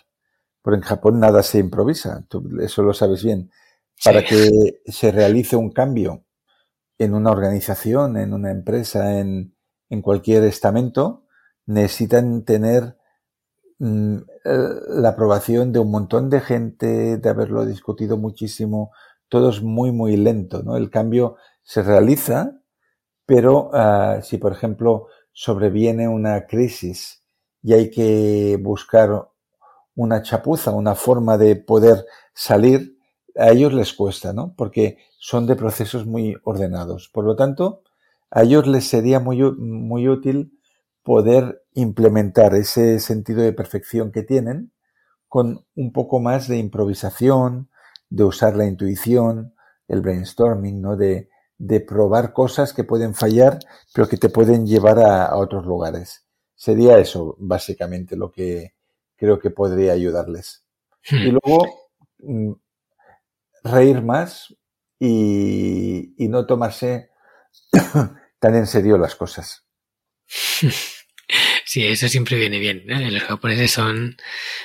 Porque 0.62 0.78
en 0.78 0.84
Japón 0.84 1.22
nada 1.22 1.41
se 1.41 1.60
improvisa, 1.60 2.26
eso 2.62 2.84
lo 2.84 2.93
sabes 2.93 3.24
bien. 3.24 3.49
Para 4.04 4.24
que 4.24 4.82
se 4.86 5.12
realice 5.12 5.56
un 5.56 5.72
cambio 5.72 6.26
en 6.97 7.14
una 7.14 7.32
organización, 7.32 8.18
en 8.18 8.34
una 8.34 8.52
empresa, 8.52 9.20
en, 9.20 9.56
en 9.89 10.02
cualquier 10.02 10.43
estamento, 10.43 11.26
necesitan 11.66 12.43
tener 12.43 13.00
Mm, 13.80 14.18
la 14.47 15.10
aprobación 15.10 15.72
de 15.72 15.80
un 15.80 15.89
montón 15.89 16.30
de 16.30 16.41
gente, 16.41 17.18
de 17.18 17.30
haberlo 17.30 17.66
discutido 17.66 18.18
muchísimo, 18.18 18.91
todo 19.30 19.50
es 19.50 19.62
muy, 19.62 19.91
muy 19.93 20.18
lento, 20.18 20.64
¿no? 20.64 20.76
El 20.76 20.89
cambio 20.89 21.38
se 21.64 21.82
realiza, 21.82 22.60
pero 23.26 23.72
ah, 23.74 24.20
si, 24.24 24.38
por 24.38 24.52
ejemplo, 24.54 25.08
sobreviene 25.34 26.10
una 26.10 26.47
crisis 26.47 27.24
y 27.64 27.74
hay 27.74 27.91
que 27.91 28.60
buscar 28.62 29.30
una 29.95 30.24
chapuza, 30.24 30.72
una 30.72 30.95
forma 30.95 31.38
de 31.38 31.56
poder 31.56 32.06
salir, 32.34 32.99
a 33.36 33.49
ellos 33.49 33.73
les 33.73 33.93
cuesta, 33.93 34.34
¿no? 34.34 34.53
Porque 34.55 34.97
son 35.17 35.47
de 35.47 35.55
procesos 35.55 36.05
muy 36.05 36.38
ordenados. 36.43 37.09
Por 37.09 37.25
lo 37.25 37.36
tanto, 37.36 37.84
a 38.32 38.43
ellos 38.43 38.67
les 38.67 38.88
sería 38.88 39.19
muy, 39.19 39.41
muy 39.57 40.07
útil 40.07 40.59
poder 41.03 41.63
implementar 41.73 42.53
ese 42.55 42.99
sentido 42.99 43.41
de 43.41 43.53
perfección 43.53 44.11
que 44.11 44.23
tienen 44.23 44.71
con 45.27 45.65
un 45.75 45.91
poco 45.93 46.19
más 46.19 46.47
de 46.47 46.57
improvisación, 46.57 47.69
de 48.09 48.23
usar 48.23 48.55
la 48.55 48.65
intuición, 48.65 49.53
el 49.88 50.01
brainstorming, 50.01 50.82
¿no? 50.82 50.97
De, 50.97 51.30
de 51.59 51.82
probar 51.82 52.34
cosas 52.34 52.73
que 52.73 52.86
pueden 52.86 53.13
fallar, 53.13 53.59
pero 53.93 54.07
que 54.07 54.17
te 54.17 54.30
pueden 54.30 54.65
llevar 54.65 54.99
a, 54.99 55.36
otros 55.36 55.65
lugares. 55.65 56.25
Sería 56.55 56.97
eso, 56.97 57.36
básicamente, 57.38 58.15
lo 58.15 58.32
que 58.32 58.73
creo 59.17 59.39
que 59.39 59.51
podría 59.51 59.91
ayudarles. 59.91 60.63
Hmm. 61.09 61.17
Y 61.17 61.32
luego, 61.32 61.65
mm, 62.19 62.51
reír 63.64 64.01
más 64.01 64.55
y, 64.99 66.14
y 66.18 66.28
no 66.28 66.45
tomarse 66.45 67.10
tan 68.39 68.55
en 68.55 68.68
serio 68.68 68.97
las 68.97 69.16
cosas. 69.16 69.66
Sí, 71.70 71.86
eso 71.86 72.07
siempre 72.07 72.36
viene 72.36 72.57
bien. 72.57 72.82
Los 72.88 73.22
japoneses 73.22 73.70
son 73.70 74.18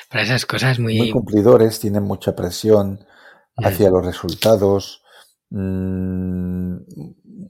para 0.08 0.22
esas 0.22 0.46
cosas 0.46 0.78
muy... 0.78 0.96
Muy 0.96 1.10
cumplidores, 1.10 1.78
tienen 1.78 2.02
mucha 2.02 2.34
presión 2.34 3.04
mm. 3.56 3.66
hacia 3.66 3.90
los 3.90 4.06
resultados, 4.06 5.02
mm, 5.50 6.76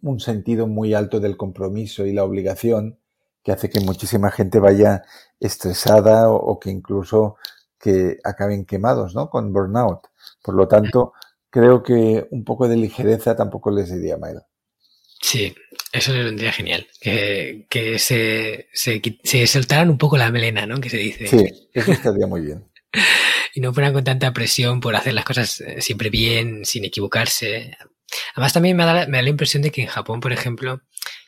un 0.03 0.19
sentido 0.19 0.67
muy 0.67 0.93
alto 0.93 1.21
del 1.21 1.37
compromiso 1.37 2.05
y 2.05 2.13
la 2.13 2.25
obligación 2.25 2.99
que 3.45 3.53
hace 3.53 3.71
que 3.71 3.79
muchísima 3.79 4.33
gente 4.33 4.59
vaya 4.59 5.05
estresada 5.39 6.31
o, 6.31 6.59
que 6.59 6.71
incluso 6.71 7.37
que 7.79 8.19
acaben 8.25 8.65
quemados, 8.65 9.15
¿no? 9.15 9.31
Con 9.31 9.53
burnout. 9.53 10.01
Por 10.43 10.57
lo 10.57 10.67
tanto, 10.67 11.13
creo 11.55 11.85
que 11.85 12.27
un 12.33 12.43
poco 12.43 12.67
de 12.67 12.77
ligereza 12.77 13.37
tampoco 13.37 13.71
les 13.71 13.89
diría 13.89 14.17
mal. 14.17 14.43
Sí, 15.23 15.55
eso 15.93 16.13
le 16.13 16.25
vendría 16.25 16.51
genial. 16.51 16.89
Que, 17.01 17.67
que 17.71 18.01
se, 18.01 18.67
se, 18.73 19.01
se, 19.23 19.47
soltaran 19.47 19.89
un 19.89 19.97
poco 19.97 20.17
la 20.17 20.33
melena, 20.33 20.67
¿no? 20.67 20.81
Que 20.81 20.91
se 20.91 20.97
dice. 20.97 21.29
Sí, 21.29 21.69
eso 21.73 21.93
estaría 21.93 22.27
muy 22.27 22.41
bien. 22.41 22.65
y 23.55 23.61
no 23.61 23.73
fueran 23.73 23.93
con 23.93 24.03
tanta 24.03 24.33
presión 24.33 24.81
por 24.81 24.97
hacer 24.97 25.15
las 25.15 25.25
cosas 25.25 25.61
eh, 25.61 25.81
siempre 25.81 26.11
bien, 26.11 26.65
sin 26.65 26.85
equivocarse. 26.85 27.79
Además, 28.35 28.53
también 28.53 28.77
me 28.77 28.85
da, 28.85 29.07
me 29.07 29.19
da 29.19 29.23
la 29.23 29.31
impresión 29.31 29.63
de 29.63 29.71
que 29.71 29.83
en 29.83 29.87
Japón, 29.87 30.19
por 30.19 30.33
ejemplo, 30.33 30.83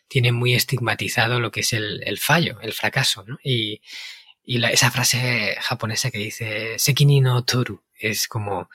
tiene 0.09 0.33
muy 0.33 0.55
estigmatizado 0.55 1.39
lo 1.39 1.53
que 1.53 1.61
es 1.61 1.73
el, 1.73 2.03
el 2.05 2.19
fallo, 2.19 2.59
el 2.63 2.73
fracaso, 2.73 3.23
¿no? 3.29 3.39
Y, 3.45 3.81
y 4.43 4.59
la, 4.59 4.71
esa 4.71 4.91
frase 4.91 5.57
japonesa 5.61 6.11
que 6.11 6.19
dice 6.19 6.81
Sekini 6.81 7.21
no 7.21 7.45
toru 7.45 7.81
es 7.97 8.27
como 8.27 8.69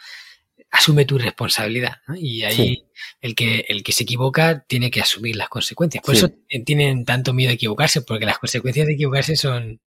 asume 0.71 1.05
tu 1.05 1.17
responsabilidad. 1.17 1.97
¿no? 2.07 2.15
Y 2.15 2.43
ahí 2.43 2.85
el, 3.19 3.35
que, 3.35 3.65
el 3.67 3.83
que 3.83 3.91
se 3.91 4.03
equivoca 4.03 4.65
tiene 4.67 4.89
que 4.89 5.01
asumir 5.01 5.35
las 5.35 5.49
consecuencias. 5.49 6.03
Por 6.03 6.15
eso 6.15 6.31
tienen 6.65 7.05
tanto 7.05 7.33
miedo 7.33 7.49
de 7.49 7.55
equivocarse, 7.55 8.01
porque 8.01 8.25
las 8.25 8.39
consecuencias 8.39 8.87
de 8.87 8.93
equivocarse 8.93 9.35
son 9.35 9.81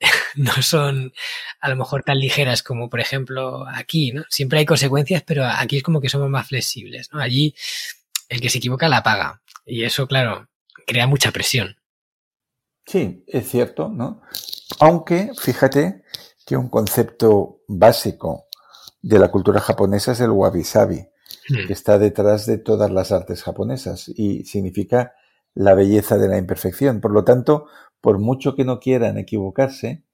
no 0.34 0.52
son 0.62 1.12
a 1.60 1.68
lo 1.68 1.76
mejor 1.76 2.02
tan 2.02 2.18
ligeras 2.18 2.62
como 2.62 2.90
por 2.90 3.00
ejemplo 3.00 3.66
aquí, 3.68 4.12
¿no? 4.12 4.24
Siempre 4.28 4.58
hay 4.58 4.66
consecuencias, 4.66 5.22
pero 5.22 5.46
aquí 5.46 5.78
es 5.78 5.82
como 5.82 6.00
que 6.00 6.08
somos 6.08 6.28
más 6.28 6.48
flexibles, 6.48 7.10
¿no? 7.12 7.20
Allí 7.20 7.54
el 8.28 8.40
que 8.40 8.50
se 8.50 8.58
equivoca 8.58 8.88
la 8.88 9.02
paga. 9.02 9.42
Y 9.64 9.84
eso, 9.84 10.06
claro, 10.06 10.48
crea 10.86 11.06
mucha 11.06 11.30
presión. 11.30 11.76
Sí, 12.86 13.24
es 13.26 13.48
cierto, 13.48 13.88
¿no? 13.88 14.22
Aunque, 14.80 15.30
fíjate 15.40 16.02
que 16.44 16.56
un 16.56 16.68
concepto 16.68 17.62
básico 17.66 18.43
de 19.04 19.18
la 19.18 19.30
cultura 19.30 19.60
japonesa 19.60 20.12
es 20.12 20.20
el 20.20 20.30
wabi-sabi, 20.30 21.06
hmm. 21.50 21.66
que 21.66 21.72
está 21.74 21.98
detrás 21.98 22.46
de 22.46 22.56
todas 22.56 22.90
las 22.90 23.12
artes 23.12 23.42
japonesas 23.42 24.08
y 24.08 24.44
significa 24.44 25.12
la 25.54 25.74
belleza 25.74 26.16
de 26.16 26.26
la 26.26 26.38
imperfección. 26.38 27.02
Por 27.02 27.12
lo 27.12 27.22
tanto, 27.22 27.66
por 28.00 28.18
mucho 28.18 28.56
que 28.56 28.64
no 28.64 28.80
quieran 28.80 29.18
equivocarse, 29.18 30.04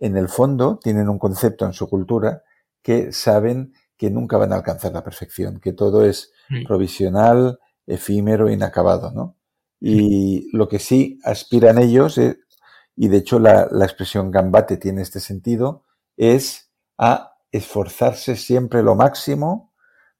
en 0.00 0.16
el 0.16 0.28
fondo 0.28 0.80
tienen 0.82 1.10
un 1.10 1.18
concepto 1.18 1.66
en 1.66 1.74
su 1.74 1.88
cultura 1.90 2.42
que 2.82 3.12
saben 3.12 3.74
que 3.98 4.10
nunca 4.10 4.38
van 4.38 4.52
a 4.52 4.56
alcanzar 4.56 4.92
la 4.92 5.04
perfección, 5.04 5.60
que 5.60 5.74
todo 5.74 6.06
es 6.06 6.32
hmm. 6.48 6.64
provisional, 6.64 7.60
efímero, 7.86 8.50
inacabado, 8.50 9.12
¿no? 9.12 9.36
Y 9.78 10.48
hmm. 10.52 10.56
lo 10.56 10.68
que 10.68 10.78
sí 10.78 11.20
aspiran 11.22 11.76
ellos, 11.76 12.16
eh, 12.16 12.38
y 12.96 13.08
de 13.08 13.18
hecho 13.18 13.38
la, 13.40 13.68
la 13.70 13.84
expresión 13.84 14.30
gambate 14.30 14.78
tiene 14.78 15.02
este 15.02 15.20
sentido, 15.20 15.84
es 16.16 16.70
a 16.96 17.37
esforzarse 17.52 18.36
siempre 18.36 18.82
lo 18.82 18.94
máximo 18.94 19.74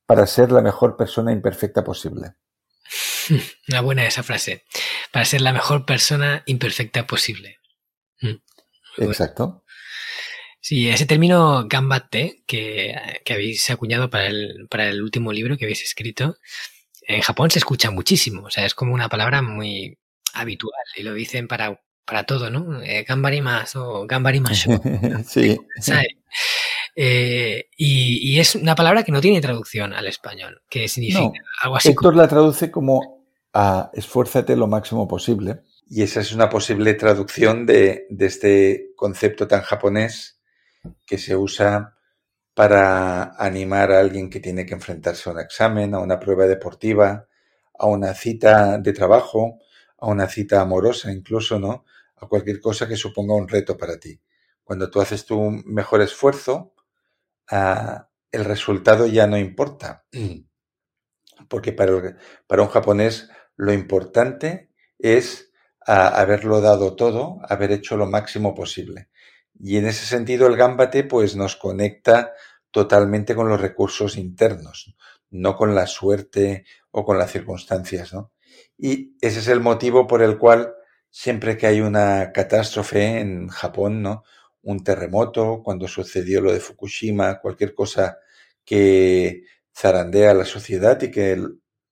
para 0.07 0.27
ser 0.27 0.53
la 0.53 0.63
mejor 0.63 0.97
persona 0.97 1.33
imperfecta 1.33 1.85
posible. 1.85 2.35
Una 3.69 3.81
buena 3.81 4.07
esa 4.07 4.23
frase. 4.23 4.65
Para 5.13 5.25
ser 5.25 5.43
la 5.43 5.53
mejor 5.53 5.85
persona 5.85 6.43
imperfecta 6.47 7.07
posible. 7.07 7.59
Mm. 8.21 8.37
Exacto. 8.99 9.65
Sí, 10.61 10.89
ese 10.89 11.07
término 11.07 11.67
gambate 11.69 12.43
que, 12.47 12.95
que, 13.25 13.33
habéis 13.33 13.71
acuñado 13.71 14.11
para 14.11 14.27
el, 14.27 14.67
para 14.69 14.89
el 14.89 15.03
último 15.03 15.33
libro 15.33 15.57
que 15.57 15.65
habéis 15.65 15.83
escrito, 15.83 16.37
en 17.03 17.23
Japón 17.23 17.51
se 17.51 17.59
escucha 17.59 17.91
muchísimo. 17.91 18.43
O 18.43 18.51
sea, 18.51 18.67
es 18.67 18.75
como 18.75 18.93
una 18.93 19.09
palabra 19.09 19.41
muy 19.41 19.99
habitual 20.35 20.85
y 20.97 21.03
lo 21.03 21.15
dicen 21.15 21.49
para, 21.49 21.81
para 22.05 22.25
todo, 22.25 22.51
¿no? 22.51 22.83
Eh, 22.83 23.07
más 23.43 23.77
o 23.77 24.07
gambarimasho. 24.07 24.81
sí. 25.27 25.59
Eh, 27.01 27.71
y, 27.77 28.41
es 28.41 28.57
una 28.57 28.75
palabra 28.75 29.05
que 29.05 29.13
no 29.13 29.21
tiene 29.21 29.41
traducción 29.41 29.93
al 29.93 30.09
español, 30.09 30.63
que 30.69 30.89
significa 30.89 31.31
algo 31.63 31.77
así. 31.77 31.91
Héctor 31.91 32.17
la 32.17 32.27
traduce 32.27 32.73
como 32.73 33.25
a 33.55 33.93
esfuérzate 33.93 34.57
lo 34.57 34.67
máximo 34.67 35.07
posible. 35.07 35.61
Y 35.89 36.03
esa 36.03 36.21
es 36.21 36.33
una 36.33 36.49
posible 36.49 36.95
traducción 36.95 37.67
de, 37.67 38.09
de 38.11 38.27
este 38.27 38.91
concepto 38.97 39.47
tan 39.47 39.63
japonés 39.63 40.41
que 41.07 41.19
se 41.19 41.37
usa 41.37 41.97
para 42.53 43.37
animar 43.39 43.93
a 43.93 44.01
alguien 44.01 44.29
que 44.29 44.41
tiene 44.41 44.67
que 44.67 44.75
enfrentarse 44.75 45.31
a 45.31 45.35
un 45.35 45.39
examen, 45.39 45.95
a 45.95 46.01
una 46.01 46.19
prueba 46.19 46.49
deportiva, 46.49 47.29
a 47.79 47.87
una 47.87 48.13
cita 48.13 48.77
de 48.77 48.93
trabajo, 48.93 49.61
a 49.99 50.09
una 50.09 50.27
cita 50.27 50.61
amorosa 50.61 51.13
incluso, 51.13 51.61
¿no? 51.61 51.85
A 52.17 52.27
cualquier 52.27 52.61
cosa 52.61 52.89
que 52.89 52.97
suponga 52.97 53.37
un 53.37 53.47
reto 53.47 53.77
para 53.77 54.01
ti. 54.01 54.21
Cuando 54.65 54.91
tú 54.91 55.01
haces 55.01 55.25
tu 55.25 55.41
mejor 55.65 56.03
esfuerzo, 56.03 56.75
ah, 57.51 58.09
el 58.31 58.45
resultado 58.45 59.07
ya 59.07 59.27
no 59.27 59.39
importa. 59.39 60.05
Porque 61.49 61.73
para, 61.73 62.17
para 62.47 62.63
un 62.63 62.69
japonés 62.69 63.31
lo 63.57 63.73
importante 63.73 64.71
es 64.99 65.49
haberlo 65.89 66.61
dado 66.61 66.97
todo, 66.97 67.39
haber 67.49 67.73
hecho 67.73 67.97
lo 67.97 68.07
máximo 68.07 68.55
posible. 68.55 69.09
Y 69.59 69.79
en 69.79 69.87
ese 69.87 70.05
sentido 70.05 70.47
el 70.47 70.57
gambate 70.57 71.05
pues 71.05 71.35
nos 71.35 71.57
conecta 71.57 72.35
totalmente 72.71 73.35
con 73.35 73.49
los 73.49 73.61
recursos 73.61 74.17
internos, 74.17 74.95
no 75.31 75.57
con 75.57 75.75
la 75.75 75.87
suerte 75.87 76.65
o 76.91 77.05
con 77.05 77.19
las 77.19 77.33
circunstancias, 77.33 78.13
¿no? 78.13 78.33
Y 78.77 79.17
ese 79.21 79.41
es 79.41 79.49
el 79.49 79.61
motivo 79.61 80.07
por 80.07 80.23
el 80.23 80.39
cual 80.39 80.75
siempre 81.11 81.57
que 81.57 81.67
hay 81.67 81.81
una 81.81 82.33
catástrofe 82.33 83.21
en 83.21 83.49
Japón, 83.49 84.03
¿no? 84.03 84.25
Un 84.63 84.83
terremoto, 84.83 85.63
cuando 85.63 85.89
sucedió 85.89 86.41
lo 86.41 86.53
de 86.53 86.61
Fukushima, 86.61 87.41
cualquier 87.41 87.75
cosa 87.75 88.19
que 88.65 89.45
zarandea 89.75 90.33
a 90.33 90.35
la 90.35 90.45
sociedad 90.45 91.01
y 91.03 91.11
que 91.11 91.43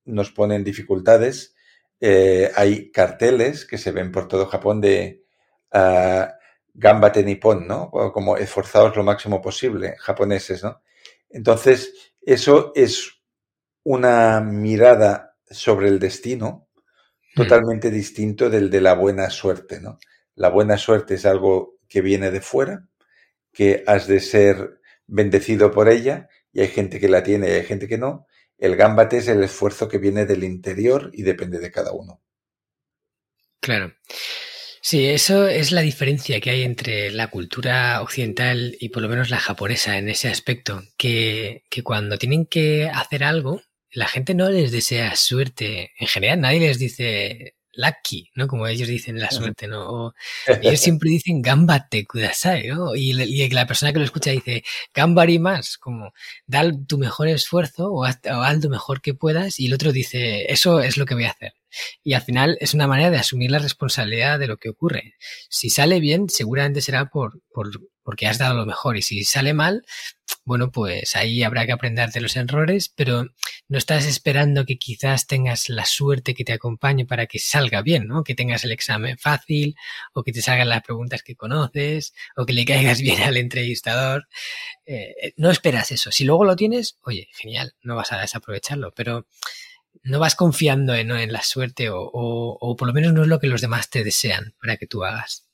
nos 0.04 0.30
pone 0.32 0.56
en 0.56 0.64
dificultades, 0.64 1.54
eh, 2.00 2.50
hay 2.54 2.90
carteles 2.90 3.64
que 3.64 3.78
se 3.78 3.92
ven 3.92 4.12
por 4.12 4.28
todo 4.28 4.46
Japón 4.46 4.80
de 4.80 5.24
uh, 5.72 6.26
Gambate 6.74 7.24
Nippon, 7.24 7.66
¿no? 7.66 7.90
Como 7.90 8.36
esforzados 8.36 8.96
lo 8.96 9.04
máximo 9.04 9.40
posible, 9.40 9.96
japoneses, 9.98 10.62
¿no? 10.62 10.82
Entonces, 11.30 12.12
eso 12.20 12.72
es 12.74 13.22
una 13.82 14.40
mirada 14.40 15.36
sobre 15.48 15.88
el 15.88 15.98
destino 15.98 16.68
hmm. 17.34 17.42
totalmente 17.42 17.90
distinto 17.90 18.50
del 18.50 18.68
de 18.68 18.80
la 18.80 18.94
buena 18.94 19.30
suerte, 19.30 19.80
¿no? 19.80 19.98
La 20.34 20.50
buena 20.50 20.76
suerte 20.76 21.14
es 21.14 21.24
algo 21.24 21.75
que 21.88 22.00
viene 22.00 22.30
de 22.30 22.40
fuera, 22.40 22.88
que 23.52 23.84
has 23.86 24.06
de 24.06 24.20
ser 24.20 24.80
bendecido 25.06 25.70
por 25.70 25.88
ella, 25.88 26.28
y 26.52 26.60
hay 26.60 26.68
gente 26.68 27.00
que 27.00 27.08
la 27.08 27.22
tiene 27.22 27.48
y 27.48 27.52
hay 27.52 27.64
gente 27.64 27.88
que 27.88 27.98
no. 27.98 28.26
El 28.58 28.76
gambate 28.76 29.18
es 29.18 29.28
el 29.28 29.42
esfuerzo 29.42 29.88
que 29.88 29.98
viene 29.98 30.24
del 30.24 30.44
interior 30.44 31.10
y 31.12 31.22
depende 31.22 31.58
de 31.58 31.70
cada 31.70 31.92
uno. 31.92 32.22
Claro. 33.60 33.92
Sí, 34.80 35.06
eso 35.06 35.48
es 35.48 35.72
la 35.72 35.80
diferencia 35.80 36.40
que 36.40 36.50
hay 36.50 36.62
entre 36.62 37.10
la 37.10 37.28
cultura 37.28 38.00
occidental 38.00 38.76
y 38.78 38.90
por 38.90 39.02
lo 39.02 39.08
menos 39.08 39.30
la 39.30 39.40
japonesa 39.40 39.98
en 39.98 40.08
ese 40.08 40.28
aspecto, 40.28 40.82
que, 40.96 41.64
que 41.68 41.82
cuando 41.82 42.18
tienen 42.18 42.46
que 42.46 42.88
hacer 42.88 43.24
algo, 43.24 43.62
la 43.90 44.06
gente 44.06 44.34
no 44.34 44.48
les 44.48 44.70
desea 44.70 45.16
suerte. 45.16 45.90
En 45.98 46.06
general, 46.06 46.40
nadie 46.40 46.60
les 46.60 46.78
dice 46.78 47.56
lucky, 47.76 48.30
¿no? 48.34 48.46
Como 48.46 48.66
ellos 48.66 48.88
dicen 48.88 49.18
la 49.18 49.30
suerte, 49.30 49.66
¿no? 49.68 50.14
ellos 50.62 50.80
siempre 50.80 51.10
dicen 51.10 51.42
gambate 51.42 52.04
kudasai, 52.06 52.68
¿no? 52.68 52.94
Y, 52.94 53.10
y, 53.22 53.48
la 53.50 53.66
persona 53.66 53.92
que 53.92 53.98
lo 53.98 54.04
escucha 54.04 54.30
dice 54.30 54.64
gambari 54.94 55.38
más, 55.38 55.78
como 55.78 56.12
da 56.46 56.70
tu 56.86 56.98
mejor 56.98 57.28
esfuerzo 57.28 57.92
o 57.92 58.04
haz, 58.04 58.20
o 58.26 58.42
haz 58.42 58.62
lo 58.62 58.70
mejor 58.70 59.00
que 59.00 59.14
puedas 59.14 59.60
y 59.60 59.66
el 59.66 59.74
otro 59.74 59.92
dice 59.92 60.50
eso 60.52 60.80
es 60.80 60.96
lo 60.96 61.06
que 61.06 61.14
voy 61.14 61.24
a 61.24 61.30
hacer. 61.30 61.54
Y 62.02 62.14
al 62.14 62.22
final 62.22 62.56
es 62.60 62.74
una 62.74 62.86
manera 62.86 63.10
de 63.10 63.18
asumir 63.18 63.50
la 63.50 63.58
responsabilidad 63.58 64.38
de 64.38 64.46
lo 64.46 64.56
que 64.56 64.70
ocurre. 64.70 65.14
Si 65.48 65.70
sale 65.70 66.00
bien, 66.00 66.28
seguramente 66.28 66.80
será 66.80 67.06
por, 67.10 67.42
por, 67.52 67.70
porque 68.06 68.28
has 68.28 68.38
dado 68.38 68.54
lo 68.54 68.66
mejor. 68.66 68.96
Y 68.96 69.02
si 69.02 69.24
sale 69.24 69.52
mal, 69.52 69.84
bueno, 70.44 70.70
pues 70.70 71.16
ahí 71.16 71.42
habrá 71.42 71.66
que 71.66 71.72
aprender 71.72 72.10
de 72.10 72.20
los 72.20 72.36
errores, 72.36 72.88
pero 72.94 73.26
no 73.66 73.78
estás 73.78 74.06
esperando 74.06 74.64
que 74.64 74.78
quizás 74.78 75.26
tengas 75.26 75.68
la 75.68 75.84
suerte 75.84 76.32
que 76.32 76.44
te 76.44 76.52
acompañe 76.52 77.04
para 77.04 77.26
que 77.26 77.40
salga 77.40 77.82
bien, 77.82 78.06
¿no? 78.06 78.22
Que 78.22 78.36
tengas 78.36 78.62
el 78.62 78.70
examen 78.70 79.18
fácil, 79.18 79.74
o 80.12 80.22
que 80.22 80.32
te 80.32 80.40
salgan 80.40 80.68
las 80.68 80.84
preguntas 80.84 81.24
que 81.24 81.34
conoces, 81.34 82.14
o 82.36 82.46
que 82.46 82.52
le 82.52 82.64
caigas 82.64 83.00
bien 83.02 83.20
al 83.22 83.36
entrevistador. 83.36 84.28
Eh, 84.86 85.34
no 85.36 85.50
esperas 85.50 85.90
eso. 85.90 86.12
Si 86.12 86.24
luego 86.24 86.44
lo 86.44 86.54
tienes, 86.54 86.98
oye, 87.02 87.28
genial, 87.32 87.74
no 87.82 87.96
vas 87.96 88.12
a 88.12 88.20
desaprovecharlo, 88.20 88.92
pero 88.94 89.26
no 90.04 90.20
vas 90.20 90.36
confiando 90.36 90.94
en, 90.94 91.10
en 91.10 91.32
la 91.32 91.42
suerte 91.42 91.90
o, 91.90 91.98
o, 92.12 92.76
por 92.76 92.86
lo 92.86 92.94
menos 92.94 93.12
no 93.12 93.22
es 93.22 93.28
lo 93.28 93.40
que 93.40 93.48
los 93.48 93.60
demás 93.60 93.90
te 93.90 94.04
desean 94.04 94.54
para 94.60 94.76
que 94.76 94.86
tú 94.86 95.04
hagas. 95.04 95.45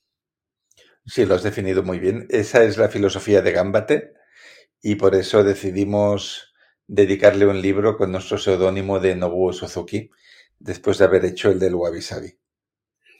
Sí, 1.06 1.24
lo 1.26 1.34
has 1.34 1.42
definido 1.42 1.82
muy 1.82 1.98
bien. 1.98 2.26
Esa 2.30 2.62
es 2.62 2.76
la 2.76 2.88
filosofía 2.88 3.42
de 3.42 3.52
Gambate 3.52 4.12
y 4.80 4.94
por 4.96 5.14
eso 5.14 5.42
decidimos 5.42 6.54
dedicarle 6.86 7.46
un 7.46 7.60
libro 7.60 7.96
con 7.96 8.12
nuestro 8.12 8.38
seudónimo 8.38 9.00
de 9.00 9.16
Nobuo 9.16 9.52
Suzuki 9.52 10.10
después 10.58 10.98
de 10.98 11.04
haber 11.04 11.24
hecho 11.24 11.50
el 11.50 11.58
del 11.58 11.74
Wabi 11.74 12.02
Sabi. 12.02 12.38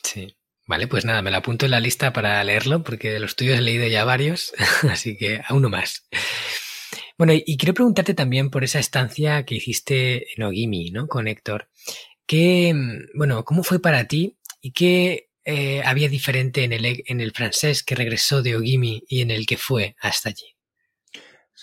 Sí. 0.02 0.36
Vale, 0.66 0.86
pues 0.86 1.04
nada, 1.04 1.22
me 1.22 1.32
lo 1.32 1.38
apunto 1.38 1.64
en 1.64 1.72
la 1.72 1.80
lista 1.80 2.12
para 2.12 2.42
leerlo 2.44 2.84
porque 2.84 3.10
de 3.10 3.18
los 3.18 3.34
tuyos 3.34 3.58
he 3.58 3.62
leído 3.62 3.86
ya 3.88 4.04
varios, 4.04 4.52
así 4.88 5.16
que 5.16 5.40
a 5.44 5.54
uno 5.54 5.68
más. 5.68 6.06
Bueno, 7.18 7.32
y 7.34 7.56
quiero 7.56 7.74
preguntarte 7.74 8.14
también 8.14 8.48
por 8.48 8.64
esa 8.64 8.78
estancia 8.78 9.44
que 9.44 9.56
hiciste 9.56 10.32
en 10.34 10.44
Ogimi, 10.44 10.90
¿no? 10.90 11.08
Con 11.08 11.26
Héctor. 11.28 11.68
¿Qué, 12.26 12.74
bueno, 13.14 13.44
cómo 13.44 13.64
fue 13.64 13.80
para 13.80 14.06
ti 14.06 14.38
y 14.60 14.72
qué 14.72 15.31
eh, 15.44 15.82
había 15.84 16.08
diferente 16.08 16.64
en 16.64 16.72
el, 16.72 17.02
en 17.06 17.20
el 17.20 17.32
francés 17.32 17.82
que 17.82 17.94
regresó 17.94 18.42
de 18.42 18.56
Ogimi 18.56 19.04
y 19.08 19.22
en 19.22 19.30
el 19.30 19.46
que 19.46 19.56
fue 19.56 19.96
hasta 20.00 20.30
allí? 20.30 20.56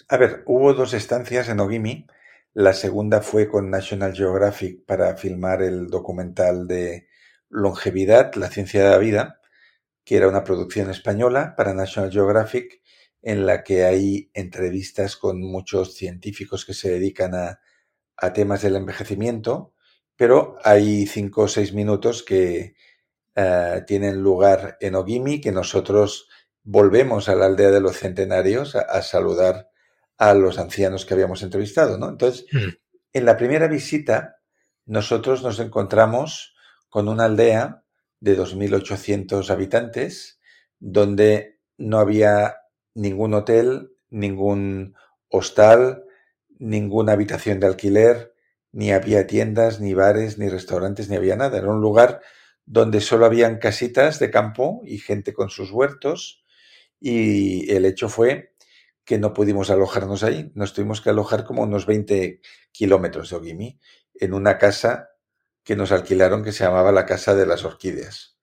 A 0.08 0.18
ver, 0.18 0.44
hubo 0.46 0.74
dos 0.74 0.94
estancias 0.94 1.50
en 1.50 1.60
Ogimi. 1.60 2.06
La 2.54 2.74
segunda 2.74 3.22
fue 3.22 3.48
con 3.48 3.70
National 3.70 4.14
Geographic 4.14 4.86
para 4.86 5.16
filmar 5.16 5.62
el 5.62 5.88
documental 5.88 6.68
de 6.68 7.08
longevidad, 7.50 8.34
la 8.36 8.50
ciencia 8.50 8.84
de 8.84 8.90
la 8.90 8.98
vida, 8.98 9.40
que 10.04 10.18
era 10.18 10.28
una 10.28 10.44
producción 10.44 10.90
española 10.90 11.54
para 11.56 11.74
National 11.74 12.12
Geographic 12.12 12.82
en 13.22 13.46
la 13.46 13.64
que 13.64 13.84
hay 13.84 14.32
entrevistas 14.34 15.18
con 15.18 15.42
muchos 15.42 15.96
científicos 15.96 16.66
que 16.66 16.74
se 16.74 16.90
dedican 16.90 17.36
a, 17.36 17.60
temas 18.34 18.62
del 18.62 18.76
envejecimiento, 18.76 19.74
pero 20.18 20.58
hay 20.64 21.06
cinco 21.06 21.44
o 21.44 21.48
seis 21.48 21.74
minutos 21.74 22.22
que 22.22 22.76
eh, 23.42 23.84
tienen 23.88 24.22
lugar 24.22 24.76
en 24.82 24.96
Ogimi, 24.96 25.40
que 25.40 25.54
nosotros 25.54 26.28
volvemos 26.62 27.30
a 27.30 27.36
la 27.36 27.46
aldea 27.46 27.72
de 27.72 27.80
los 27.80 27.96
centenarios 27.96 28.76
a, 28.76 29.02
saludar 29.02 29.70
a 30.18 30.34
los 30.34 30.60
ancianos 30.60 31.06
que 31.06 31.14
habíamos 31.14 31.42
entrevistado, 31.42 31.98
¿no? 31.98 32.10
Entonces, 32.10 32.46
hmm. 32.52 32.68
en 33.14 33.26
la 33.26 33.38
primera 33.38 33.70
visita, 33.70 34.42
nosotros 34.86 35.42
nos 35.42 35.58
encontramos 35.62 36.54
con 36.90 37.08
una 37.08 37.26
aldea 37.26 37.86
de 38.20 38.38
2.800 38.38 39.50
habitantes, 39.52 40.42
donde 40.78 41.62
no 41.78 42.00
había 42.00 42.58
ningún 42.94 43.36
hotel, 43.36 43.94
ningún 44.10 44.96
hostal, 45.30 46.04
ninguna 46.58 47.14
habitación 47.14 47.62
de 47.62 47.68
alquiler, 47.68 48.34
ni 48.74 48.92
había 48.92 49.28
tiendas, 49.28 49.80
ni 49.80 49.94
bares, 49.94 50.38
ni 50.38 50.50
restaurantes, 50.50 51.08
ni 51.08 51.16
había 51.16 51.38
nada. 51.38 51.58
Era 51.58 51.70
un 51.70 51.80
lugar 51.80 52.20
donde 52.70 53.02
solo 53.02 53.26
habían 53.26 53.58
casitas 53.58 54.20
de 54.20 54.30
campo 54.30 54.84
y 54.86 55.00
gente 55.00 55.34
con 55.34 55.50
sus 55.50 55.72
huertos 55.72 56.46
y 57.00 57.72
el 57.74 57.84
hecho 57.84 58.10
fue 58.10 58.54
que 59.04 59.18
no 59.18 59.34
pudimos 59.34 59.72
alojarnos 59.72 60.22
ahí. 60.22 60.52
Nos 60.54 60.74
tuvimos 60.74 61.02
que 61.02 61.10
alojar 61.10 61.46
como 61.46 61.64
unos 61.64 61.88
20 61.88 62.42
kilómetros 62.72 63.32
de 63.32 63.38
Ogimi 63.38 63.80
en 64.14 64.36
una 64.36 64.60
casa 64.60 65.10
que 65.64 65.76
nos 65.76 65.92
alquilaron 65.92 66.44
que 66.44 66.52
se 66.52 66.64
llamaba 66.64 66.92
la 66.92 67.08
Casa 67.08 67.34
de 67.34 67.48
las 67.48 67.66
Orquídeas, 67.66 68.38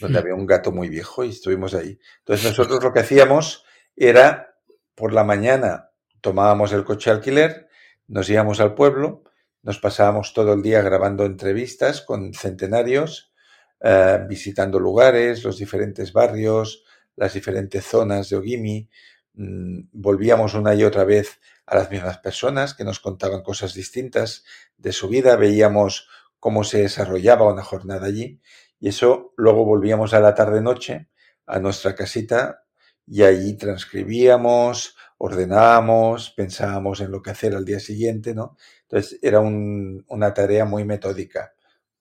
donde 0.00 0.18
hmm. 0.18 0.22
había 0.22 0.34
un 0.34 0.46
gato 0.46 0.72
muy 0.72 0.88
viejo 0.88 1.22
y 1.22 1.28
estuvimos 1.28 1.74
ahí. 1.74 1.98
Entonces 2.20 2.46
nosotros 2.46 2.82
lo 2.82 2.94
que 2.94 3.00
hacíamos 3.00 3.62
era 3.94 4.56
por 4.94 5.12
la 5.12 5.22
mañana 5.22 5.90
tomábamos 6.22 6.72
el 6.72 6.84
coche 6.84 7.10
alquiler, 7.10 7.68
nos 8.08 8.30
íbamos 8.30 8.58
al 8.60 8.74
pueblo, 8.74 9.22
nos 9.62 9.78
pasábamos 9.78 10.32
todo 10.32 10.54
el 10.54 10.62
día 10.62 10.80
grabando 10.80 11.26
entrevistas 11.26 12.00
con 12.00 12.32
centenarios, 12.32 13.34
eh, 13.80 14.24
visitando 14.28 14.78
lugares, 14.78 15.44
los 15.44 15.58
diferentes 15.58 16.12
barrios, 16.12 16.84
las 17.16 17.34
diferentes 17.34 17.84
zonas 17.84 18.28
de 18.30 18.36
Ogimi. 18.36 18.88
Mm, 19.34 19.88
volvíamos 19.92 20.54
una 20.54 20.74
y 20.74 20.84
otra 20.84 21.04
vez 21.04 21.40
a 21.66 21.76
las 21.76 21.90
mismas 21.90 22.18
personas 22.18 22.74
que 22.74 22.84
nos 22.84 23.00
contaban 23.00 23.42
cosas 23.42 23.74
distintas 23.74 24.44
de 24.78 24.92
su 24.92 25.08
vida, 25.08 25.36
veíamos 25.36 26.08
cómo 26.38 26.64
se 26.64 26.82
desarrollaba 26.82 27.52
una 27.52 27.62
jornada 27.62 28.06
allí 28.06 28.40
y 28.78 28.88
eso 28.88 29.32
luego 29.36 29.64
volvíamos 29.64 30.14
a 30.14 30.20
la 30.20 30.34
tarde-noche 30.34 31.08
a 31.46 31.58
nuestra 31.58 31.94
casita 31.94 32.64
y 33.06 33.22
allí 33.22 33.56
transcribíamos, 33.56 34.96
ordenábamos, 35.18 36.30
pensábamos 36.30 37.00
en 37.00 37.10
lo 37.10 37.22
que 37.22 37.30
hacer 37.30 37.54
al 37.54 37.64
día 37.64 37.80
siguiente, 37.80 38.34
¿no? 38.34 38.56
Entonces 38.82 39.18
era 39.22 39.40
una 39.40 40.34
tarea 40.34 40.64
muy 40.64 40.84
metódica, 40.84 41.54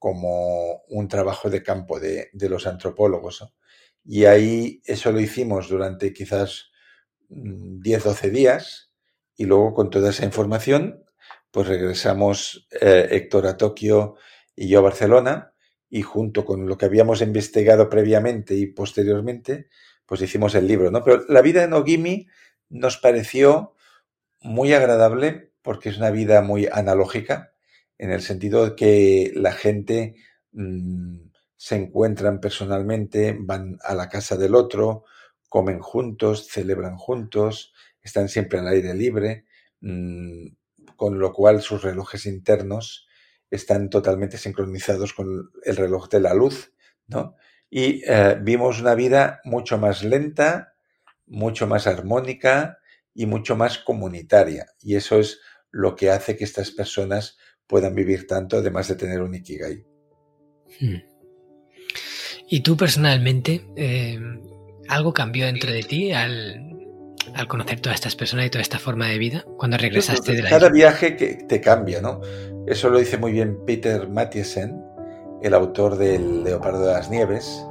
como 0.06 0.84
un 0.90 1.08
trabajo 1.08 1.50
de 1.50 1.64
campo 1.64 2.00
de, 2.00 2.30
los 2.32 2.68
antropólogos. 2.68 3.44
Y 4.04 4.26
ahí 4.26 4.80
eso 4.86 5.12
lo 5.12 5.20
hicimos 5.20 5.68
durante 5.68 6.14
quizás 6.14 6.70
10, 7.28 8.04
mm, 8.04 8.04
12 8.04 8.30
días 8.30 8.92
y 9.36 9.46
luego 9.46 9.74
con 9.74 9.90
toda 9.90 10.12
esa 10.12 10.24
información 10.24 11.04
pues 11.50 11.68
regresamos 11.68 12.68
eh, 12.80 13.08
Héctor 13.10 13.48
a 13.48 13.58
Tokio 13.58 14.18
y 14.56 14.68
yo 14.68 14.78
a 14.78 14.84
Barcelona 14.84 15.54
y 15.90 16.04
junto 16.04 16.46
con 16.46 16.68
lo 16.68 16.78
que 16.78 16.86
habíamos 16.86 17.24
investigado 17.24 17.90
previamente 17.90 18.54
y 18.54 18.68
posteriormente 18.68 19.70
pues 20.06 20.22
hicimos 20.22 20.54
el 20.54 20.68
libro, 20.68 20.92
¿no? 20.92 21.04
Pero 21.04 21.24
la 21.30 21.42
vida 21.42 21.64
en 21.64 21.74
Ogimi 21.74 22.28
nos 22.70 22.98
pareció 22.98 23.74
muy 24.40 24.72
agradable 24.72 25.52
porque 25.64 25.90
es 25.90 25.98
una 25.98 26.12
vida 26.12 26.44
muy 26.44 26.68
analógica, 26.72 27.55
en 27.98 28.12
el 28.12 28.22
sentido 28.22 28.66
de 28.66 28.76
que 28.76 29.32
la 29.36 29.54
gente 29.54 30.16
mm, 30.52 31.18
se 31.56 31.76
encuentran 31.76 32.40
personalmente, 32.40 33.36
van 33.40 33.78
a 33.84 33.96
la 33.96 34.10
casa 34.10 34.38
del 34.38 34.56
otro, 34.56 35.06
comen 35.50 35.80
juntos, 35.80 36.48
celebran 36.48 36.98
juntos, 36.98 37.74
están 38.02 38.30
siempre 38.30 38.60
al 38.60 38.68
aire 38.68 38.94
libre, 38.94 39.46
mm, 39.82 40.48
con 40.96 41.20
lo 41.20 41.34
cual 41.34 41.62
sus 41.62 41.82
relojes 41.82 42.26
internos 42.26 43.08
están 43.50 43.90
totalmente 43.90 44.38
sincronizados 44.38 45.14
con 45.14 45.52
el 45.64 45.76
reloj 45.76 46.10
de 46.10 46.20
la 46.20 46.34
luz, 46.34 46.74
¿no? 47.08 47.36
Y 47.70 48.04
eh, 48.08 48.38
vimos 48.42 48.80
una 48.80 48.96
vida 48.96 49.42
mucho 49.44 49.78
más 49.78 50.04
lenta, 50.04 50.76
mucho 51.26 51.68
más 51.68 51.88
armónica 51.88 52.80
y 53.14 53.26
mucho 53.26 53.56
más 53.56 53.80
comunitaria. 53.80 54.68
Y 54.82 54.96
eso 54.96 55.20
es 55.20 55.40
lo 55.72 55.96
que 55.96 56.10
hace 56.10 56.38
que 56.38 56.44
estas 56.44 56.72
personas 56.72 57.38
puedan 57.68 57.96
vivir 57.96 58.28
tanto, 58.28 58.58
además 58.58 58.88
de 58.88 58.96
tener 58.96 59.22
un 59.22 59.34
Ikigai. 59.34 59.84
Hmm. 60.80 60.98
¿Y 62.48 62.60
tú 62.62 62.78
personalmente, 62.78 63.66
eh, 63.76 64.20
algo 64.88 65.14
cambió 65.14 65.46
dentro 65.46 65.72
de 65.72 65.84
ti 65.84 66.12
al, 66.12 66.62
conocer 67.48 67.80
todas 67.80 67.96
estas 67.96 68.16
personas 68.16 68.46
y 68.46 68.50
toda 68.50 68.62
esta 68.62 68.78
forma 68.78 69.08
de 69.08 69.18
vida 69.18 69.46
cuando 69.58 69.78
regresaste 69.78 70.34
de 70.34 70.44
la 70.44 70.50
Cada 70.50 70.70
viaje 70.70 71.16
que 71.16 71.34
te 71.48 71.60
cambia, 71.60 72.02
¿no? 72.02 72.22
Eso 72.68 72.90
lo 72.90 73.00
dice 73.00 73.18
muy 73.18 73.32
bien 73.32 73.58
Peter 73.66 74.08
Mathiesen, 74.08 74.80
el 75.42 75.54
autor 75.54 75.98
del 75.98 76.44
Leopardo 76.44 76.86
de 76.86 76.94
las 76.94 77.10
Nieves, 77.10 77.66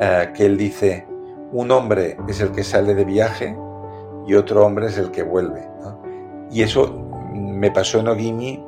eh, 0.00 0.30
que 0.34 0.46
él 0.46 0.56
dice, 0.56 1.06
un 1.52 1.70
hombre 1.70 2.16
es 2.28 2.40
el 2.40 2.52
que 2.52 2.64
sale 2.64 2.94
de 2.94 3.04
viaje 3.04 3.54
y 4.26 4.34
otro 4.34 4.64
hombre 4.64 4.86
es 4.86 4.98
el 4.98 5.10
que 5.10 5.22
vuelve. 5.22 5.62
Y 6.50 6.62
eso 6.62 7.06
me 7.34 7.70
pasó 7.70 8.00
en 8.00 8.08
Ogimi 8.08 8.62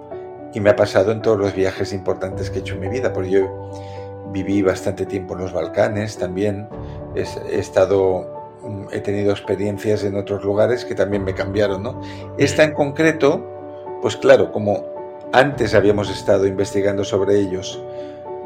y 0.55 0.61
me 0.61 0.71
ha 0.71 0.77
pasado 0.77 1.13
en 1.13 1.23
todos 1.23 1.39
los 1.39 1.55
viajes 1.55 1.93
importantes 1.93 2.51
que 2.51 2.59
he 2.59 2.61
hecho 2.61 2.75
en 2.75 2.81
mi 2.81 2.89
vida, 2.89 3.13
porque 3.13 3.31
yo 3.31 3.71
viví 4.33 4.63
bastante 4.63 5.07
tiempo 5.07 5.35
en 5.35 5.41
los 5.41 5.53
Balcanes 5.53 6.17
también, 6.17 6.69
he, 7.15 7.59
estado, 7.59 8.59
mm, 8.63 8.87
he 8.93 9.01
tenido 9.01 9.33
experiencias 9.33 10.05
en 10.05 10.17
otros 10.17 10.45
lugares 10.45 10.85
que 10.85 10.95
también 10.95 11.25
me 11.25 11.35
cambiaron, 11.35 11.83
¿no? 11.83 12.01
Esta 12.39 12.65
en 12.65 12.73
concreto, 12.73 13.45
pues 14.03 14.17
claro, 14.17 14.53
como 14.53 14.85
antes 15.33 15.75
habíamos 15.75 16.11
estado 16.11 16.47
investigando 16.47 17.05
sobre 17.05 17.39
ellos, 17.39 17.83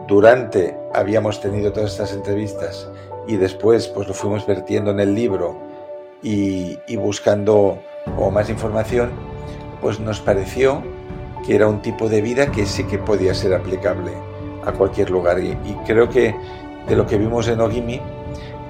durante 0.08 0.76
habíamos 0.94 1.40
tenido 1.40 1.72
todas 1.72 1.92
estas 1.92 2.12
entrevistas 2.12 2.88
y 3.26 3.36
después 3.36 3.86
pues 3.88 4.08
lo 4.08 4.14
fuimos 4.14 4.46
vertiendo 4.46 4.90
en 4.90 4.98
el 4.98 5.14
libro 5.14 5.56
y, 6.22 6.78
y 6.88 6.96
buscando 6.96 7.78
más 8.32 8.50
información, 8.50 9.10
pues 9.80 10.00
nos 10.00 10.20
pareció 10.20 10.82
que 11.44 11.54
era 11.54 11.66
un 11.66 11.82
tipo 11.82 12.08
de 12.08 12.20
vida 12.20 12.50
que 12.50 12.66
sí 12.66 12.84
que 12.84 12.98
podía 12.98 13.34
ser 13.34 13.54
aplicable 13.54 14.12
a 14.64 14.72
cualquier 14.72 15.10
lugar. 15.10 15.40
Y, 15.40 15.56
creo 15.86 16.08
que 16.08 16.34
de 16.88 16.96
lo 16.96 17.06
que 17.06 17.18
vimos 17.18 17.48
en 17.48 17.60
Ogimi, 17.60 18.00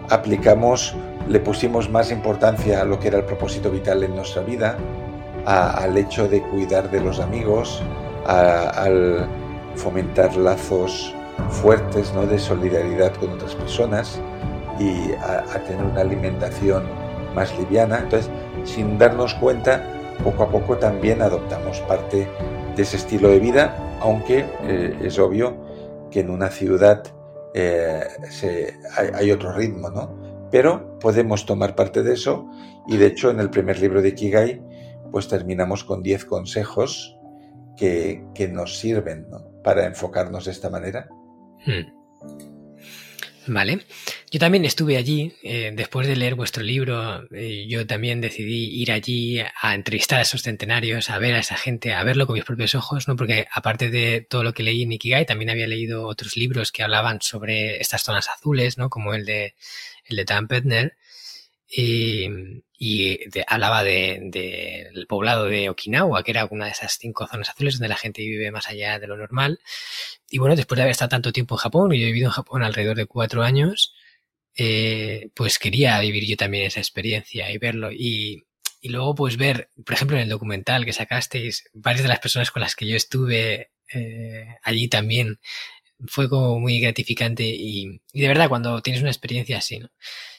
aplicamos, 0.09 0.95
le 1.29 1.41
pusimos 1.41 1.91
más 1.91 2.11
importancia 2.11 2.81
a 2.81 2.85
lo 2.85 2.99
que 2.99 3.09
era 3.09 3.19
el 3.19 3.25
propósito 3.25 3.71
vital 3.71 4.03
en 4.03 4.17
nuestra 4.17 4.43
vida, 4.43 4.77
al 5.45 5.97
hecho 5.97 6.29
de 6.29 6.41
cuidar 6.43 6.91
de 6.91 7.01
los 7.01 7.21
amigos, 7.21 7.83
al 8.27 9.27
fomentar 9.75 10.37
lazos 10.37 11.15
fuertes 11.49 12.13
¿no? 12.15 12.27
de 12.27 12.39
solidaridad 12.39 13.15
con 13.15 13.31
otras 13.31 13.55
personas 13.55 14.21
y 14.79 15.13
a 15.13 15.59
tener 15.67 15.85
una 15.85 16.01
alimentación 16.01 16.85
más 17.35 17.57
liviana. 17.59 17.99
Entonces, 17.99 18.31
sin 18.65 18.99
darnos 18.99 19.35
cuenta, 19.35 19.83
poco 20.23 20.45
a 20.45 20.49
poco 20.49 20.77
también 20.77 21.23
adoptamos 21.23 21.81
parte 21.81 22.29
de 22.77 22.83
ese 22.83 22.97
estilo 22.97 23.29
de 23.29 23.39
vida, 23.39 23.77
aunque 24.01 24.47
eh, 24.63 24.99
es 25.03 25.19
obvio 25.19 25.57
que 26.11 26.21
en 26.21 26.31
una 26.31 26.49
ciudad 26.49 27.03
eh, 27.55 28.01
hay, 29.15 29.31
otro 29.31 29.53
ritmo, 29.53 29.91
¿no? 29.91 30.49
Pero 30.51 30.99
podemos 30.99 31.47
tomar 31.47 31.75
parte 31.75 32.03
de 32.03 32.15
eso 32.15 32.49
y 32.87 32.97
de 32.97 33.07
hecho 33.07 33.31
en 33.31 33.41
el 33.41 33.51
primer 33.51 33.81
libro 33.81 34.03
de 34.03 34.15
Kigai 34.15 34.63
pues 35.11 35.29
terminamos 35.29 35.85
con 35.85 36.03
10 36.03 36.25
consejos 36.25 37.19
que, 37.77 38.25
nos 38.51 38.79
sirven 38.79 39.27
para 39.63 39.87
enfocarnos 39.87 40.47
de 40.47 40.51
esta 40.53 40.71
manera. 40.71 41.09
Hmm. 41.67 42.52
Vale. 43.47 43.81
Yo 44.31 44.39
también 44.39 44.65
estuve 44.65 44.97
allí, 44.97 45.35
eh, 45.43 45.73
después 45.75 46.07
de 46.07 46.15
leer 46.15 46.37
vuestro 46.37 46.63
libro, 46.63 47.27
eh, 47.33 47.67
yo 47.69 47.87
también 47.87 48.21
decidí 48.21 48.81
ir 48.81 48.93
allí 48.93 49.41
a 49.41 49.75
entrevistar 49.75 50.21
a 50.21 50.23
esos 50.23 50.43
centenarios, 50.43 51.11
a 51.11 51.19
ver 51.19 51.35
a 51.35 51.41
esa 51.41 51.57
gente, 51.57 51.93
a 51.93 52.05
verlo 52.05 52.27
con 52.27 52.35
mis 52.35 52.45
propios 52.45 52.75
ojos, 52.77 53.09
¿no? 53.09 53.17
Porque 53.17 53.47
aparte 53.53 53.91
de 53.91 54.21
todo 54.21 54.45
lo 54.45 54.55
que 54.55 54.63
leí 54.63 54.83
en 54.83 54.93
Ikigai, 54.93 55.27
también 55.27 55.51
había 55.51 55.67
leído 55.67 56.07
otros 56.07 56.37
libros 56.37 56.71
que 56.71 56.85
hablaban 56.85 57.21
sobre 57.21 57.81
estas 57.81 58.05
zonas 58.05 58.29
azules, 58.29 58.79
¿no? 58.79 58.89
Como 58.91 59.13
el 59.15 59.25
de, 59.25 59.55
el 60.05 60.17
de 60.17 60.25
Dan 60.25 60.47
Petner. 60.47 60.97
Y, 61.75 62.29
y 62.85 63.19
hablaba 63.47 63.85
del 63.85 64.31
de, 64.33 65.05
poblado 65.09 65.45
de 65.47 65.71
Okinawa, 65.71 66.25
que 66.25 66.33
era 66.33 66.47
una 66.51 66.67
de 66.67 66.73
esas 66.73 66.99
cinco 66.99 67.29
zonas 67.29 67.49
azules 67.51 67.75
donde 67.75 67.89
la 67.89 67.97
gente 67.97 68.23
vive 68.23 68.51
más 68.51 68.69
allá 68.69 68.99
de 68.99 69.07
lo 69.07 69.17
normal. 69.17 69.61
Y 70.33 70.39
bueno, 70.39 70.57
después 70.57 70.77
de 70.79 70.83
haber 70.85 70.93
estado 70.93 71.11
tanto 71.11 71.31
tiempo 71.31 71.57
en 71.57 71.59
Japón, 71.59 71.93
y 71.93 72.01
yo 72.01 72.05
he 72.05 72.07
vivido 72.07 72.29
en 72.29 72.33
Japón 72.33 72.63
alrededor 72.63 72.97
de 72.97 73.05
cuatro 73.05 73.43
años, 73.43 73.95
eh, 74.57 75.29
pues 75.35 75.59
quería 75.59 76.01
vivir 76.01 76.27
yo 76.27 76.37
también 76.39 76.65
esa 76.65 76.81
experiencia 76.81 77.51
y 77.51 77.59
verlo. 77.59 77.93
Y, 77.93 78.45
y 78.81 78.89
luego 78.89 79.15
pues 79.15 79.37
ver, 79.37 79.69
por 79.85 79.95
ejemplo, 79.95 80.17
en 80.17 80.23
el 80.23 80.31
documental 80.31 80.87
que 80.87 80.95
sacasteis, 80.95 81.65
varias 81.75 82.05
de 82.05 82.09
las 82.09 82.21
personas 82.21 82.51
con 82.51 82.63
las 82.63 82.75
que 82.75 82.87
yo 82.87 82.97
estuve 82.97 83.73
eh, 83.93 84.47
allí 84.63 84.89
también 84.89 85.39
fue 86.07 86.31
como 86.31 86.59
muy 86.59 86.81
gratificante 86.81 87.45
y, 87.45 88.01
y, 88.13 88.21
de 88.23 88.29
verdad 88.29 88.49
cuando 88.49 88.81
tienes 88.81 89.03
una 89.03 89.11
experiencia 89.11 89.59
así, 89.59 89.81
¿no? 89.81 89.91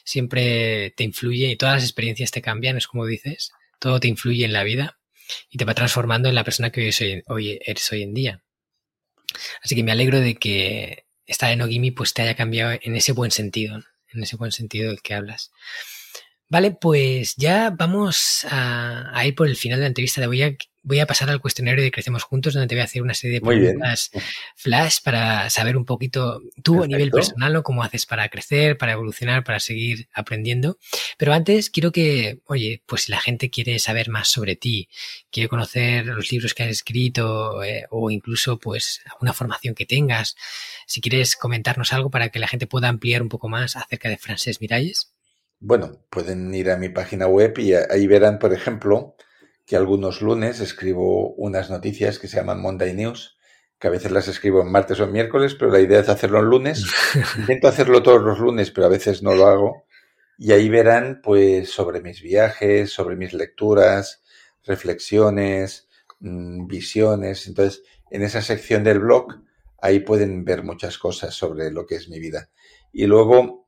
siempre 0.04 0.90
te 0.96 1.04
influye 1.04 1.50
y 1.50 1.56
todas 1.56 1.76
las 1.76 1.84
experiencias 1.84 2.32
te 2.32 2.42
cambian, 2.42 2.76
es 2.76 2.88
como 2.88 3.06
dices, 3.06 3.52
todo 3.78 4.00
te 4.00 4.08
influye 4.08 4.44
en 4.44 4.52
la 4.52 4.64
vida 4.64 4.98
y 5.50 5.58
te 5.58 5.64
va 5.64 5.74
transformando 5.74 6.28
en 6.28 6.34
la 6.34 6.44
persona 6.44 6.70
que 6.70 6.90
hoy, 7.00 7.22
hoy 7.28 7.58
eres 7.64 7.92
hoy 7.92 8.02
en 8.02 8.14
día. 8.14 8.44
Así 9.62 9.74
que 9.74 9.82
me 9.82 9.92
alegro 9.92 10.20
de 10.20 10.34
que 10.34 11.06
estar 11.26 11.50
en 11.52 11.62
Ogimi 11.62 11.90
pues 11.90 12.14
te 12.14 12.22
haya 12.22 12.34
cambiado 12.34 12.78
en 12.80 12.96
ese 12.96 13.12
buen 13.12 13.30
sentido, 13.30 13.76
en 14.08 14.22
ese 14.22 14.36
buen 14.36 14.52
sentido 14.52 14.90
del 14.90 15.02
que 15.02 15.14
hablas. 15.14 15.50
Vale, 16.54 16.70
pues 16.70 17.34
ya 17.34 17.70
vamos 17.70 18.46
a, 18.48 19.20
ir 19.26 19.34
por 19.34 19.48
el 19.48 19.56
final 19.56 19.80
de 19.80 19.82
la 19.82 19.88
entrevista. 19.88 20.20
de 20.20 20.28
voy 20.28 20.56
voy 20.84 21.00
a 21.00 21.06
pasar 21.06 21.28
al 21.28 21.40
cuestionario 21.40 21.82
de 21.82 21.90
Crecemos 21.90 22.22
Juntos, 22.22 22.54
donde 22.54 22.68
te 22.68 22.76
voy 22.76 22.82
a 22.82 22.84
hacer 22.84 23.02
una 23.02 23.12
serie 23.12 23.40
de 23.40 23.44
preguntas 23.44 24.12
flash 24.54 24.98
para 25.02 25.50
saber 25.50 25.76
un 25.76 25.84
poquito 25.84 26.40
tú 26.62 26.84
a 26.84 26.86
nivel 26.86 27.10
personal, 27.10 27.60
cómo 27.64 27.82
haces 27.82 28.06
para 28.06 28.28
crecer, 28.28 28.78
para 28.78 28.92
evolucionar, 28.92 29.42
para 29.42 29.58
seguir 29.58 30.08
aprendiendo. 30.12 30.78
Pero 31.18 31.32
antes 31.32 31.70
quiero 31.70 31.90
que, 31.90 32.38
oye, 32.44 32.84
pues 32.86 33.02
si 33.02 33.10
la 33.10 33.20
gente 33.20 33.50
quiere 33.50 33.80
saber 33.80 34.08
más 34.08 34.28
sobre 34.28 34.54
ti, 34.54 34.88
quiere 35.32 35.48
conocer 35.48 36.06
los 36.06 36.30
libros 36.30 36.54
que 36.54 36.62
has 36.62 36.70
escrito 36.70 37.64
eh, 37.64 37.86
o 37.90 38.12
incluso 38.12 38.60
pues 38.60 39.00
alguna 39.10 39.32
formación 39.32 39.74
que 39.74 39.86
tengas, 39.86 40.36
si 40.86 41.00
quieres 41.00 41.34
comentarnos 41.34 41.92
algo 41.92 42.10
para 42.10 42.28
que 42.28 42.38
la 42.38 42.46
gente 42.46 42.68
pueda 42.68 42.88
ampliar 42.88 43.22
un 43.22 43.28
poco 43.28 43.48
más 43.48 43.74
acerca 43.74 44.08
de 44.08 44.18
Francés 44.18 44.60
Miralles. 44.60 45.13
Bueno, 45.60 45.92
pueden 46.10 46.54
ir 46.54 46.70
a 46.70 46.76
mi 46.76 46.88
página 46.88 47.26
web 47.26 47.58
y 47.58 47.72
ahí 47.74 48.06
verán, 48.06 48.38
por 48.38 48.52
ejemplo, 48.52 49.16
que 49.66 49.76
algunos 49.76 50.20
lunes 50.20 50.60
escribo 50.60 51.34
unas 51.34 51.70
noticias 51.70 52.18
que 52.18 52.28
se 52.28 52.36
llaman 52.36 52.60
Monday 52.60 52.92
News, 52.92 53.38
que 53.78 53.88
a 53.88 53.90
veces 53.90 54.12
las 54.12 54.28
escribo 54.28 54.62
en 54.62 54.70
martes 54.70 55.00
o 55.00 55.04
en 55.04 55.12
miércoles, 55.12 55.54
pero 55.54 55.70
la 55.70 55.80
idea 55.80 56.00
es 56.00 56.08
hacerlo 56.08 56.40
en 56.40 56.46
lunes. 56.46 56.84
Intento 57.38 57.68
hacerlo 57.68 58.02
todos 58.02 58.22
los 58.22 58.38
lunes, 58.38 58.70
pero 58.70 58.86
a 58.86 58.90
veces 58.90 59.22
no 59.22 59.34
lo 59.34 59.46
hago. 59.46 59.86
Y 60.38 60.52
ahí 60.52 60.68
verán, 60.68 61.20
pues, 61.22 61.70
sobre 61.70 62.00
mis 62.00 62.20
viajes, 62.20 62.92
sobre 62.92 63.16
mis 63.16 63.32
lecturas, 63.32 64.22
reflexiones, 64.64 65.88
mm, 66.20 66.66
visiones. 66.66 67.46
Entonces, 67.46 67.82
en 68.10 68.22
esa 68.22 68.42
sección 68.42 68.84
del 68.84 69.00
blog, 69.00 69.28
ahí 69.80 70.00
pueden 70.00 70.44
ver 70.44 70.62
muchas 70.62 70.98
cosas 70.98 71.34
sobre 71.34 71.70
lo 71.70 71.86
que 71.86 71.96
es 71.96 72.08
mi 72.08 72.18
vida. 72.18 72.50
Y 72.92 73.06
luego, 73.06 73.63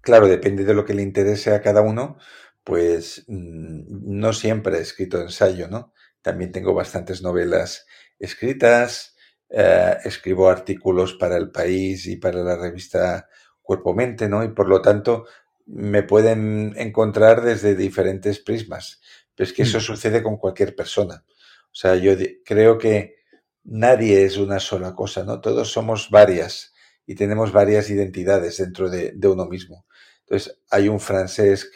claro, 0.00 0.28
depende 0.28 0.64
de 0.64 0.74
lo 0.74 0.84
que 0.84 0.94
le 0.94 1.02
interese 1.02 1.54
a 1.54 1.62
cada 1.62 1.82
uno, 1.82 2.18
pues 2.64 3.24
mm, 3.28 4.18
no 4.18 4.32
siempre 4.32 4.78
he 4.78 4.82
escrito 4.82 5.20
ensayo, 5.20 5.68
¿no? 5.68 5.92
También 6.22 6.52
tengo 6.52 6.74
bastantes 6.74 7.22
novelas 7.22 7.86
escritas, 8.18 9.16
eh, 9.48 9.96
escribo 10.04 10.48
artículos 10.48 11.14
para 11.14 11.36
el 11.36 11.50
país 11.50 12.06
y 12.06 12.16
para 12.16 12.42
la 12.42 12.56
revista 12.56 13.28
Cuerpo 13.62 13.94
Mente, 13.94 14.28
¿no? 14.28 14.44
Y 14.44 14.48
por 14.48 14.68
lo 14.68 14.82
tanto 14.82 15.26
me 15.66 16.02
pueden 16.02 16.74
encontrar 16.76 17.42
desde 17.42 17.74
diferentes 17.74 18.40
prismas. 18.40 19.00
Pero 19.34 19.48
es 19.48 19.52
que 19.52 19.62
eso 19.62 19.78
mm. 19.78 19.82
sucede 19.82 20.22
con 20.22 20.36
cualquier 20.36 20.74
persona. 20.74 21.24
O 21.72 21.74
sea, 21.74 21.94
yo 21.96 22.12
creo 22.44 22.78
que 22.78 23.16
nadie 23.64 24.24
es 24.24 24.36
una 24.36 24.60
sola 24.60 24.94
cosa, 24.94 25.24
¿no? 25.24 25.40
Todos 25.40 25.72
somos 25.72 26.10
varias 26.10 26.72
y 27.06 27.14
tenemos 27.14 27.52
varias 27.52 27.90
identidades 27.90 28.58
dentro 28.58 28.90
de, 28.90 29.12
de 29.14 29.28
uno 29.28 29.46
mismo. 29.46 29.86
Entonces, 30.30 30.60
hay 30.70 30.88
un 30.88 31.00
francés 31.00 31.72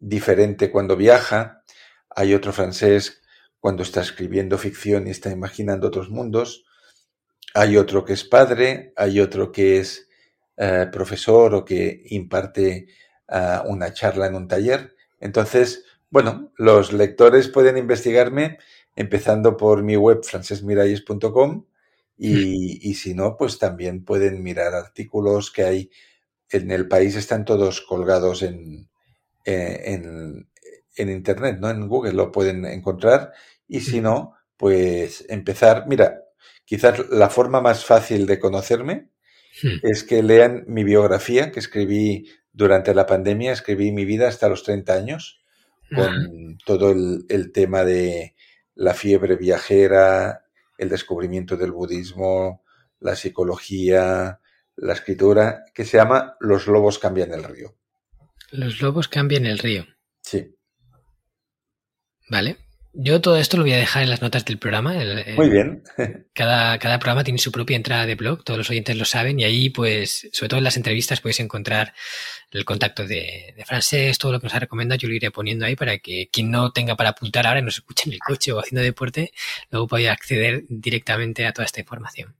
diferente 0.00 0.72
cuando 0.72 0.96
viaja, 0.96 1.62
hay 2.10 2.34
otro 2.34 2.52
francés 2.52 3.22
cuando 3.60 3.84
está 3.84 4.00
escribiendo 4.00 4.58
ficción 4.58 5.06
y 5.06 5.10
está 5.10 5.30
imaginando 5.30 5.86
otros 5.86 6.10
mundos, 6.10 6.64
hay 7.54 7.76
otro 7.76 8.04
que 8.04 8.14
es 8.14 8.24
padre, 8.24 8.92
hay 8.96 9.20
otro 9.20 9.52
que 9.52 9.78
es 9.78 10.08
eh, 10.56 10.86
profesor 10.90 11.54
o 11.54 11.64
que 11.64 12.02
imparte 12.06 12.88
eh, 13.28 13.58
una 13.66 13.92
charla 13.92 14.26
en 14.26 14.34
un 14.34 14.48
taller. 14.48 14.96
Entonces, 15.20 15.84
bueno, 16.10 16.52
los 16.56 16.92
lectores 16.92 17.46
pueden 17.46 17.76
investigarme 17.76 18.58
empezando 18.96 19.56
por 19.56 19.84
mi 19.84 19.94
web 19.94 20.24
francesmiralles.com 20.24 21.64
y, 22.16 22.90
y 22.90 22.94
si 22.94 23.14
no, 23.14 23.36
pues 23.36 23.60
también 23.60 24.04
pueden 24.04 24.42
mirar 24.42 24.74
artículos 24.74 25.52
que 25.52 25.62
hay 25.62 25.90
en 26.50 26.70
el 26.70 26.88
país, 26.88 27.16
están 27.16 27.44
todos 27.44 27.80
colgados 27.80 28.42
en, 28.42 28.88
en, 29.44 30.48
en 30.96 31.10
Internet, 31.10 31.58
¿no? 31.60 31.70
En 31.70 31.88
Google 31.88 32.12
lo 32.12 32.32
pueden 32.32 32.64
encontrar 32.64 33.32
y 33.66 33.80
si 33.80 34.00
no, 34.00 34.34
pues 34.56 35.24
empezar, 35.28 35.84
mira, 35.86 36.22
quizás 36.64 37.08
la 37.10 37.30
forma 37.30 37.60
más 37.60 37.84
fácil 37.84 38.26
de 38.26 38.38
conocerme 38.38 39.10
hmm. 39.62 39.86
es 39.86 40.04
que 40.04 40.22
lean 40.22 40.64
mi 40.66 40.84
biografía 40.84 41.52
que 41.52 41.60
escribí 41.60 42.28
durante 42.52 42.94
la 42.94 43.06
pandemia, 43.06 43.52
escribí 43.52 43.92
mi 43.92 44.04
vida 44.04 44.28
hasta 44.28 44.48
los 44.48 44.64
30 44.64 44.92
años, 44.92 45.40
con 45.94 46.58
todo 46.66 46.90
el, 46.90 47.52
tema 47.52 47.82
de 47.82 48.34
la 48.74 48.92
fiebre 48.92 49.36
viajera, 49.36 50.44
el 50.76 50.90
descubrimiento 50.90 51.56
del 51.56 51.72
budismo, 51.72 52.62
la 53.00 53.16
psicología, 53.16 54.40
la 54.80 54.94
escritura, 54.94 55.64
que 55.74 55.84
se 55.84 55.96
llama 55.96 56.36
Los 56.40 56.66
lobos 56.66 56.98
cambian 56.98 57.32
el 57.32 57.44
río. 57.44 57.76
Los 58.50 58.80
lobos 58.80 59.08
cambian 59.08 59.46
el 59.46 59.58
río. 59.58 59.86
Sí. 60.22 60.54
Vale. 62.28 62.56
Yo 62.94 63.20
todo 63.20 63.36
esto 63.36 63.56
lo 63.56 63.64
voy 63.64 63.74
a 63.74 63.78
dejar 63.78 64.02
en 64.02 64.10
las 64.10 64.22
notas 64.22 64.44
del 64.44 64.58
programa. 64.58 64.94
Muy 65.36 65.50
bien. 65.50 65.84
Cada, 66.32 66.78
cada 66.78 66.98
programa 66.98 67.22
tiene 67.22 67.38
su 67.38 67.52
propia 67.52 67.76
entrada 67.76 68.06
de 68.06 68.14
blog, 68.14 68.42
todos 68.42 68.58
los 68.58 68.70
oyentes 68.70 68.96
lo 68.96 69.04
saben, 69.04 69.38
y 69.38 69.44
ahí, 69.44 69.70
pues, 69.70 70.28
sobre 70.32 70.48
todo 70.48 70.58
en 70.58 70.64
las 70.64 70.76
entrevistas, 70.76 71.20
puedes 71.20 71.38
encontrar 71.40 71.92
el 72.50 72.64
contacto 72.64 73.06
de, 73.06 73.54
de 73.56 73.64
francés, 73.64 74.18
todo 74.18 74.32
lo 74.32 74.40
que 74.40 74.46
nos 74.46 74.54
ha 74.54 74.60
recomendado, 74.60 74.98
yo 74.98 75.08
lo 75.08 75.14
iré 75.14 75.30
poniendo 75.30 75.66
ahí 75.66 75.76
para 75.76 75.98
que 75.98 76.28
quien 76.32 76.50
no 76.50 76.72
tenga 76.72 76.96
para 76.96 77.10
apuntar 77.10 77.46
ahora, 77.46 77.60
no 77.60 77.70
se 77.70 77.80
escuche 77.80 78.04
en 78.08 78.14
el 78.14 78.20
coche 78.20 78.52
o 78.52 78.60
haciendo 78.60 78.82
deporte, 78.82 79.32
luego 79.70 79.86
pueda 79.86 80.12
acceder 80.12 80.64
directamente 80.68 81.46
a 81.46 81.52
toda 81.52 81.66
esta 81.66 81.80
información. 81.80 82.34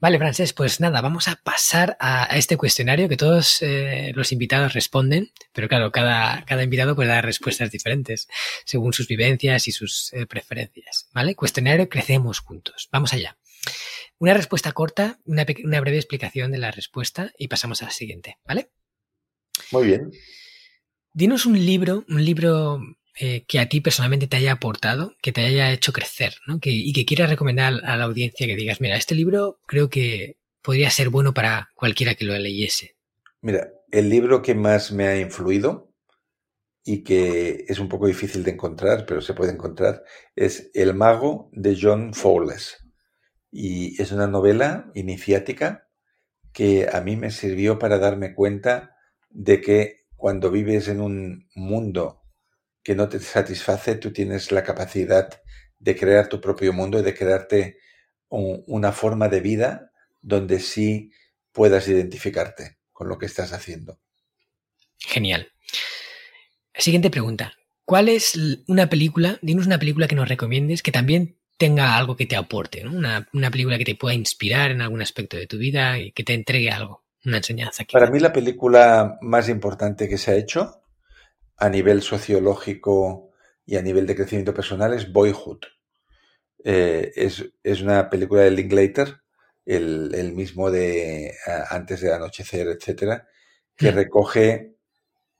Vale, 0.00 0.18
Francés, 0.18 0.52
pues 0.52 0.80
nada, 0.80 1.00
vamos 1.00 1.28
a 1.28 1.36
pasar 1.36 1.96
a, 2.00 2.36
este 2.36 2.56
cuestionario 2.56 3.08
que 3.08 3.16
todos 3.16 3.62
eh, 3.62 4.10
los 4.16 4.32
invitados 4.32 4.72
responden, 4.72 5.30
pero 5.52 5.68
claro, 5.68 5.92
cada, 5.92 6.44
cada 6.44 6.64
invitado 6.64 6.96
puede 6.96 7.10
dar 7.10 7.24
respuestas 7.24 7.70
diferentes 7.70 8.26
según 8.64 8.92
sus 8.92 9.06
vivencias 9.06 9.68
y 9.68 9.72
sus 9.72 10.12
eh, 10.12 10.26
preferencias. 10.26 11.08
¿Vale? 11.12 11.36
Cuestionario 11.36 11.88
Crecemos 11.88 12.40
Juntos. 12.40 12.88
Vamos 12.90 13.12
allá. 13.12 13.38
Una 14.18 14.34
respuesta 14.34 14.72
corta, 14.72 15.20
una, 15.24 15.46
una 15.64 15.80
breve 15.80 15.98
explicación 15.98 16.50
de 16.50 16.58
la 16.58 16.72
respuesta 16.72 17.32
y 17.38 17.48
pasamos 17.48 17.82
a 17.82 17.86
la 17.86 17.90
siguiente, 17.92 18.38
¿vale? 18.44 18.70
Muy 19.70 19.86
bien. 19.86 20.10
Dinos 21.12 21.46
un 21.46 21.64
libro, 21.64 22.04
un 22.08 22.24
libro 22.24 22.80
eh, 23.14 23.44
que 23.46 23.58
a 23.60 23.68
ti 23.68 23.80
personalmente 23.80 24.26
te 24.26 24.36
haya 24.36 24.52
aportado, 24.52 25.14
que 25.20 25.32
te 25.32 25.42
haya 25.42 25.70
hecho 25.70 25.92
crecer, 25.92 26.34
¿no? 26.46 26.60
Que, 26.60 26.70
y 26.70 26.92
que 26.92 27.04
quieras 27.04 27.28
recomendar 27.28 27.74
a 27.84 27.96
la 27.96 28.04
audiencia 28.04 28.46
que 28.46 28.56
digas, 28.56 28.80
mira, 28.80 28.96
este 28.96 29.14
libro 29.14 29.60
creo 29.66 29.90
que 29.90 30.36
podría 30.62 30.90
ser 30.90 31.10
bueno 31.10 31.34
para 31.34 31.68
cualquiera 31.74 32.14
que 32.14 32.24
lo 32.24 32.36
leyese. 32.38 32.96
Mira, 33.42 33.68
el 33.90 34.08
libro 34.08 34.40
que 34.40 34.54
más 34.54 34.92
me 34.92 35.08
ha 35.08 35.20
influido 35.20 35.92
y 36.84 37.04
que 37.04 37.64
es 37.68 37.78
un 37.78 37.88
poco 37.88 38.06
difícil 38.06 38.42
de 38.44 38.52
encontrar, 38.52 39.04
pero 39.06 39.20
se 39.20 39.34
puede 39.34 39.52
encontrar, 39.52 40.04
es 40.34 40.70
El 40.74 40.94
mago 40.94 41.50
de 41.52 41.78
John 41.80 42.14
Fowles. 42.14 42.78
Y 43.50 44.00
es 44.00 44.10
una 44.12 44.26
novela 44.26 44.90
iniciática 44.94 45.88
que 46.52 46.88
a 46.90 47.00
mí 47.02 47.16
me 47.16 47.30
sirvió 47.30 47.78
para 47.78 47.98
darme 47.98 48.34
cuenta 48.34 48.96
de 49.30 49.60
que 49.60 50.06
cuando 50.16 50.50
vives 50.50 50.88
en 50.88 51.00
un 51.00 51.48
mundo 51.54 52.21
que 52.82 52.94
no 52.94 53.08
te 53.08 53.20
satisface, 53.20 53.96
tú 53.96 54.12
tienes 54.12 54.52
la 54.52 54.62
capacidad 54.62 55.28
de 55.78 55.96
crear 55.96 56.28
tu 56.28 56.40
propio 56.40 56.72
mundo 56.72 56.98
y 56.98 57.02
de 57.02 57.14
crearte 57.14 57.78
una 58.28 58.92
forma 58.92 59.28
de 59.28 59.40
vida 59.40 59.92
donde 60.20 60.58
sí 60.58 61.10
puedas 61.52 61.86
identificarte 61.88 62.78
con 62.92 63.08
lo 63.08 63.18
que 63.18 63.26
estás 63.26 63.52
haciendo. 63.52 64.00
Genial. 64.98 65.52
Siguiente 66.74 67.10
pregunta. 67.10 67.52
¿Cuál 67.84 68.08
es 68.08 68.38
una 68.68 68.88
película, 68.88 69.38
dinos 69.42 69.66
una 69.66 69.78
película 69.78 70.08
que 70.08 70.14
nos 70.14 70.28
recomiendes 70.28 70.82
que 70.82 70.92
también 70.92 71.36
tenga 71.58 71.96
algo 71.96 72.16
que 72.16 72.26
te 72.26 72.36
aporte, 72.36 72.86
una, 72.86 73.28
película 73.50 73.78
que 73.78 73.84
te 73.84 73.94
pueda 73.94 74.14
inspirar 74.14 74.70
en 74.70 74.80
algún 74.80 75.02
aspecto 75.02 75.36
de 75.36 75.46
tu 75.46 75.58
vida 75.58 75.98
y 75.98 76.12
que 76.12 76.24
te 76.24 76.34
entregue 76.34 76.70
algo, 76.70 77.04
una 77.24 77.36
enseñanza. 77.36 77.84
Para 77.92 78.10
mí 78.10 78.18
la 78.18 78.32
película 78.32 79.18
más 79.20 79.48
importante 79.48 80.08
que 80.08 80.18
se 80.18 80.30
ha 80.30 80.34
hecho 80.34 80.81
a 81.62 81.68
nivel 81.68 82.02
sociológico 82.02 83.30
y 83.64 83.76
a 83.76 83.82
nivel 83.82 84.04
de 84.04 84.16
crecimiento 84.16 84.52
personal 84.52 84.92
es 84.94 85.12
Boyhood. 85.12 85.60
Eh, 86.64 87.12
es, 87.14 87.80
una 87.82 88.10
película 88.10 88.42
de 88.42 88.50
Linklater, 88.50 89.20
el, 89.64 90.12
el 90.12 90.32
mismo 90.32 90.72
de 90.72 91.32
Antes 91.70 92.00
de 92.00 92.12
anochecer, 92.12 92.66
etcétera, 92.66 93.28
que 93.76 93.92
mm. 93.92 93.94
recoge 93.94 94.74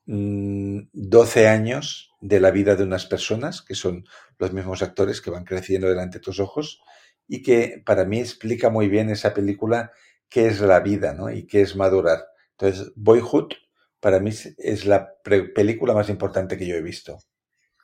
12 0.07 0.93
mm, 0.93 1.49
años 1.49 2.13
de 2.21 2.39
la 2.39 2.53
vida 2.53 2.77
de 2.77 2.85
unas 2.85 3.07
personas, 3.07 3.61
que 3.61 3.75
son 3.75 4.05
los 4.39 4.53
mismos 4.53 4.81
actores 4.81 5.21
que 5.21 5.33
van 5.33 5.43
creciendo 5.45 5.89
delante 5.89 6.19
de 6.19 6.23
tus 6.23 6.39
ojos, 6.39 6.83
y 7.27 7.43
que 7.43 7.83
para 7.85 8.05
mí 8.05 8.21
explica 8.21 8.71
muy 8.71 8.87
bien 8.87 9.11
esa 9.11 9.35
película 9.35 9.91
qué 10.29 10.47
es 10.47 10.61
la 10.61 10.79
vida 10.79 11.15
¿no? 11.15 11.33
y 11.33 11.49
qué 11.49 11.63
es 11.63 11.75
madurar. 11.75 12.29
Entonces, 12.53 12.93
Boyhood 12.95 13.55
para 14.03 14.19
mí 14.19 14.33
es 14.59 14.85
la 14.85 15.15
película 15.55 15.95
más 15.95 16.09
importante 16.09 16.59
que 16.59 16.67
yo 16.67 16.75
he 16.75 16.83
visto. 16.83 17.21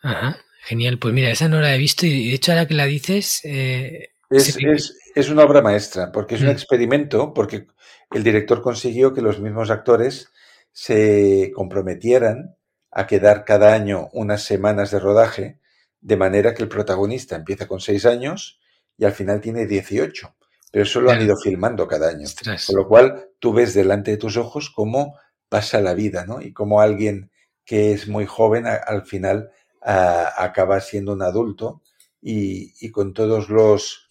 Ajá, 0.02 0.36
genial. 0.64 0.98
Pues 0.98 1.14
mira, 1.14 1.30
esa 1.30 1.48
no 1.48 1.60
la 1.60 1.72
he 1.72 1.78
visto 1.78 2.06
y 2.06 2.30
de 2.30 2.34
hecho 2.34 2.50
ahora 2.50 2.66
que 2.66 2.74
la 2.74 2.86
dices... 2.86 3.40
Eh, 3.44 4.08
es, 4.28 5.28
una 5.30 5.44
obra 5.44 5.62
maestra, 5.62 6.10
porque 6.10 6.34
es 6.34 6.40
un 6.40 6.48
mm. 6.48 6.50
experimento, 6.50 7.32
porque 7.32 7.68
el 8.10 8.24
director 8.24 8.62
consiguió 8.62 9.14
que 9.14 9.22
los 9.22 9.40
mismos 9.40 9.70
actores 9.70 10.32
se 10.72 11.52
comprometieran 11.54 12.56
a 12.90 13.06
quedar 13.06 13.44
cada 13.44 13.72
año 13.72 14.08
unas 14.12 14.42
semanas 14.42 14.90
de 14.90 14.98
rodaje, 14.98 15.60
de 16.00 16.16
manera 16.16 16.52
que 16.52 16.64
el 16.64 16.68
protagonista 16.68 17.36
empieza 17.36 17.68
con 17.68 17.78
seis 17.78 18.04
años 18.04 18.60
y 18.96 19.04
al 19.04 19.12
final 19.12 19.40
tiene 19.40 19.66
18. 19.66 20.34
Pero 20.72 20.82
eso 20.82 21.00
lo 21.00 21.12
han 21.12 21.22
ido 21.22 21.36
filmando 21.36 21.86
cada 21.86 22.10
año. 22.10 22.26
Con 22.66 22.76
lo 22.76 22.88
cual 22.88 23.28
tú 23.38 23.52
ves 23.52 23.72
delante 23.72 24.10
de 24.10 24.16
tus 24.16 24.36
ojos 24.36 24.68
cómo 24.68 25.16
pasa 25.48 25.80
la 25.80 25.94
vida, 25.94 26.24
¿no? 26.26 26.40
Y 26.40 26.52
como 26.52 26.80
alguien 26.80 27.30
que 27.64 27.92
es 27.92 28.08
muy 28.08 28.26
joven 28.26 28.66
al 28.66 29.04
final 29.04 29.50
acaba 29.82 30.80
siendo 30.80 31.12
un 31.12 31.22
adulto 31.22 31.82
y, 32.20 32.90
con 32.90 33.12
todos 33.12 33.48
los 33.48 34.08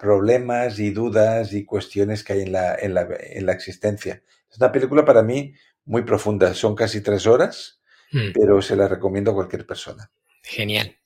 problemas 0.00 0.78
y 0.78 0.90
dudas 0.90 1.52
y 1.52 1.64
cuestiones 1.64 2.24
que 2.24 2.32
hay 2.34 2.42
en 2.42 2.52
la, 2.52 2.74
en, 2.74 2.94
la, 2.94 3.08
en 3.20 3.46
la, 3.46 3.52
existencia. 3.52 4.22
Es 4.50 4.58
una 4.58 4.72
película 4.72 5.04
para 5.04 5.22
mí 5.22 5.54
muy 5.84 6.02
profunda, 6.02 6.54
son 6.54 6.74
casi 6.74 7.00
tres 7.00 7.26
horas, 7.26 7.80
hmm. 8.12 8.32
pero 8.34 8.60
se 8.62 8.76
la 8.76 8.88
recomiendo 8.88 9.30
a 9.30 9.34
cualquier 9.34 9.66
persona. 9.66 10.10
Genial. 10.42 10.96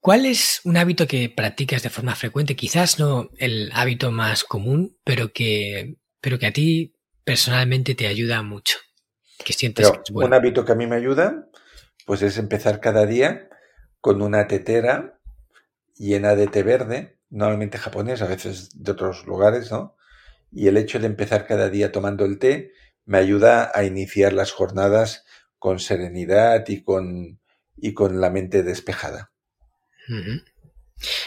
¿Cuál 0.00 0.26
es 0.26 0.60
un 0.64 0.76
hábito 0.76 1.06
que 1.06 1.28
practicas 1.28 1.82
de 1.82 1.90
forma 1.90 2.14
frecuente? 2.14 2.54
Quizás 2.54 2.98
no 2.98 3.30
el 3.36 3.70
hábito 3.74 4.12
más 4.12 4.44
común, 4.44 4.96
pero 5.04 5.32
que, 5.32 5.96
pero 6.20 6.38
que 6.38 6.46
a 6.46 6.52
ti 6.52 6.94
personalmente 7.28 7.94
te 7.94 8.06
ayuda 8.06 8.42
mucho? 8.42 8.78
Que 9.44 9.52
sientes 9.52 9.92
Un 10.10 10.32
hábito 10.32 10.64
que 10.64 10.72
a 10.72 10.74
mí 10.74 10.86
me 10.86 10.96
ayuda, 10.96 11.46
pues 12.06 12.22
es 12.22 12.38
empezar 12.38 12.80
cada 12.80 13.04
día 13.04 13.50
con 14.00 14.22
una 14.22 14.46
tetera 14.46 15.20
llena 15.94 16.34
de 16.34 16.46
té 16.46 16.62
verde, 16.62 17.18
normalmente 17.28 17.76
japonés, 17.76 18.22
a 18.22 18.26
veces 18.26 18.82
de 18.82 18.92
otros 18.92 19.26
lugares, 19.26 19.70
¿no? 19.70 19.94
Y 20.50 20.68
el 20.68 20.78
hecho 20.78 21.00
de 21.00 21.06
empezar 21.06 21.46
cada 21.46 21.68
día 21.68 21.92
tomando 21.92 22.24
el 22.24 22.38
té 22.38 22.72
me 23.04 23.18
ayuda 23.18 23.72
a 23.74 23.84
iniciar 23.84 24.32
las 24.32 24.50
jornadas 24.50 25.26
con 25.58 25.80
serenidad 25.80 26.66
y 26.66 26.82
con, 26.82 27.40
y 27.76 27.92
con 27.92 28.22
la 28.22 28.30
mente 28.30 28.62
despejada. 28.62 29.32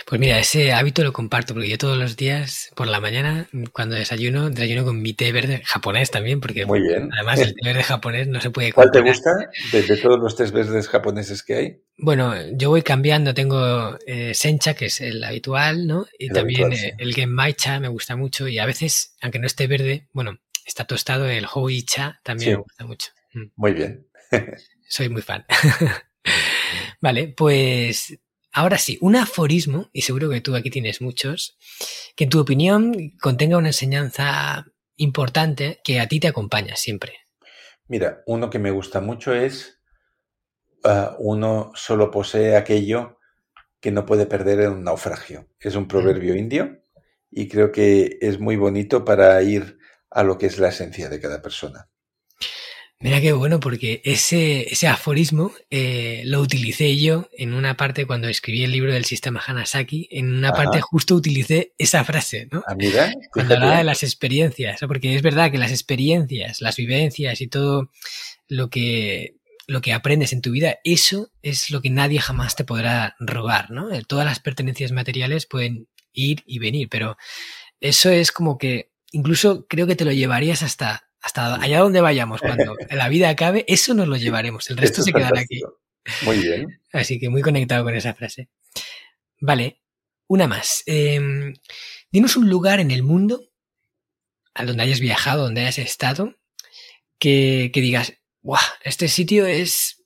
Pues 0.05 0.19
mira, 0.19 0.37
ese 0.39 0.73
hábito 0.73 1.03
lo 1.03 1.13
comparto 1.13 1.53
porque 1.53 1.69
yo 1.69 1.77
todos 1.77 1.97
los 1.97 2.17
días 2.17 2.69
por 2.75 2.87
la 2.87 2.99
mañana 2.99 3.47
cuando 3.71 3.95
desayuno, 3.95 4.49
desayuno 4.49 4.83
con 4.83 5.01
mi 5.01 5.13
té 5.13 5.31
verde 5.31 5.61
japonés 5.65 6.11
también 6.11 6.41
porque 6.41 6.65
Muy 6.65 6.81
bien. 6.81 7.09
además 7.13 7.39
el 7.39 7.53
té 7.55 7.61
verde 7.67 7.83
japonés 7.83 8.27
no 8.27 8.41
se 8.41 8.49
puede 8.49 8.73
¿Cuál 8.73 8.91
te 8.91 8.99
gusta 9.01 9.31
de, 9.71 9.81
de 9.83 9.97
todos 9.97 10.19
los 10.19 10.35
tés 10.35 10.51
verdes 10.51 10.89
japoneses 10.89 11.41
que 11.43 11.55
hay? 11.55 11.81
Bueno, 11.97 12.33
yo 12.53 12.69
voy 12.69 12.81
cambiando, 12.81 13.33
tengo 13.33 13.97
eh, 14.05 14.33
sencha 14.33 14.73
que 14.73 14.87
es 14.87 14.99
el 15.01 15.23
habitual, 15.23 15.87
¿no? 15.87 16.05
Y 16.19 16.27
El 16.27 16.33
también 16.33 16.65
habitual, 16.65 16.85
eh, 16.85 16.91
sí. 16.97 17.03
el 17.03 17.13
genmaicha 17.15 17.79
me 17.79 17.87
gusta 17.87 18.15
mucho 18.17 18.47
y 18.47 18.59
a 18.59 18.65
veces, 18.65 19.15
aunque 19.21 19.39
no 19.39 19.47
esté 19.47 19.67
verde, 19.67 20.07
bueno, 20.11 20.37
está 20.65 20.85
tostado 20.85 21.29
el 21.29 21.45
hoicha 21.53 22.19
también 22.23 22.51
Sí. 22.51 22.55
me 22.57 22.61
gusta 22.63 22.85
mucho. 22.85 23.09
Mm. 23.33 23.43
Muy 23.55 23.71
bien. 23.73 24.07
Soy 24.89 25.07
muy 25.09 25.21
fan. 25.21 25.45
vale, 27.01 27.29
pues 27.37 28.17
ahora 28.51 28.77
sí, 28.77 28.97
un 29.01 29.15
aforismo, 29.15 29.89
y 29.93 30.01
seguro 30.01 30.29
que 30.29 30.41
tú 30.41 30.55
aquí 30.55 30.69
tienes 30.69 31.01
muchos, 31.01 31.57
que 32.15 32.25
en 32.25 32.29
tu 32.29 32.39
opinión 32.39 33.13
contenga 33.21 33.57
una 33.57 33.69
enseñanza 33.69 34.65
importante 34.97 35.79
que 35.83 35.99
a 35.99 36.07
ti 36.07 36.19
te 36.19 36.27
acompaña 36.27 36.75
siempre. 36.75 37.13
Mira, 37.87 38.23
uno 38.25 38.49
que 38.49 38.59
me 38.59 38.71
gusta 38.71 39.01
mucho 39.01 39.33
es 39.33 39.81
ah, 40.83 41.15
uno 41.19 41.71
solo 41.75 42.11
posee 42.11 42.55
aquello 42.55 43.19
que 43.79 43.91
no 43.91 44.05
puede 44.05 44.25
perder 44.25 44.61
en 44.61 44.71
un 44.71 44.83
naufragio. 44.83 45.47
Es 45.59 45.75
un 45.75 45.87
proverbio 45.87 46.35
indio 46.35 46.83
y 47.29 47.47
creo 47.47 47.71
que 47.71 48.17
es 48.21 48.39
muy 48.39 48.55
bonito 48.55 49.03
para 49.03 49.41
ir 49.41 49.79
a 50.09 50.23
lo 50.23 50.37
que 50.37 50.45
es 50.45 50.59
la 50.59 50.69
esencia 50.69 51.09
de 51.09 51.19
cada 51.19 51.41
persona. 51.41 51.90
Mira 53.01 53.19
qué 53.19 53.33
bueno, 53.33 53.59
porque 53.59 54.01
ese, 54.05 54.71
ese 54.71 54.87
aforismo 54.87 55.51
eh, 55.71 56.21
lo 56.25 56.39
utilicé 56.39 56.95
yo 56.97 57.29
en 57.35 57.53
una 57.53 57.75
parte 57.75 58.05
cuando 58.05 58.27
escribí 58.27 58.63
el 58.63 58.71
libro 58.71 58.93
del 58.93 59.05
sistema 59.05 59.41
Hanasaki. 59.45 60.07
En 60.11 60.31
una 60.31 60.49
Ajá. 60.49 60.57
parte 60.63 60.81
justo 60.81 61.15
utilicé 61.15 61.73
esa 61.79 62.03
frase, 62.03 62.47
¿no? 62.51 62.63
Ah, 62.67 62.75
mira, 62.75 63.11
Cuando 63.33 63.55
hablaba 63.55 63.79
de 63.79 63.83
las 63.85 64.03
experiencias, 64.03 64.83
¿no? 64.83 64.87
porque 64.87 65.15
es 65.15 65.23
verdad 65.23 65.51
que 65.51 65.57
las 65.57 65.71
experiencias, 65.71 66.61
las 66.61 66.75
vivencias 66.75 67.41
y 67.41 67.47
todo 67.47 67.89
lo 68.47 68.69
que, 68.69 69.37
lo 69.65 69.81
que 69.81 69.93
aprendes 69.93 70.31
en 70.31 70.41
tu 70.41 70.51
vida, 70.51 70.77
eso 70.83 71.31
es 71.41 71.71
lo 71.71 71.81
que 71.81 71.89
nadie 71.89 72.19
jamás 72.19 72.55
te 72.55 72.65
podrá 72.65 73.15
robar, 73.19 73.71
¿no? 73.71 73.91
Eh, 73.91 74.03
Todas 74.07 74.25
las 74.25 74.39
pertenencias 74.39 74.91
materiales 74.91 75.47
pueden 75.47 75.87
ir 76.13 76.43
y 76.45 76.59
venir, 76.59 76.87
pero 76.87 77.17
eso 77.79 78.11
es 78.11 78.31
como 78.31 78.59
que 78.59 78.91
incluso 79.11 79.65
creo 79.67 79.87
que 79.87 79.95
te 79.95 80.05
lo 80.05 80.11
llevarías 80.11 80.61
hasta, 80.61 81.09
hasta 81.21 81.55
allá 81.55 81.79
donde 81.79 82.01
vayamos, 82.01 82.41
cuando 82.41 82.75
la 82.89 83.09
vida 83.09 83.29
acabe, 83.29 83.65
eso 83.67 83.93
nos 83.93 84.07
lo 84.07 84.17
llevaremos, 84.17 84.69
el 84.69 84.77
resto 84.77 85.01
Eso 85.01 85.03
se 85.03 85.13
quedará 85.13 85.39
aquí. 85.39 85.61
Muy 86.23 86.39
bien. 86.39 86.81
Así 86.91 87.19
que 87.19 87.29
muy 87.29 87.41
conectado 87.41 87.83
con 87.83 87.95
esa 87.95 88.13
frase. 88.13 88.49
Vale, 89.39 89.81
una 90.27 90.47
más. 90.47 90.83
Eh, 90.85 91.53
dinos 92.11 92.35
un 92.35 92.49
lugar 92.49 92.79
en 92.79 92.91
el 92.91 93.03
mundo 93.03 93.43
a 94.53 94.65
donde 94.65 94.83
hayas 94.83 94.99
viajado, 94.99 95.43
donde 95.43 95.61
hayas 95.61 95.77
estado, 95.77 96.35
que, 97.19 97.71
que 97.73 97.81
digas, 97.81 98.13
¡guau! 98.41 98.61
Este 98.83 99.07
sitio 99.07 99.45
es 99.45 100.03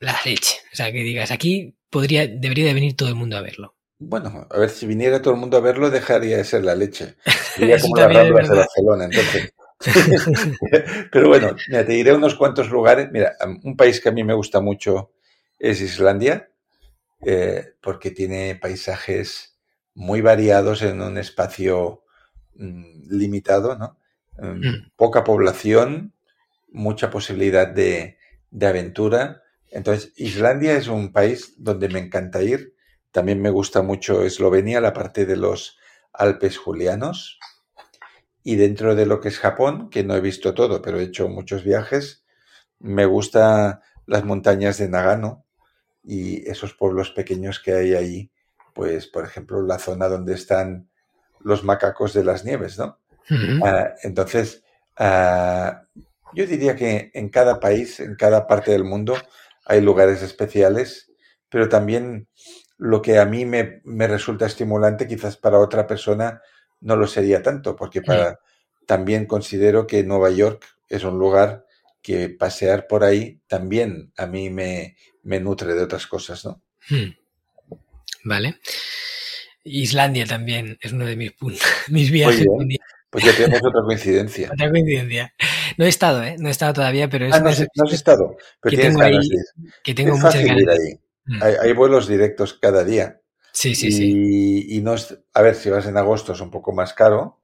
la 0.00 0.18
leche. 0.24 0.56
O 0.72 0.76
sea, 0.76 0.90
que 0.92 1.02
digas, 1.02 1.30
aquí 1.30 1.76
podría, 1.90 2.26
debería 2.26 2.64
de 2.66 2.74
venir 2.74 2.96
todo 2.96 3.08
el 3.08 3.14
mundo 3.14 3.36
a 3.36 3.42
verlo. 3.42 3.74
Bueno, 4.00 4.46
a 4.48 4.58
ver, 4.58 4.70
si 4.70 4.86
viniera 4.86 5.20
todo 5.20 5.34
el 5.34 5.40
mundo 5.40 5.56
a 5.56 5.60
verlo, 5.60 5.90
dejaría 5.90 6.36
de 6.36 6.44
ser 6.44 6.64
la 6.64 6.74
leche. 6.74 7.16
Sería 7.56 7.80
como 7.80 7.96
las 7.96 8.12
ramblas 8.12 8.48
de. 8.48 8.56
Barcelona, 8.56 9.04
entonces. 9.06 9.52
Pero 11.12 11.28
bueno, 11.28 11.54
mira, 11.68 11.84
te 11.86 11.92
diré 11.92 12.12
unos 12.14 12.34
cuantos 12.34 12.70
lugares. 12.70 13.08
Mira, 13.12 13.32
un 13.62 13.76
país 13.76 14.00
que 14.00 14.08
a 14.08 14.12
mí 14.12 14.24
me 14.24 14.34
gusta 14.34 14.60
mucho 14.60 15.12
es 15.58 15.80
Islandia, 15.80 16.50
eh, 17.22 17.74
porque 17.82 18.10
tiene 18.12 18.56
paisajes 18.56 19.58
muy 19.94 20.20
variados 20.22 20.82
en 20.82 21.02
un 21.02 21.18
espacio 21.18 22.04
mm, 22.56 23.10
limitado, 23.10 23.76
¿no? 23.78 23.98
Mm, 24.38 24.68
Mm. 24.68 24.92
poca 24.96 25.24
población, 25.24 26.14
mucha 26.70 27.10
posibilidad 27.10 27.68
de, 27.68 28.18
de 28.50 28.66
aventura. 28.66 29.42
Entonces, 29.70 30.12
Islandia 30.16 30.76
es 30.76 30.88
un 30.88 31.12
país 31.12 31.54
donde 31.58 31.88
me 31.88 31.98
encanta 32.00 32.42
ir. 32.42 32.74
También 33.12 33.40
me 33.42 33.50
gusta 33.50 33.82
mucho 33.82 34.24
Eslovenia, 34.24 34.80
la 34.80 34.92
parte 34.92 35.26
de 35.26 35.36
los 35.36 35.78
Alpes 36.12 36.58
Julianos. 36.58 37.38
Y 38.48 38.56
dentro 38.56 38.94
de 38.94 39.04
lo 39.04 39.20
que 39.20 39.28
es 39.28 39.38
Japón, 39.38 39.90
que 39.90 40.04
no 40.04 40.16
he 40.16 40.22
visto 40.22 40.54
todo, 40.54 40.80
pero 40.80 40.98
he 40.98 41.02
hecho 41.02 41.28
muchos 41.28 41.64
viajes, 41.64 42.24
me 42.78 43.04
gusta 43.04 43.82
las 44.06 44.24
montañas 44.24 44.78
de 44.78 44.88
Nagano 44.88 45.44
y 46.02 46.48
esos 46.48 46.72
pueblos 46.72 47.10
pequeños 47.10 47.60
que 47.60 47.74
hay 47.74 47.92
ahí. 47.92 48.30
Pues, 48.72 49.06
por 49.06 49.26
ejemplo, 49.26 49.60
la 49.60 49.78
zona 49.78 50.08
donde 50.08 50.32
están 50.32 50.88
los 51.40 51.62
macacos 51.62 52.14
de 52.14 52.24
las 52.24 52.46
nieves, 52.46 52.78
¿no? 52.78 52.98
Ah, 53.62 53.90
entonces, 54.02 54.64
ah, 54.96 55.82
yo 56.32 56.46
diría 56.46 56.74
que 56.74 57.10
en 57.12 57.28
cada 57.28 57.60
país, 57.60 58.00
en 58.00 58.16
cada 58.16 58.46
parte 58.46 58.70
del 58.70 58.84
mundo, 58.84 59.14
hay 59.66 59.82
lugares 59.82 60.22
especiales, 60.22 61.12
pero 61.50 61.68
también 61.68 62.28
lo 62.78 63.02
que 63.02 63.18
a 63.18 63.26
mí 63.26 63.44
me, 63.44 63.82
me 63.84 64.06
resulta 64.06 64.46
estimulante, 64.46 65.06
quizás 65.06 65.36
para 65.36 65.58
otra 65.58 65.86
persona 65.86 66.40
no 66.80 66.96
lo 66.96 67.06
sería 67.06 67.42
tanto, 67.42 67.74
porque 67.76 68.02
para, 68.02 68.40
también 68.86 69.26
considero 69.26 69.86
que 69.86 70.04
Nueva 70.04 70.30
York 70.30 70.64
es 70.88 71.04
un 71.04 71.18
lugar 71.18 71.64
que 72.02 72.28
pasear 72.28 72.86
por 72.86 73.04
ahí 73.04 73.40
también 73.46 74.12
a 74.16 74.26
mí 74.26 74.50
me, 74.50 74.96
me 75.22 75.40
nutre 75.40 75.74
de 75.74 75.82
otras 75.82 76.06
cosas, 76.06 76.44
¿no? 76.44 76.62
Hmm. 76.88 77.10
Vale. 78.24 78.58
Islandia 79.64 80.24
también 80.26 80.78
es 80.80 80.92
uno 80.92 81.04
de 81.04 81.16
mis 81.16 81.32
puntos, 81.32 81.60
mis 81.88 82.10
viajes. 82.10 82.46
Pues 83.10 83.24
ya 83.24 83.32
tenemos 83.34 83.60
otra 83.64 83.80
coincidencia. 83.84 84.50
Otra 84.52 84.70
coincidencia. 84.70 85.32
No 85.78 85.84
he 85.86 85.88
estado, 85.88 86.22
¿eh? 86.22 86.36
No 86.38 86.48
he 86.48 86.50
estado 86.50 86.74
todavía, 86.74 87.08
pero 87.08 87.26
es 87.26 87.34
Ah, 87.34 87.40
no, 87.40 87.48
has- 87.48 87.66
no 87.74 87.90
estado, 87.90 88.36
pero 88.60 88.70
que 88.70 88.76
tienes 88.76 88.92
tengo 88.92 89.02
ahí 89.02 89.12
ganas 89.12 89.28
de 89.28 89.34
ir. 89.36 89.72
que 89.82 89.94
tengo 89.94 90.14
es 90.14 90.16
muchas 90.20 90.34
fácil 90.34 90.48
ganas. 90.48 90.62
ir 90.62 90.70
ahí. 90.70 91.00
Mm. 91.24 91.42
Hay, 91.42 91.54
hay 91.62 91.72
vuelos 91.72 92.06
directos 92.08 92.54
cada 92.54 92.84
día. 92.84 93.20
Sí, 93.58 93.74
sí, 93.74 93.90
sí. 93.90 94.66
Y, 94.68 94.80
no 94.82 94.94
es, 94.94 95.18
a 95.34 95.42
ver, 95.42 95.56
si 95.56 95.68
vas 95.68 95.84
en 95.86 95.96
agosto 95.96 96.32
es 96.32 96.40
un 96.40 96.48
poco 96.48 96.72
más 96.72 96.94
caro, 96.94 97.40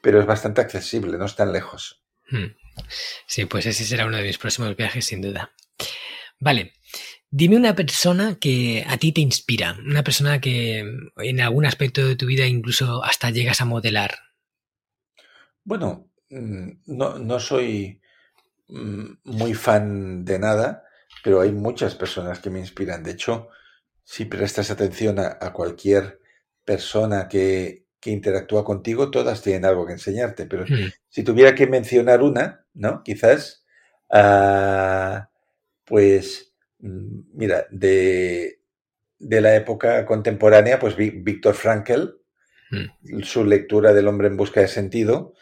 pero 0.00 0.20
es 0.20 0.24
bastante 0.24 0.60
accesible, 0.60 1.18
no 1.18 1.24
es 1.24 1.34
tan 1.34 1.52
lejos. 1.52 2.00
Hmm. 2.30 2.54
Sí, 3.26 3.44
pues 3.46 3.66
ese 3.66 3.84
será 3.84 4.06
uno 4.06 4.18
de 4.18 4.22
mis 4.22 4.38
próximos 4.38 4.76
viajes, 4.76 5.06
sin 5.06 5.20
duda. 5.20 5.50
Vale. 6.38 6.74
Dime 7.28 7.56
una 7.56 7.74
persona 7.74 8.38
que 8.40 8.84
a 8.86 8.98
ti 8.98 9.10
te 9.10 9.20
inspira, 9.20 9.76
una 9.84 10.04
persona 10.04 10.40
que 10.40 10.84
en 11.16 11.40
algún 11.40 11.66
aspecto 11.66 12.06
de 12.06 12.14
tu 12.14 12.26
vida 12.26 12.46
incluso 12.46 13.02
hasta 13.02 13.30
llegas 13.30 13.60
a 13.60 13.64
modelar. 13.64 14.14
Bueno, 15.64 16.08
mm, 16.30 16.70
no, 16.86 17.18
no 17.18 17.40
soy 17.40 18.00
mm, 18.68 19.06
muy 19.24 19.54
fan 19.54 20.24
de 20.24 20.38
nada, 20.38 20.84
pero 21.24 21.40
hay 21.40 21.50
muchas 21.50 21.96
personas 21.96 22.38
que 22.38 22.48
me 22.48 22.60
inspiran. 22.60 23.02
De 23.02 23.10
hecho, 23.10 23.50
si 24.12 24.24
prestas 24.24 24.70
atención 24.70 25.18
a, 25.18 25.28
a 25.40 25.52
cualquier 25.52 26.20
persona 26.64 27.28
que, 27.28 27.84
que 28.00 28.10
interactúa 28.10 28.64
contigo, 28.64 29.10
todas 29.10 29.42
tienen 29.42 29.64
algo 29.66 29.86
que 29.86 29.92
enseñarte. 29.94 30.46
Pero 30.46 30.64
Hmm. 30.68 30.88
si 31.08 31.22
tuviera 31.24 31.54
que 31.54 31.66
mencionar 31.66 32.22
una, 32.22 32.64
¿no? 32.74 33.02
Quizás, 33.04 33.64
ah, 34.10 35.28
pues, 35.84 36.54
mm, 36.80 37.20
mira, 37.34 37.66
de, 37.70 38.60
de 39.18 39.40
la 39.42 39.56
época 39.56 40.06
contemporánea, 40.06 40.78
pues 40.78 40.96
Vi- 40.96 41.10
Víctor 41.22 41.54
Frankl, 41.54 42.02
Hmm. 42.70 42.88
su 43.22 43.44
lectura 43.44 43.92
del 43.92 44.08
hombre 44.08 44.28
en 44.28 44.36
busca 44.36 44.60
de 44.60 44.68
sentido, 44.68 45.34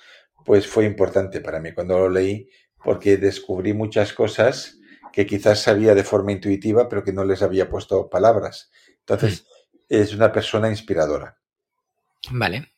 pues 0.44 0.66
fue 0.66 0.84
importante 0.84 1.40
para 1.40 1.60
mí 1.60 1.72
cuando 1.72 1.98
lo 1.98 2.08
leí, 2.08 2.48
porque 2.84 3.16
descubrí 3.16 3.72
muchas 3.72 4.12
cosas 4.12 4.75
que 5.16 5.24
quizás 5.24 5.62
sabía 5.62 5.94
de 5.94 6.04
forma 6.04 6.30
intuitiva, 6.32 6.90
pero 6.90 7.02
que 7.02 7.10
no 7.14 7.24
les 7.24 7.40
había 7.40 7.70
puesto 7.70 8.10
palabras. 8.10 8.70
Entonces, 8.98 9.46
es 9.88 10.12
una 10.12 10.30
persona 10.30 10.68
inspiradora. 10.68 11.38
Vale. 12.30 12.74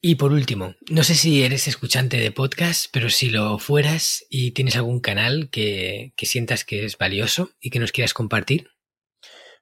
Y 0.00 0.16
por 0.16 0.32
último, 0.32 0.74
no 0.90 1.04
sé 1.04 1.14
si 1.14 1.44
eres 1.44 1.68
escuchante 1.68 2.16
de 2.16 2.32
podcast, 2.32 2.86
pero 2.92 3.08
si 3.08 3.30
lo 3.30 3.60
fueras 3.60 4.26
y 4.28 4.50
tienes 4.50 4.74
algún 4.74 4.98
canal 4.98 5.48
que, 5.48 6.12
que 6.16 6.26
sientas 6.26 6.64
que 6.64 6.84
es 6.84 6.98
valioso 6.98 7.50
y 7.60 7.70
que 7.70 7.78
nos 7.78 7.92
quieras 7.92 8.12
compartir. 8.12 8.70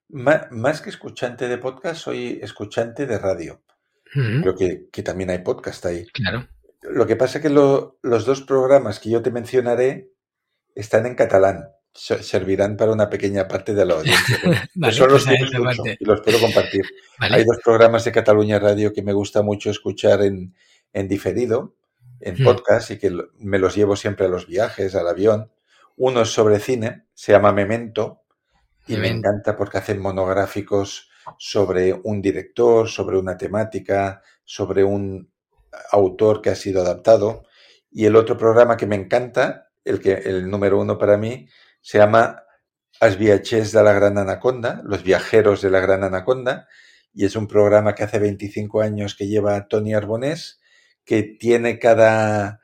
Más 0.08 0.80
que 0.80 0.88
escuchante 0.88 1.46
de 1.46 1.58
podcast, 1.58 2.00
soy 2.00 2.38
escuchante 2.40 3.04
de 3.06 3.18
radio. 3.18 3.62
Ujú, 4.16 4.40
Creo 4.40 4.54
que, 4.56 4.88
que 4.90 5.02
también 5.02 5.28
hay 5.28 5.40
podcast 5.40 5.84
ahí. 5.84 6.06
Claro. 6.06 6.48
Lo 6.80 7.06
que 7.06 7.16
pasa 7.16 7.36
es 7.38 7.42
que 7.42 7.50
lo- 7.50 7.98
los 8.02 8.24
dos 8.24 8.40
programas 8.40 8.98
que 8.98 9.10
yo 9.10 9.20
te 9.20 9.30
mencionaré 9.30 10.10
están 10.74 11.06
en 11.06 11.14
catalán. 11.14 11.68
Se- 11.92 12.22
Servirán 12.22 12.76
para 12.76 12.92
una 12.92 13.08
pequeña 13.08 13.46
parte 13.46 13.72
de 13.74 13.84
la 13.86 13.94
audiencia. 13.94 14.38
Vale, 14.74 14.92
son 14.92 15.10
los 15.12 15.24
pues 15.24 15.38
que 15.82 15.96
y 16.00 16.04
los 16.04 16.20
puedo 16.22 16.40
compartir. 16.40 16.82
Vale. 17.20 17.36
Hay 17.36 17.44
dos 17.44 17.58
programas 17.64 18.04
de 18.04 18.12
Cataluña 18.12 18.58
Radio 18.58 18.92
que 18.92 19.02
me 19.02 19.12
gusta 19.12 19.42
mucho 19.42 19.70
escuchar 19.70 20.22
en, 20.22 20.54
en 20.92 21.08
diferido, 21.08 21.76
en 22.20 22.34
Hmm. 22.36 22.44
podcast, 22.44 22.90
y 22.90 22.98
que 22.98 23.16
me 23.38 23.58
los 23.58 23.76
llevo 23.76 23.94
siempre 23.96 24.26
a 24.26 24.28
los 24.28 24.46
viajes, 24.46 24.94
al 24.96 25.06
avión. 25.08 25.52
Uno 25.96 26.22
es 26.22 26.30
sobre 26.30 26.58
cine, 26.58 27.06
se 27.14 27.30
llama 27.32 27.52
Memento, 27.52 28.22
y 28.88 28.96
me 28.96 29.08
encanta 29.08 29.56
porque 29.56 29.78
hacen 29.78 30.00
monográficos 30.00 31.08
sobre 31.38 31.92
un 32.04 32.20
director, 32.20 32.88
sobre 32.88 33.16
una 33.18 33.36
temática, 33.36 34.20
sobre 34.44 34.82
un 34.84 35.30
autor 35.92 36.42
que 36.42 36.50
ha 36.50 36.54
sido 36.56 36.82
adaptado. 36.82 37.44
Y 37.90 38.04
el 38.06 38.16
otro 38.16 38.36
programa 38.36 38.76
que 38.76 38.86
me 38.86 38.96
encanta, 38.96 39.63
el, 39.84 40.00
que, 40.00 40.12
el 40.12 40.48
número 40.48 40.80
uno 40.80 40.98
para 40.98 41.16
mí, 41.16 41.48
se 41.80 41.98
llama 41.98 42.42
As 43.00 43.18
viajes 43.18 43.72
de 43.72 43.82
la 43.82 43.92
Gran 43.92 44.18
Anaconda, 44.18 44.82
Los 44.84 45.02
Viajeros 45.02 45.62
de 45.62 45.70
la 45.70 45.80
Gran 45.80 46.04
Anaconda, 46.04 46.68
y 47.12 47.24
es 47.24 47.36
un 47.36 47.46
programa 47.46 47.94
que 47.94 48.04
hace 48.04 48.18
25 48.18 48.80
años 48.80 49.14
que 49.14 49.26
lleva 49.26 49.68
Tony 49.68 49.94
Arbonés, 49.94 50.60
que 51.04 51.22
tiene 51.22 51.78
cada 51.78 52.60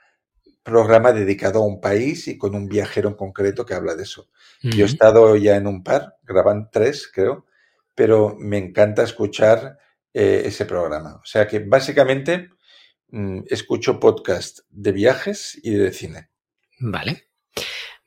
programa 0.63 1.13
dedicado 1.13 1.61
a 1.61 1.67
un 1.67 1.81
país 1.81 2.29
y 2.29 2.39
con 2.39 2.55
un 2.55 2.69
viajero 2.69 3.09
en 3.09 3.15
concreto 3.15 3.65
que 3.65 3.75
habla 3.75 3.95
de 3.95 4.03
eso. 4.03 4.29
Yo 4.63 4.85
he 4.85 4.89
estado 4.89 5.37
ya 5.37 5.57
en 5.57 5.67
un 5.67 5.83
par, 5.83 6.17
graban 6.23 6.69
tres, 6.71 7.11
creo, 7.13 7.47
pero 7.95 8.37
me 8.39 8.59
encanta 8.59 9.03
escuchar 9.03 9.79
eh, 10.13 10.43
ese 10.45 10.67
programa. 10.67 11.17
O 11.17 11.25
sea 11.25 11.47
que 11.47 11.61
básicamente 11.61 12.51
mm, 13.09 13.41
escucho 13.47 13.99
podcast 13.99 14.61
de 14.69 14.93
viajes 14.93 15.59
y 15.63 15.75
de 15.75 15.93
cine. 15.93 16.30
Vale. 16.81 17.31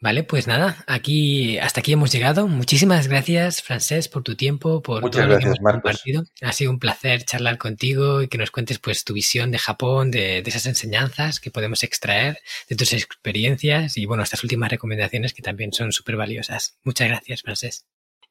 Vale, 0.03 0.25
pues 0.25 0.47
nada, 0.47 0.83
aquí 0.85 1.57
hasta 1.59 1.79
aquí 1.79 1.93
hemos 1.93 2.11
llegado. 2.11 2.49
Muchísimas 2.49 3.07
gracias, 3.07 3.61
Francés, 3.61 4.09
por 4.09 4.21
tu 4.21 4.35
tiempo, 4.35 4.81
por 4.81 5.09
todo 5.09 5.25
lo 5.25 5.37
que 5.37 5.45
hemos 5.45 5.59
compartido. 5.59 6.25
Ha 6.41 6.51
sido 6.51 6.71
un 6.71 6.79
placer 6.79 7.23
charlar 7.23 7.57
contigo 7.57 8.21
y 8.21 8.27
que 8.27 8.37
nos 8.37 8.51
cuentes 8.51 8.79
pues 8.79 9.05
tu 9.05 9.13
visión 9.13 9.49
de 9.51 9.59
Japón, 9.59 10.11
de, 10.11 10.41
de, 10.41 10.49
esas 10.49 10.65
enseñanzas 10.65 11.39
que 11.39 11.51
podemos 11.51 11.83
extraer, 11.83 12.39
de 12.67 12.75
tus 12.75 12.91
experiencias 12.91 13.95
y 13.95 14.05
bueno, 14.05 14.23
estas 14.23 14.43
últimas 14.43 14.69
recomendaciones 14.69 15.33
que 15.33 15.41
también 15.41 15.71
son 15.71 15.93
súper 15.93 16.17
valiosas. 16.17 16.77
Muchas 16.83 17.07
gracias, 17.07 17.41
Francés. 17.41 17.85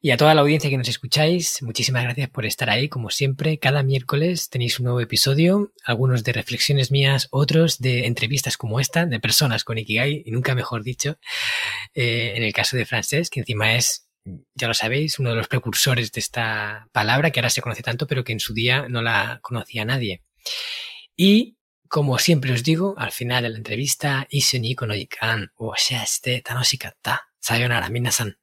Y 0.05 0.11
a 0.11 0.17
toda 0.17 0.35
la 0.35 0.41
audiencia 0.41 0.69
que 0.69 0.77
nos 0.77 0.89
escucháis, 0.89 1.63
muchísimas 1.63 2.03
gracias 2.03 2.29
por 2.29 2.45
estar 2.45 2.69
ahí. 2.69 2.89
Como 2.89 3.09
siempre, 3.09 3.57
cada 3.57 3.83
miércoles 3.83 4.49
tenéis 4.49 4.77
un 4.77 4.83
nuevo 4.83 4.99
episodio, 4.99 5.71
algunos 5.85 6.25
de 6.25 6.33
reflexiones 6.33 6.91
mías, 6.91 7.29
otros 7.31 7.79
de 7.79 8.05
entrevistas 8.05 8.57
como 8.57 8.81
esta, 8.81 9.05
de 9.05 9.21
personas 9.21 9.63
con 9.63 9.77
Ikigai, 9.77 10.23
y 10.25 10.31
nunca 10.31 10.55
mejor 10.55 10.83
dicho, 10.83 11.19
eh, 11.93 12.33
en 12.35 12.43
el 12.43 12.51
caso 12.51 12.75
de 12.75 12.85
Francés, 12.85 13.29
que 13.29 13.39
encima 13.39 13.75
es, 13.75 14.09
ya 14.53 14.67
lo 14.67 14.73
sabéis, 14.73 15.19
uno 15.19 15.29
de 15.29 15.37
los 15.37 15.47
precursores 15.47 16.11
de 16.11 16.19
esta 16.19 16.89
palabra, 16.91 17.31
que 17.31 17.39
ahora 17.39 17.49
se 17.49 17.61
conoce 17.61 17.81
tanto, 17.81 18.05
pero 18.05 18.25
que 18.25 18.33
en 18.33 18.41
su 18.41 18.53
día 18.53 18.89
no 18.89 19.01
la 19.01 19.39
conocía 19.41 19.85
nadie. 19.85 20.21
Y 21.15 21.55
como 21.87 22.17
siempre 22.17 22.51
os 22.51 22.63
digo, 22.63 22.95
al 22.97 23.13
final 23.13 23.43
de 23.43 23.51
la 23.51 23.57
entrevista, 23.57 24.27
Isoni 24.29 24.75
konoikan 24.75 25.53
o 25.55 25.75
sea 25.77 26.03
este 26.03 26.41
tanoshikatta. 26.41 27.21
Minasan. 27.89 28.42